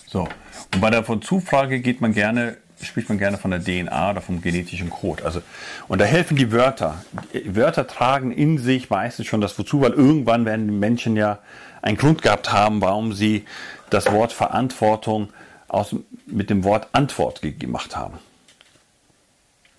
[0.08, 0.28] So,
[0.74, 4.42] und bei der Wozu-Frage geht man gerne, spricht man gerne von der DNA oder vom
[4.42, 5.26] genetischen Code.
[5.26, 5.42] Also,
[5.88, 7.04] und da helfen die Wörter.
[7.34, 11.40] Die Wörter tragen in sich meistens schon das Wozu, weil irgendwann werden die Menschen ja
[11.82, 13.46] einen Grund gehabt haben, warum sie
[13.90, 15.30] das Wort Verantwortung
[15.74, 15.96] aus,
[16.26, 18.20] mit dem Wort Antwort gemacht haben.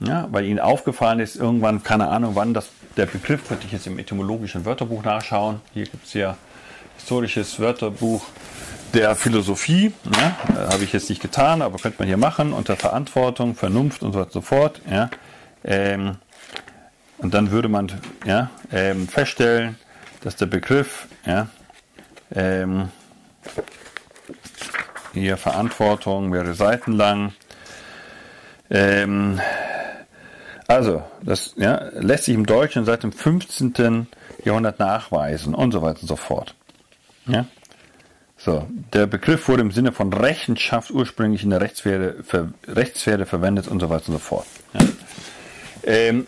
[0.00, 3.86] Ja, weil ihnen aufgefallen ist, irgendwann, keine Ahnung, wann das, der Begriff, könnte ich jetzt
[3.86, 5.60] im etymologischen Wörterbuch nachschauen.
[5.72, 6.36] Hier gibt es ja
[6.96, 8.24] historisches Wörterbuch
[8.92, 9.92] der Philosophie.
[10.16, 10.36] Ja,
[10.70, 14.18] Habe ich jetzt nicht getan, aber könnte man hier machen, unter Verantwortung, Vernunft und so
[14.18, 14.80] weiter und so fort.
[14.90, 15.10] Ja,
[15.64, 16.16] ähm,
[17.18, 17.90] und dann würde man
[18.26, 19.76] ja, ähm, feststellen,
[20.22, 21.48] dass der Begriff ja,
[22.34, 22.88] ähm,
[25.14, 27.32] hier Verantwortung mehrere Seiten lang.
[28.70, 29.40] Ähm,
[30.66, 34.06] also, das ja, lässt sich im Deutschen seit dem 15.
[34.44, 36.54] Jahrhundert nachweisen und so weiter und so fort.
[37.26, 37.46] Ja?
[38.36, 43.68] So, der Begriff wurde im Sinne von Rechenschaft ursprünglich in der Rechtssphäre, ver, Rechtssphäre verwendet
[43.68, 44.46] und so weiter und so fort.
[44.74, 44.80] Ja?
[45.84, 46.26] Ähm,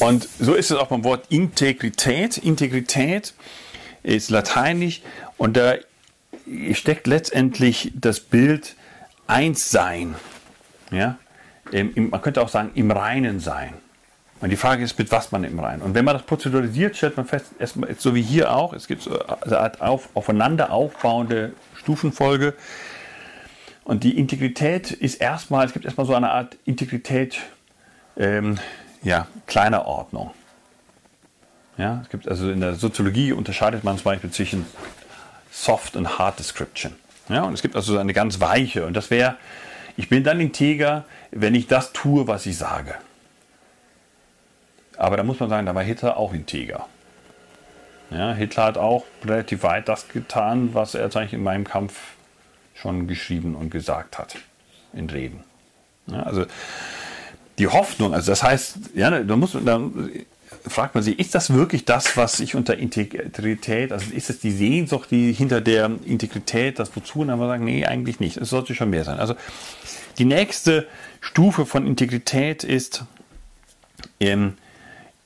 [0.00, 2.38] und so ist es auch beim Wort Integrität.
[2.38, 3.34] Integrität
[4.02, 5.02] ist lateinisch
[5.36, 5.74] und da
[6.72, 8.76] steckt letztendlich das Bild
[9.26, 10.14] Einssein.
[10.90, 11.18] Ja?
[11.72, 13.74] man könnte auch sagen, im Reinen sein.
[14.40, 15.82] Und die Frage ist, mit was man im Reinen.
[15.82, 19.02] Und wenn man das prozeduralisiert, stellt man fest, erstmal, so wie hier auch, es gibt
[19.02, 22.54] so eine Art auf, aufeinander aufbauende Stufenfolge.
[23.84, 27.40] Und die Integrität ist erstmal, es gibt erstmal so eine Art Integrität
[28.16, 28.58] ähm,
[29.02, 30.30] ja, kleiner Ordnung.
[31.76, 34.66] Ja, es gibt also in der Soziologie unterscheidet man zum Beispiel zwischen
[35.50, 36.94] Soft und Hard Description.
[37.28, 38.86] Ja, und es gibt also eine ganz weiche.
[38.86, 39.36] Und das wäre,
[39.96, 42.94] ich bin dann integer, wenn ich das tue, was ich sage.
[44.96, 46.86] Aber da muss man sagen, da war Hitler auch integer.
[48.10, 51.94] Ja, Hitler hat auch relativ weit das getan, was er eigentlich in meinem Kampf
[52.74, 54.36] schon geschrieben und gesagt hat.
[54.92, 55.44] In Reden.
[56.06, 56.46] Ja, also
[57.58, 60.10] die Hoffnung, also das heißt, ja, da muss dann
[60.68, 64.50] fragt man sich, ist das wirklich das, was ich unter Integrität, also ist es die
[64.50, 67.20] Sehnsucht, die hinter der Integrität, das wozu?
[67.20, 68.36] Und dann wir sagen, nee, eigentlich nicht.
[68.36, 69.18] Es sollte schon mehr sein.
[69.18, 69.34] Also
[70.18, 70.86] die nächste
[71.20, 73.04] Stufe von Integrität ist,
[74.20, 74.54] ähm,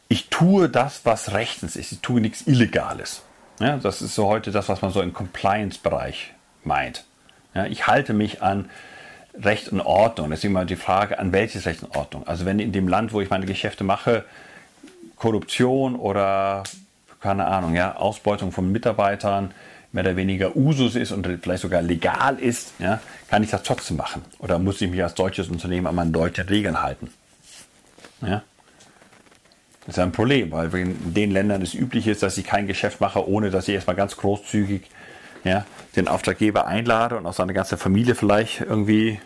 [0.08, 1.92] ich tue das, was rechtens ist.
[1.92, 3.22] Ich tue nichts Illegales.
[3.60, 6.34] Ja, das ist so heute das, was man so im Compliance-Bereich
[6.64, 7.04] meint.
[7.54, 8.68] Ja, ich halte mich an
[9.34, 10.30] Recht und Ordnung.
[10.30, 12.26] Deswegen mal die Frage, an welches Recht und Ordnung?
[12.26, 14.24] Also wenn in dem Land, wo ich meine Geschäfte mache,
[15.22, 16.64] Korruption oder
[17.20, 19.54] keine Ahnung, ja, Ausbeutung von Mitarbeitern
[19.92, 23.00] mehr oder weniger Usus ist und vielleicht sogar legal ist, ja,
[23.30, 24.22] kann ich das trotzdem machen.
[24.40, 27.08] Oder muss ich mich als deutsches Unternehmen an meine deutschen Regeln halten?
[28.20, 28.42] Ja?
[29.86, 33.00] Das ist ein Problem, weil in den Ländern es üblich ist, dass ich kein Geschäft
[33.00, 34.90] mache, ohne dass ich erstmal ganz großzügig
[35.44, 35.64] ja,
[35.94, 39.20] den Auftraggeber einlade und auch seine ganze Familie vielleicht irgendwie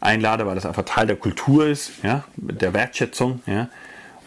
[0.00, 3.42] einlade, weil das einfach Teil der Kultur ist, ja, der Wertschätzung.
[3.44, 3.68] Ja.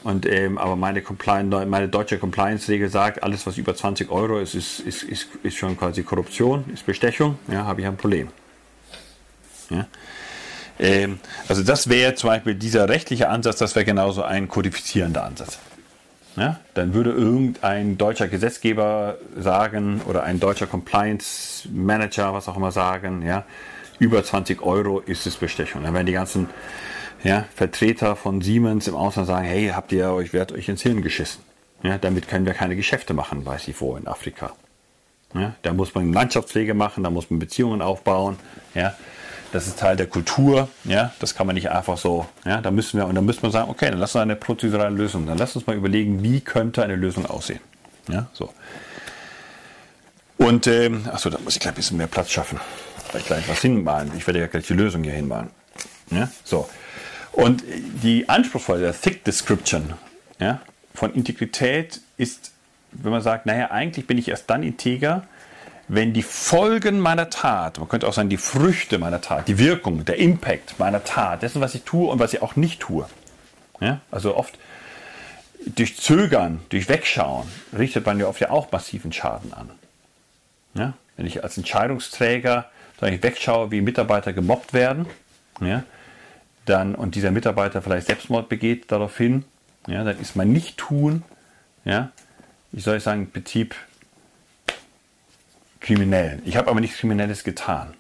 [0.04, 4.54] Und, ähm, aber meine, Compliance, meine deutsche Compliance-Regel sagt, alles was über 20 Euro ist,
[4.54, 8.28] ist, ist, ist, ist schon quasi Korruption, ist Bestechung, ja, habe ich ein Problem.
[9.70, 9.88] Ja.
[10.80, 15.60] Ähm, also das wäre zum Beispiel dieser rechtliche Ansatz, das wäre genauso ein kodifizierender Ansatz.
[16.36, 22.72] Ja, dann würde irgendein deutscher Gesetzgeber sagen oder ein deutscher Compliance Manager, was auch immer
[22.72, 23.46] sagen, ja,
[24.00, 25.84] über 20 Euro ist es Bestechung.
[25.84, 26.50] Dann werden die ganzen
[27.24, 31.02] ja, Vertreter von Siemens im Ausland sagen, hey, habt ihr euch, werdet euch ins Hirn
[31.02, 31.42] geschissen.
[31.84, 34.54] Ja, damit können wir keine Geschäfte machen, weiß ich wo, in Afrika.
[35.34, 38.38] Ja, da muss man Landschaftspflege machen, da muss man Beziehungen aufbauen.
[38.76, 38.96] Ja,
[39.52, 43.00] das ist Teil der Kultur, ja, das kann man nicht einfach so, ja, da müssen
[43.00, 45.56] wir, und dann müssen wir sagen, okay, dann lass uns eine prozedurale Lösung, dann lass
[45.56, 47.60] uns mal überlegen, wie könnte eine Lösung aussehen.
[48.10, 48.54] Ja, so.
[50.38, 52.60] Und, ähm, achso, da muss ich gleich ein bisschen mehr Platz schaffen.
[53.10, 54.12] Vielleicht gleich was hinmalen.
[54.18, 55.52] Ich werde ja gleich die Lösung hier hinmalen.
[56.10, 56.68] Ja, so.
[57.34, 57.64] Und
[58.04, 59.94] die anspruchsvolle, der Thick Description,
[60.40, 60.62] ja,
[60.94, 62.52] von Integrität ist,
[62.92, 65.24] wenn man sagt, naja, eigentlich bin ich erst dann integer,
[65.88, 70.06] wenn die Folgen meiner Tat, man könnte auch sagen, die Früchte meiner Tat, die Wirkung,
[70.06, 73.06] der Impact meiner Tat, dessen, was ich tue und was ich auch nicht tue.
[73.82, 74.00] Ja?
[74.12, 74.58] Also oft
[75.66, 77.48] durch Zögern, durch Wegschauen
[77.78, 79.72] richtet man ja oft ja auch massiven Schaden an.
[80.76, 80.94] Ja?
[81.18, 82.70] Wenn ich als Entscheidungsträger
[83.02, 85.06] ich wegschaue, wie Mitarbeiter gemobbt werden,
[85.60, 85.84] ja,
[86.66, 89.46] dann, und dieser Mitarbeiter vielleicht Selbstmord begeht daraufhin,
[89.88, 91.24] ja, dann ist mein Nicht-Tun,
[91.86, 92.12] ja,
[92.72, 93.76] wie soll ich sagen, Betrieb
[95.80, 96.42] kriminell.
[96.46, 97.94] Ich habe aber nichts Kriminelles getan.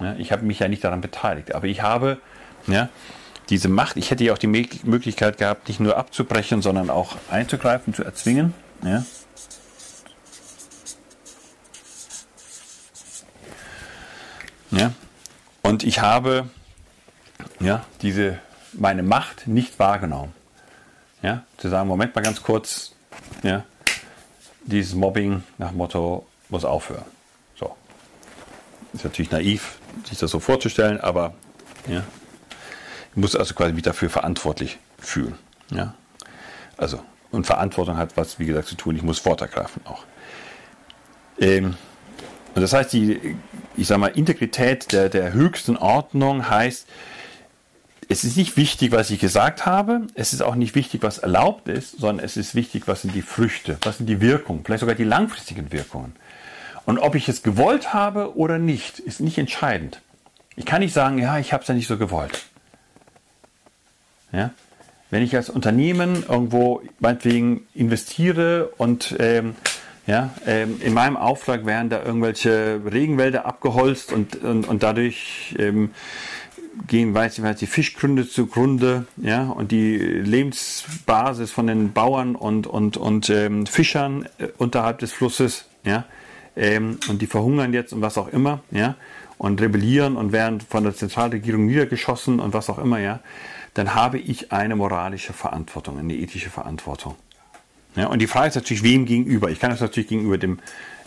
[0.00, 2.18] Ja, ich habe mich ja nicht daran beteiligt, aber ich habe
[2.66, 2.88] ja,
[3.50, 3.96] diese Macht.
[3.96, 8.54] Ich hätte ja auch die Möglichkeit gehabt, nicht nur abzubrechen, sondern auch einzugreifen, zu erzwingen.
[8.82, 9.04] Ja.
[14.70, 14.92] Ja.
[15.64, 16.48] Und ich habe
[17.58, 18.38] ja, diese,
[18.74, 20.34] meine Macht nicht wahrgenommen.
[21.22, 22.92] Ja, zu sagen, Moment mal ganz kurz,
[23.42, 23.64] ja,
[24.66, 27.06] dieses Mobbing nach Motto muss aufhören.
[27.58, 27.74] So.
[28.92, 31.32] Ist natürlich naiv, sich das so vorzustellen, aber
[31.88, 32.04] ja,
[33.12, 35.38] Ich muss also quasi mich dafür verantwortlich fühlen.
[35.70, 35.94] Ja?
[36.76, 38.96] Also, und Verantwortung hat was, wie gesagt, zu tun.
[38.96, 39.42] Ich muss Wort
[39.86, 40.04] auch.
[41.38, 41.78] Ähm,
[42.54, 43.36] und das heißt, die,
[43.76, 46.86] ich sag mal, Integrität der, der höchsten Ordnung heißt,
[48.08, 51.68] es ist nicht wichtig, was ich gesagt habe, es ist auch nicht wichtig, was erlaubt
[51.68, 54.94] ist, sondern es ist wichtig, was sind die Früchte, was sind die Wirkungen, vielleicht sogar
[54.94, 56.14] die langfristigen Wirkungen.
[56.86, 60.00] Und ob ich es gewollt habe oder nicht, ist nicht entscheidend.
[60.54, 62.44] Ich kann nicht sagen, ja, ich habe es ja nicht so gewollt.
[64.32, 64.50] Ja?
[65.10, 69.56] Wenn ich als Unternehmen irgendwo meinetwegen investiere und ähm,
[70.06, 75.90] ja, ähm, in meinem Auftrag werden da irgendwelche Regenwälder abgeholzt und, und, und dadurch ähm,
[76.86, 82.66] gehen, weiß ich, weiß die Fischgründe zugrunde, ja, und die Lebensbasis von den Bauern und,
[82.66, 86.04] und, und ähm, Fischern äh, unterhalb des Flusses, ja,
[86.56, 88.96] ähm, und die verhungern jetzt und was auch immer, ja,
[89.38, 93.20] und rebellieren und werden von der Zentralregierung niedergeschossen und was auch immer, ja,
[93.74, 97.16] dann habe ich eine moralische Verantwortung, eine ethische Verantwortung.
[97.96, 99.50] Ja, und die Frage ist natürlich, wem gegenüber?
[99.50, 100.58] Ich kann das natürlich gegenüber dem,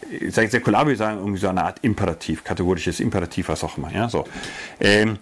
[0.10, 3.92] ich sage säkular, wir sagen irgendwie so eine Art Imperativ, kategorisches Imperativ, was auch immer.
[3.92, 4.26] Ja, so.
[4.80, 5.20] Ähm,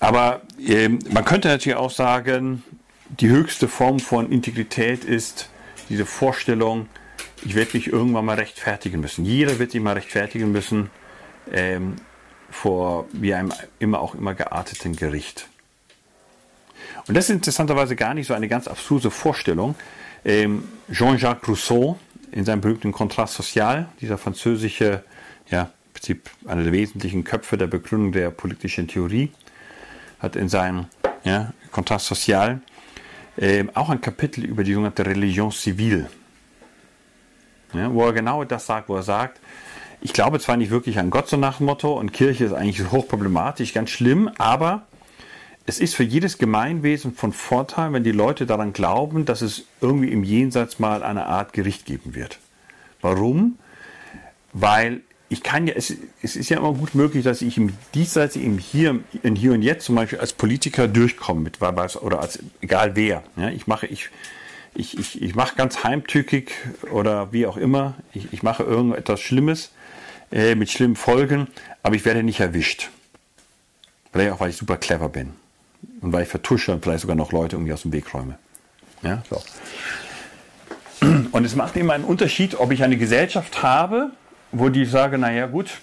[0.00, 2.62] aber ähm, man könnte natürlich auch sagen,
[3.08, 5.48] die höchste Form von Integrität ist
[5.88, 6.88] diese Vorstellung,
[7.42, 9.24] ich werde mich irgendwann mal rechtfertigen müssen.
[9.24, 10.90] Jeder wird sich mal rechtfertigen müssen
[11.52, 11.96] ähm,
[12.50, 15.48] vor wie einem immer auch immer gearteten Gericht.
[17.06, 19.74] Und das ist interessanterweise gar nicht so eine ganz abstruse Vorstellung.
[20.24, 21.98] Ähm, Jean-Jacques Rousseau
[22.32, 25.02] in seinem berühmten Kontrast Social, dieser französische,
[25.50, 29.30] ja, im Prinzip einer der wesentlichen Köpfe der Begründung der politischen Theorie,
[30.18, 30.86] hat in seinem
[31.24, 32.60] ja, Kontrast Social
[33.38, 36.08] ähm, auch ein Kapitel über die sogenannte Religion civile,
[37.72, 39.40] ja, wo er genau das sagt, wo er sagt,
[40.02, 42.90] ich glaube zwar nicht wirklich an Gott so nach dem Motto und Kirche ist eigentlich
[42.90, 44.86] hochproblematisch, ganz schlimm, aber
[45.70, 50.08] es ist für jedes Gemeinwesen von Vorteil, wenn die Leute daran glauben, dass es irgendwie
[50.08, 52.40] im Jenseits mal eine Art Gericht geben wird.
[53.00, 53.56] Warum?
[54.52, 58.34] Weil ich kann ja, es, es ist ja immer gut möglich, dass ich im Diesseits,
[58.34, 62.96] im Hier, in Hier und Jetzt zum Beispiel als Politiker durchkomme mit oder als egal
[62.96, 63.22] wer.
[63.36, 64.08] Ja, ich mache, ich,
[64.74, 66.50] ich, ich, ich mache ganz heimtückig
[66.90, 69.70] oder wie auch immer, ich, ich mache irgendetwas Schlimmes
[70.32, 71.46] äh, mit schlimmen Folgen,
[71.84, 72.90] aber ich werde nicht erwischt.
[74.10, 75.34] Vielleicht auch, weil ich super clever bin
[76.00, 78.38] und weil ich vertusche und vielleicht sogar noch Leute irgendwie aus dem Weg räume.
[79.02, 79.42] Ja, so.
[81.32, 84.10] Und es macht immer einen Unterschied, ob ich eine Gesellschaft habe,
[84.52, 85.78] wo die sage, naja gut,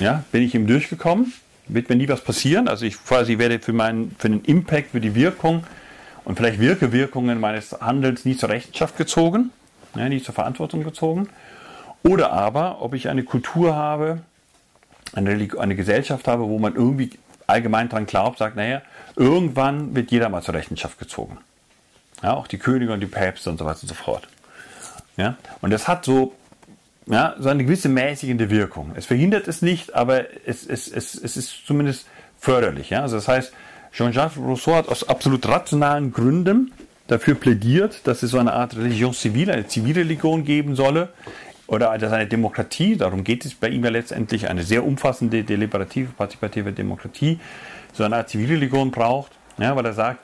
[0.00, 1.32] ja, bin ich ihm durchgekommen,
[1.68, 2.66] wird mir nie was passieren.
[2.66, 5.64] Also ich quasi werde für, meinen, für den Impact, für die Wirkung
[6.24, 9.50] und vielleicht Wirkewirkungen meines Handelns nie zur Rechenschaft gezogen,
[9.94, 11.28] ja, nie zur Verantwortung gezogen.
[12.02, 14.20] Oder aber, ob ich eine Kultur habe,
[15.12, 17.10] eine, eine Gesellschaft habe, wo man irgendwie
[17.46, 18.82] allgemein daran glaubt, sagt, naja,
[19.20, 21.38] irgendwann wird jeder mal zur Rechenschaft gezogen.
[22.22, 24.26] Ja, auch die Könige und die Päpste und so weiter und so fort.
[25.16, 26.34] Ja, und das hat so,
[27.06, 28.92] ja, so eine gewisse mäßigende Wirkung.
[28.94, 32.06] Es verhindert es nicht, aber es, es, es, es ist zumindest
[32.38, 32.90] förderlich.
[32.90, 33.02] Ja?
[33.02, 33.52] Also das heißt,
[33.92, 36.72] Jean-Jacques Rousseau hat aus absolut rationalen Gründen
[37.06, 41.10] dafür plädiert, dass es so eine Art Religion civile, eine Zivilreligion geben solle,
[41.66, 46.10] oder dass eine Demokratie, darum geht es bei ihm ja letztendlich, eine sehr umfassende deliberative,
[46.16, 47.38] partizipative Demokratie,
[47.92, 50.20] so eine Art Zivilreligion braucht, ja, weil er sagt,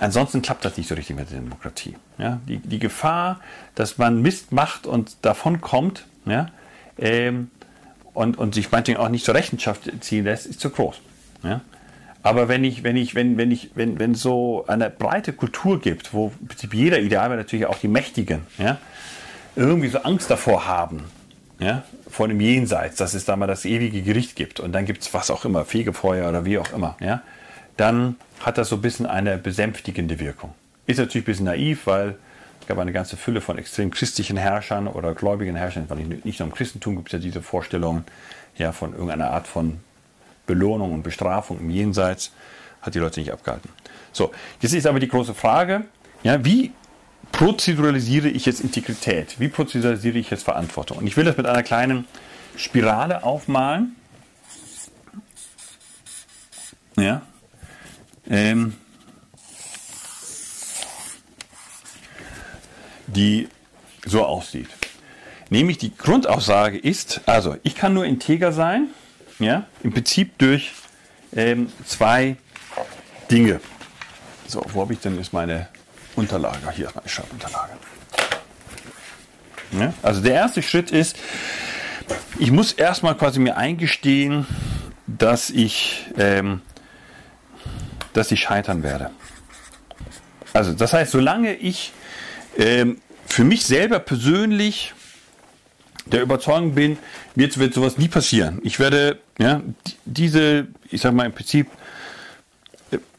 [0.00, 1.96] ansonsten klappt das nicht so richtig mit der Demokratie.
[2.18, 2.40] Ja.
[2.48, 3.40] Die, die Gefahr,
[3.74, 6.48] dass man Mist macht und davon kommt, ja,
[6.98, 7.50] ähm,
[8.12, 11.00] und, und sich manchmal auch nicht zur Rechenschaft ziehen lässt, ist zu groß.
[11.42, 11.60] Ja.
[12.22, 16.14] Aber wenn ich, wenn ich, wenn, wenn ich, wenn, wenn so eine breite Kultur gibt,
[16.14, 16.32] wo
[16.72, 18.78] jeder Ideal natürlich auch die Mächtigen, ja,
[19.56, 21.04] irgendwie so Angst davor haben,
[21.58, 21.82] ja,
[22.14, 25.12] vor dem Jenseits, dass es da mal das ewige Gericht gibt und dann gibt es
[25.12, 27.22] was auch immer, Fegefeuer oder wie auch immer, ja,
[27.76, 30.54] dann hat das so ein bisschen eine besänftigende Wirkung.
[30.86, 32.14] Ist natürlich ein bisschen naiv, weil
[32.60, 36.48] es gab eine ganze Fülle von extrem christlichen Herrschern oder gläubigen Herrschern, weil nicht nur
[36.48, 38.04] im Christentum gibt es ja diese Vorstellung
[38.56, 39.80] ja, von irgendeiner Art von
[40.46, 42.30] Belohnung und Bestrafung im Jenseits,
[42.80, 43.70] hat die Leute nicht abgehalten.
[44.12, 44.30] So,
[44.60, 45.86] jetzt ist aber die große Frage,
[46.22, 46.70] ja, wie
[47.34, 49.40] prozeduralisiere ich jetzt Integrität?
[49.40, 50.98] Wie prozeduralisiere ich jetzt Verantwortung?
[50.98, 52.06] Und ich will das mit einer kleinen
[52.56, 53.96] Spirale aufmalen.
[56.96, 57.22] Ja.
[58.30, 58.74] Ähm,
[63.08, 63.48] die
[64.06, 64.68] so aussieht.
[65.50, 68.90] Nämlich die Grundaussage ist, also ich kann nur integer sein,
[69.40, 70.70] ja, im Prinzip durch
[71.34, 72.36] ähm, zwei
[73.28, 73.60] Dinge.
[74.46, 75.68] So, wo habe ich denn jetzt meine
[76.16, 76.70] Unterlage.
[76.74, 77.72] Hier Schreibunterlage.
[79.72, 81.16] Ja, also der erste Schritt ist,
[82.38, 84.46] ich muss erstmal quasi mir eingestehen,
[85.06, 86.62] dass ich ähm,
[88.12, 89.10] dass ich scheitern werde.
[90.52, 91.92] Also das heißt, solange ich
[92.56, 94.94] ähm, für mich selber persönlich
[96.06, 96.98] der Überzeugung bin,
[97.34, 98.60] jetzt wird sowas nie passieren.
[98.62, 99.62] Ich werde ja,
[100.04, 101.66] diese, ich sage mal im Prinzip,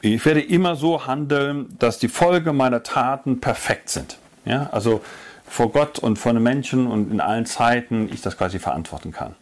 [0.02, 4.18] ich werde immer so handeln, dass die Folge meiner Taten perfekt sind.
[4.46, 5.02] Ja, also
[5.48, 9.36] vor Gott und vor den Menschen und in allen Zeiten ich das quasi verantworten kann.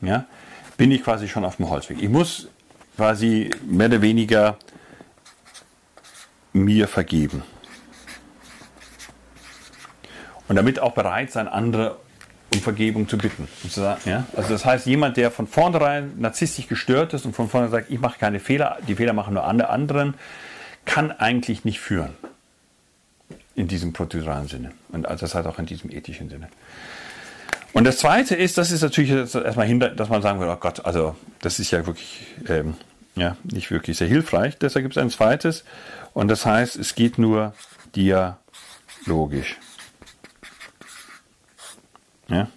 [0.00, 0.24] Ja,
[0.76, 2.02] bin ich quasi schon auf dem Holzweg.
[2.02, 2.48] Ich muss
[2.96, 4.56] quasi mehr oder weniger
[6.52, 7.42] mir vergeben.
[10.48, 11.96] Und damit auch bereit sein, andere
[12.52, 13.48] um Vergebung zu bitten.
[14.04, 14.26] Ja?
[14.36, 18.00] Also das heißt, jemand, der von vornherein narzisstisch gestört ist und von vornherein sagt, ich
[18.00, 20.14] mache keine Fehler, die Fehler machen nur alle anderen,
[20.84, 22.10] kann eigentlich nicht führen.
[23.54, 24.72] In diesem prozeduralen Sinne.
[24.90, 26.48] Und also das heißt auch in diesem ethischen Sinne.
[27.74, 30.84] Und das Zweite ist, das ist natürlich erstmal hinter, dass man sagen würde, oh Gott,
[30.84, 32.74] also das ist ja wirklich ähm,
[33.14, 34.58] ja, nicht wirklich sehr hilfreich.
[34.58, 35.64] Deshalb gibt es ein zweites.
[36.14, 37.54] Und das heißt, es geht nur
[37.94, 39.58] dialogisch.
[42.32, 42.48] Ja?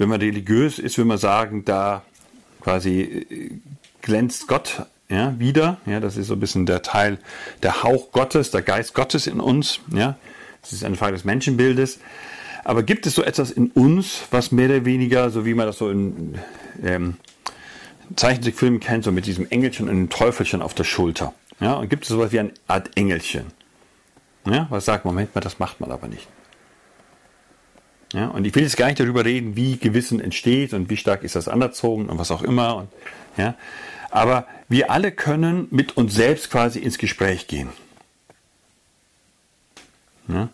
[0.00, 2.02] wenn man religiös ist, will man sagen, da
[2.60, 3.50] quasi äh,
[4.02, 5.78] glänzt Gott ja, wieder.
[5.86, 7.18] Ja, das ist so ein bisschen der Teil,
[7.62, 9.80] der Hauch Gottes, der Geist Gottes in uns.
[9.92, 10.16] Ja,
[10.62, 11.98] das ist eine Frage des Menschenbildes.
[12.64, 15.78] Aber gibt es so etwas in uns, was mehr oder weniger, so wie man das
[15.78, 16.38] so in
[16.84, 17.16] ähm,
[18.16, 21.34] Zeichentrickfilmen kennt, so mit diesem Engelchen und dem Teufelchen auf der Schulter?
[21.58, 23.46] Ja, und gibt es sowas wie eine Art Engelchen?
[24.46, 26.26] Ja, was sagt man, Moment mal, das macht man aber nicht.
[28.12, 31.22] Ja, und ich will jetzt gar nicht darüber reden, wie Gewissen entsteht und wie stark
[31.22, 32.76] ist das anerzogen und was auch immer.
[32.76, 32.88] Und,
[33.36, 33.54] ja,
[34.10, 37.68] aber wir alle können mit uns selbst quasi ins Gespräch gehen.
[40.28, 40.48] Ja?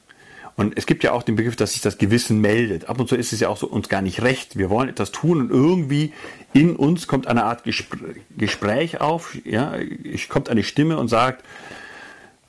[0.56, 2.88] Und es gibt ja auch den Begriff, dass sich das Gewissen meldet.
[2.88, 4.56] Ab und zu ist es ja auch so uns gar nicht recht.
[4.56, 6.14] Wir wollen etwas tun und irgendwie
[6.54, 9.36] in uns kommt eine Art Gespräch auf.
[9.44, 11.44] Ja, es kommt eine Stimme und sagt,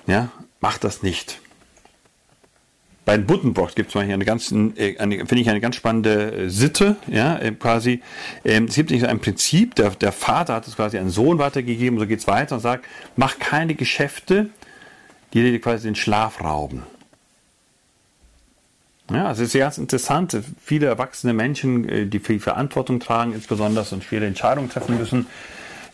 [0.06, 0.32] ja,
[0.62, 1.42] mach das nicht.
[3.08, 6.34] Bei den Buddenbrocks gibt es mal hier eine ganz, äh, finde ich eine ganz spannende
[6.34, 8.02] äh, Sitte, ja, äh, quasi.
[8.44, 11.40] Ähm, es gibt nicht so ein Prinzip, der, der Vater hat es quasi an Sohn
[11.40, 12.84] weitergegeben, so geht es weiter und sagt,
[13.16, 14.50] mach keine Geschäfte,
[15.34, 16.84] die dir quasi den Schlaf rauben.
[19.10, 20.38] Ja, es ist ganz interessant.
[20.62, 25.28] Viele erwachsene Menschen, die viel Verantwortung tragen, insbesondere und schwere Entscheidungen treffen müssen,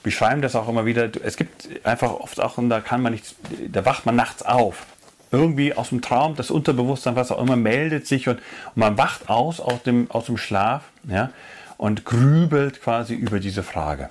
[0.01, 1.11] beschreiben das auch immer wieder.
[1.23, 3.35] Es gibt einfach oft auch, und da kann man nicht,
[3.71, 4.87] da wacht man nachts auf
[5.33, 9.29] irgendwie aus dem Traum, das Unterbewusstsein, was auch immer, meldet sich und, und man wacht
[9.29, 11.31] aus aus dem, aus dem Schlaf ja,
[11.77, 14.09] und grübelt quasi über diese Frage.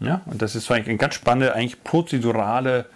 [0.00, 2.86] Ja, und das ist eigentlich eine ganz spannende, eigentlich prozedurale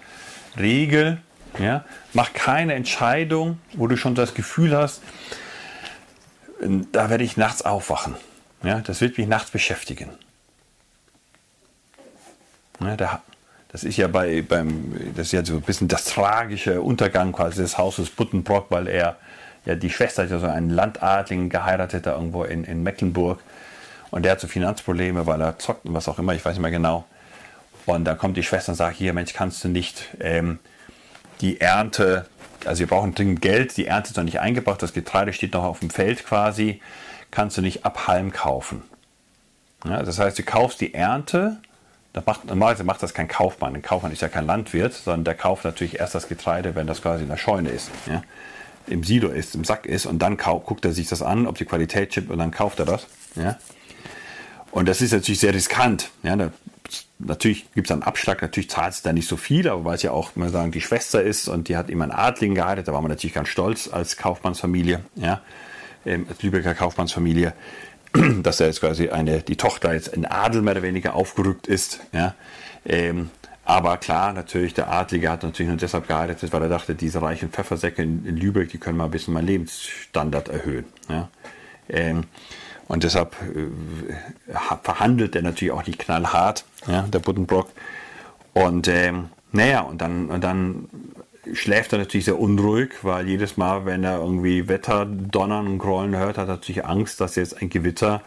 [0.58, 1.18] Regel.
[1.58, 5.00] Ja, mach keine Entscheidung, wo du schon das Gefühl hast,
[6.92, 8.16] da werde ich nachts aufwachen.
[8.62, 10.10] Ja, das wird mich nachts beschäftigen.
[12.80, 13.22] Ja, da,
[13.72, 17.62] das ist ja bei, beim, das ist ja so ein bisschen das tragische Untergang quasi
[17.62, 19.16] des Hauses Buddenbrock, weil er,
[19.64, 23.40] ja, die Schwester hat ja so einen Landadling geheiratet, da irgendwo in, in Mecklenburg.
[24.10, 26.62] Und der hat so Finanzprobleme, weil er zockt und was auch immer, ich weiß nicht
[26.62, 27.04] mehr genau.
[27.86, 30.58] Und da kommt die Schwester und sagt, hier, Mensch, kannst du nicht ähm,
[31.40, 32.26] die Ernte,
[32.64, 35.64] also wir brauchen dringend Geld, die Ernte ist noch nicht eingebracht, das Getreide steht noch
[35.64, 36.80] auf dem Feld quasi,
[37.30, 38.82] kannst du nicht ab Halm kaufen.
[39.84, 41.58] Ja, das heißt, du kaufst die Ernte
[42.12, 43.74] das macht, normalerweise macht das kein Kaufmann.
[43.74, 47.02] Ein Kaufmann ist ja kein Landwirt, sondern der kauft natürlich erst das Getreide, wenn das
[47.02, 47.90] quasi in der Scheune ist.
[48.06, 48.22] Ja?
[48.90, 51.64] im Silo ist, im Sack ist und dann guckt er sich das an, ob die
[51.64, 53.06] Qualität stimmt und dann kauft er das.
[53.36, 53.56] Ja?
[54.70, 56.10] Und das ist natürlich sehr riskant.
[56.22, 56.36] Ja?
[56.36, 56.50] Da,
[57.18, 60.02] natürlich gibt es einen Abschlag, natürlich zahlt es da nicht so viel, aber weil es
[60.02, 62.92] ja auch, mal sagen, die Schwester ist und die hat immer einen Adligen geheiratet, da
[62.92, 65.40] war man natürlich ganz stolz als Kaufmannsfamilie, ja?
[66.06, 67.52] Ähm, als Lübecker Kaufmannsfamilie,
[68.42, 72.00] dass er jetzt quasi eine, die Tochter jetzt in Adel mehr oder weniger aufgerückt ist.
[72.12, 72.34] Ja?
[72.84, 73.30] Ähm,
[73.64, 77.50] aber klar, natürlich, der Adlige hat natürlich nur deshalb geheiratet, weil er dachte, diese reichen
[77.50, 80.86] Pfeffersäcke in, in Lübeck, die können mal ein bisschen meinen Lebensstandard erhöhen.
[81.08, 81.28] Ja?
[81.88, 82.24] Ähm,
[82.88, 87.70] und deshalb äh, verhandelt er natürlich auch nicht knallhart, ja, der Buddenbrock.
[88.52, 90.88] Und ähm, naja, und dann, und dann
[91.52, 96.16] schläft er natürlich sehr unruhig, weil jedes Mal, wenn er irgendwie Wetter donnern und grollen
[96.16, 98.22] hört, hat er natürlich Angst, dass jetzt ein Gewitter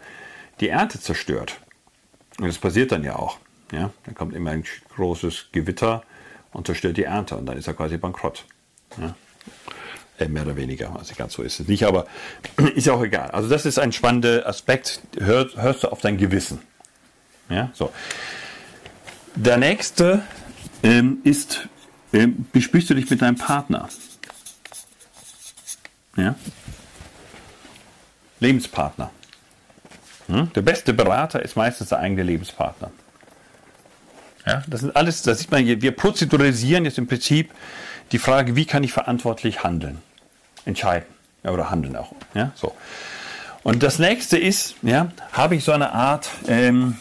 [0.60, 1.60] die Ernte zerstört.
[2.38, 3.38] Und das passiert dann ja auch.
[3.72, 3.90] Ja?
[4.04, 4.64] Dann kommt immer ein
[4.96, 6.02] großes Gewitter
[6.52, 8.44] und zerstört die Ernte und dann ist er quasi bankrott.
[8.98, 9.14] Ja?
[10.18, 10.96] Äh, mehr oder weniger.
[10.96, 12.06] Also ganz so ist es nicht, aber
[12.74, 13.30] ist ja auch egal.
[13.30, 15.00] Also das ist ein spannender Aspekt.
[15.18, 16.60] Hör, hörst du auf dein Gewissen.
[17.48, 17.92] Ja, so.
[19.34, 20.22] Der nächste
[20.82, 21.68] ähm, ist,
[22.14, 23.88] ähm, besprichst du dich mit deinem Partner?
[26.16, 26.34] Ja?
[28.40, 29.10] Lebenspartner.
[30.28, 30.52] Hm?
[30.54, 32.90] Der beste Berater ist meistens der eigene Lebenspartner.
[34.46, 35.80] Ja, das sind alles, das sieht man hier.
[35.82, 37.50] Wir prozeduralisieren jetzt im Prinzip
[38.12, 40.00] die Frage, wie kann ich verantwortlich handeln,
[40.66, 41.08] entscheiden
[41.42, 42.12] ja, oder handeln auch.
[42.34, 42.74] Ja, so.
[43.62, 46.98] Und das nächste ist, ja, habe ich so eine Art, ähm,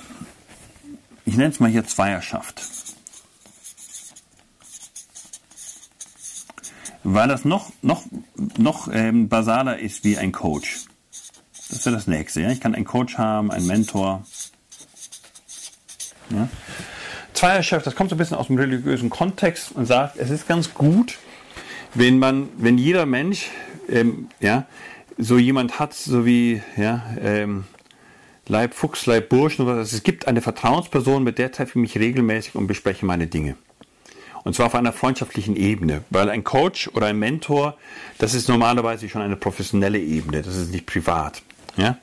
[1.25, 2.61] ich nenne es mal hier Zweierschaft.
[7.03, 8.03] Weil das noch, noch,
[8.57, 10.85] noch ähm, basaler ist wie ein Coach.
[11.69, 12.41] Das wäre das nächste.
[12.41, 12.51] Ja?
[12.51, 14.23] Ich kann einen Coach haben, einen Mentor.
[16.29, 16.47] Ja?
[17.33, 20.73] Zweierschaft, das kommt so ein bisschen aus dem religiösen Kontext und sagt, es ist ganz
[20.73, 21.17] gut,
[21.93, 23.49] wenn man, wenn jeder Mensch,
[23.89, 24.65] ähm, ja,
[25.17, 27.65] so jemand hat, so wie, ja, ähm,
[28.47, 29.93] Leib Fuchs, Leib Burschen oder was.
[29.93, 33.55] Es gibt eine Vertrauensperson, mit der treffe ich mich regelmäßig und bespreche meine Dinge.
[34.43, 36.03] Und zwar auf einer freundschaftlichen Ebene.
[36.09, 37.77] Weil ein Coach oder ein Mentor,
[38.17, 40.41] das ist normalerweise schon eine professionelle Ebene.
[40.41, 41.41] Das ist nicht privat.
[41.77, 41.97] Ja?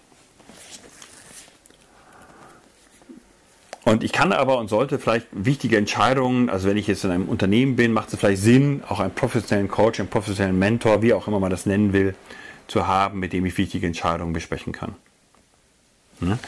[3.84, 7.28] Und ich kann aber und sollte vielleicht wichtige Entscheidungen, also wenn ich jetzt in einem
[7.28, 11.26] Unternehmen bin, macht es vielleicht Sinn, auch einen professionellen Coach, einen professionellen Mentor, wie auch
[11.26, 12.14] immer man das nennen will,
[12.68, 14.94] zu haben, mit dem ich wichtige Entscheidungen besprechen kann.
[16.20, 16.38] Hm?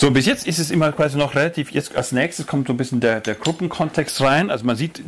[0.00, 2.76] So, bis jetzt ist es immer quasi noch relativ, jetzt als nächstes kommt so ein
[2.76, 4.48] bisschen der, der Gruppenkontext rein.
[4.48, 5.02] Also man sieht,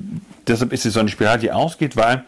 [0.49, 2.25] deshalb ist es so eine Spirale, die ausgeht, weil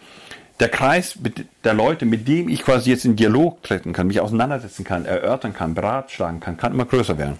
[0.61, 1.19] der Kreis
[1.65, 5.55] der Leute, mit dem ich quasi jetzt in Dialog treten kann, mich auseinandersetzen kann, erörtern
[5.55, 7.37] kann, beratschlagen kann, kann immer größer werden.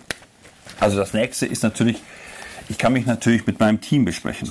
[0.81, 2.03] Also das nächste ist natürlich,
[2.69, 4.51] ich kann mich natürlich mit meinem Team besprechen.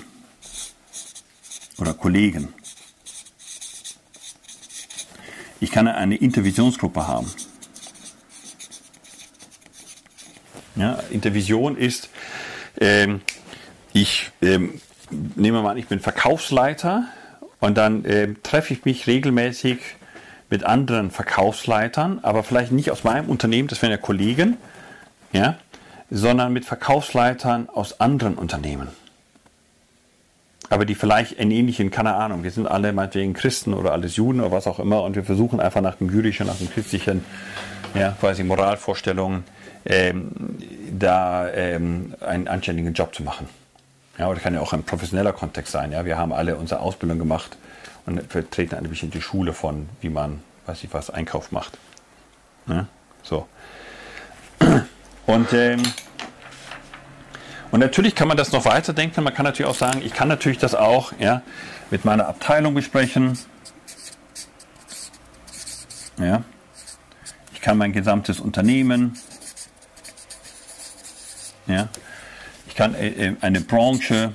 [1.80, 2.54] Oder Kollegen.
[5.60, 7.30] Ich kann eine Intervisionsgruppe haben.
[10.76, 12.10] Ja, Intervision ist,
[12.80, 13.22] ähm,
[13.94, 14.80] ich ähm,
[15.36, 17.06] nehme mal an, ich bin Verkaufsleiter
[17.60, 19.80] und dann ähm, treffe ich mich regelmäßig
[20.50, 24.58] mit anderen Verkaufsleitern, aber vielleicht nicht aus meinem Unternehmen, das wären ja Kollegen,
[25.32, 25.58] ja,
[26.10, 28.90] sondern mit Verkaufsleitern aus anderen Unternehmen.
[30.70, 34.40] Aber die vielleicht in ähnlichen, keine Ahnung, wir sind alle meinetwegen Christen oder alles Juden
[34.40, 37.26] oder was auch immer und wir versuchen einfach nach dem jüdischen, nach dem christlichen,
[37.94, 39.44] ja, quasi Moralvorstellungen,
[39.86, 40.32] ähm,
[40.98, 43.48] da ähm, einen anständigen Job zu machen.
[44.18, 45.92] Ja, oder kann ja auch ein professioneller Kontext sein.
[45.92, 47.58] Ja, wir haben alle unsere Ausbildung gemacht
[48.06, 51.78] und vertreten eine bestimmte Schule von, wie man, weiß ich was, Einkauf macht.
[52.68, 52.88] Ja,
[53.24, 53.48] so.
[55.26, 55.82] Und, ähm,
[57.72, 59.24] und natürlich kann man das noch weiterdenken.
[59.24, 61.42] Man kann natürlich auch sagen, ich kann natürlich das auch ja,
[61.90, 63.38] mit meiner Abteilung besprechen.
[66.18, 66.44] Ja.
[67.54, 69.18] Ich kann mein gesamtes Unternehmen.
[71.68, 71.90] Ja.
[72.68, 74.34] Ich kann äh, äh eine Branche,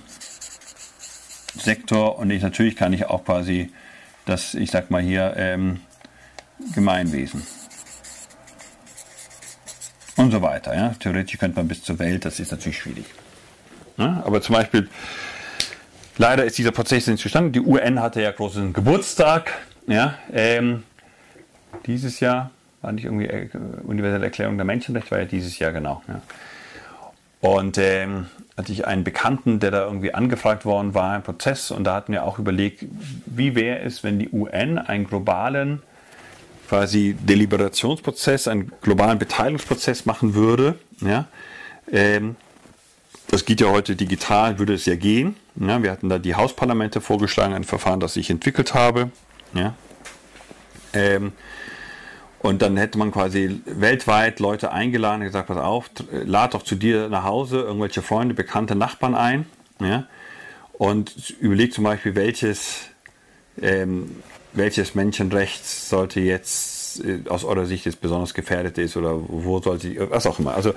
[1.59, 3.73] Sektor und ich, natürlich kann ich auch quasi
[4.25, 5.81] das, ich sag mal hier, ähm,
[6.75, 7.47] Gemeinwesen
[10.17, 10.75] und so weiter.
[10.75, 10.95] Ja.
[10.99, 13.05] Theoretisch könnte man bis zur Welt, das ist natürlich schwierig.
[13.99, 14.89] Ja, aber zum Beispiel,
[16.19, 17.51] leider ist dieser Prozess nicht zustande.
[17.51, 19.53] Die UN hatte ja großen Geburtstag.
[19.87, 20.83] Ja, ähm,
[21.87, 22.51] dieses Jahr
[22.83, 23.49] war nicht irgendwie äh,
[23.85, 26.03] universelle Erklärung der Menschenrechte, war ja dieses Jahr genau.
[26.09, 26.21] Ja.
[27.47, 31.85] Und ähm, hatte ich einen Bekannten, der da irgendwie angefragt worden war im Prozess und
[31.85, 32.85] da hatten wir auch überlegt,
[33.27, 35.83] wie wäre es, wenn die UN einen globalen
[36.69, 40.77] quasi Deliberationsprozess, einen globalen Beteiligungsprozess machen würde.
[41.01, 41.27] Ja,
[41.93, 42.35] ähm,
[43.29, 45.37] das geht ja heute digital, würde es ja gehen.
[45.55, 49.11] Ja, wir hatten da die Hausparlamente vorgeschlagen, ein Verfahren, das ich entwickelt habe.
[49.55, 49.75] Ja.
[50.93, 51.33] Ähm,
[52.41, 56.77] und dann hätte man quasi weltweit Leute eingeladen und gesagt, pass auf, lad doch zu
[56.77, 59.47] dir nach Hause irgendwelche Freunde, bekannte Nachbarn ein.
[59.81, 60.07] Ja?
[60.75, 62.89] Und überleg zum Beispiel, welches,
[63.61, 64.17] ähm,
[64.53, 70.11] welches Menschenrecht sollte jetzt äh, aus eurer Sicht jetzt besonders gefährdet ist oder wo sollte,
[70.11, 70.55] was auch immer.
[70.55, 70.75] Also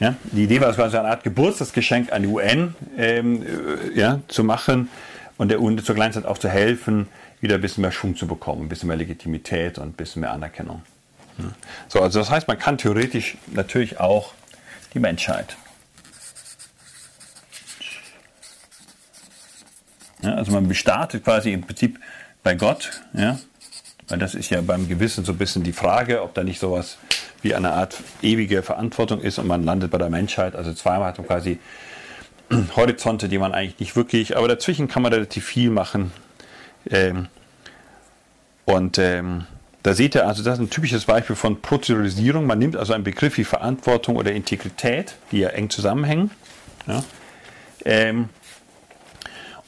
[0.00, 4.20] ja, die Idee war, es quasi eine Art Geburtstagsgeschenk an die UN ähm, äh, ja,
[4.28, 4.88] zu machen
[5.38, 7.08] und der UN zur gleichen Zeit auch zu helfen,
[7.40, 10.32] wieder ein bisschen mehr Schwung zu bekommen, ein bisschen mehr Legitimität und ein bisschen mehr
[10.32, 10.82] Anerkennung.
[11.38, 11.44] Ja.
[11.88, 14.32] So, also das heißt, man kann theoretisch natürlich auch
[14.94, 15.56] die Menschheit.
[20.22, 21.98] Ja, also man startet quasi im Prinzip
[22.42, 23.38] bei Gott, ja,
[24.08, 26.98] weil das ist ja beim Gewissen so ein bisschen die Frage, ob da nicht sowas
[27.42, 30.56] wie eine Art ewige Verantwortung ist und man landet bei der Menschheit.
[30.56, 31.60] Also zweimal hat man quasi
[32.76, 36.10] Horizonte, die man eigentlich nicht wirklich, aber dazwischen kann man relativ viel machen.
[36.90, 37.28] Ähm,
[38.64, 39.46] und ähm,
[39.82, 42.46] da seht ihr, also das ist ein typisches Beispiel von Prozeduralisierung.
[42.46, 46.30] Man nimmt also einen Begriff wie Verantwortung oder Integrität, die ja eng zusammenhängen,
[46.86, 47.02] ja,
[47.84, 48.28] ähm,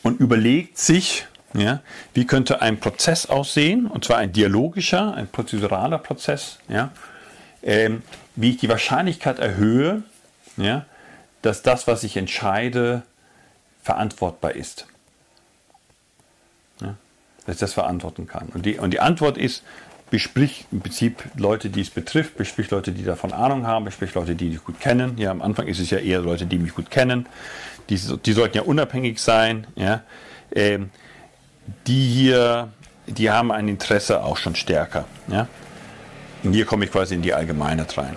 [0.03, 1.81] und überlegt sich, ja,
[2.15, 6.93] wie könnte ein Prozess aussehen, und zwar ein dialogischer, ein prozeduraler Prozess, ja,
[7.63, 8.03] ähm,
[8.37, 10.03] wie ich die Wahrscheinlichkeit erhöhe,
[10.57, 10.87] ja,
[11.43, 13.03] dass das, was ich entscheide,
[13.83, 14.87] verantwortbar ist.
[17.51, 18.49] Dass ich das verantworten kann.
[18.55, 19.65] Und die, und die Antwort ist,
[20.09, 24.37] besprich im Prinzip Leute, die es betrifft, besprich Leute, die davon Ahnung haben, besprich Leute,
[24.37, 25.19] die dich gut kennen.
[25.19, 27.27] Ja, am Anfang ist es ja eher Leute, die mich gut kennen.
[27.89, 29.67] Die, die sollten ja unabhängig sein.
[29.75, 30.05] Ja,
[30.55, 30.91] ähm,
[31.89, 32.69] die hier,
[33.09, 35.07] die haben ein Interesse auch schon stärker.
[35.27, 35.49] Ja.
[36.45, 38.17] Und hier komme ich quasi in die Allgemeinheit rein.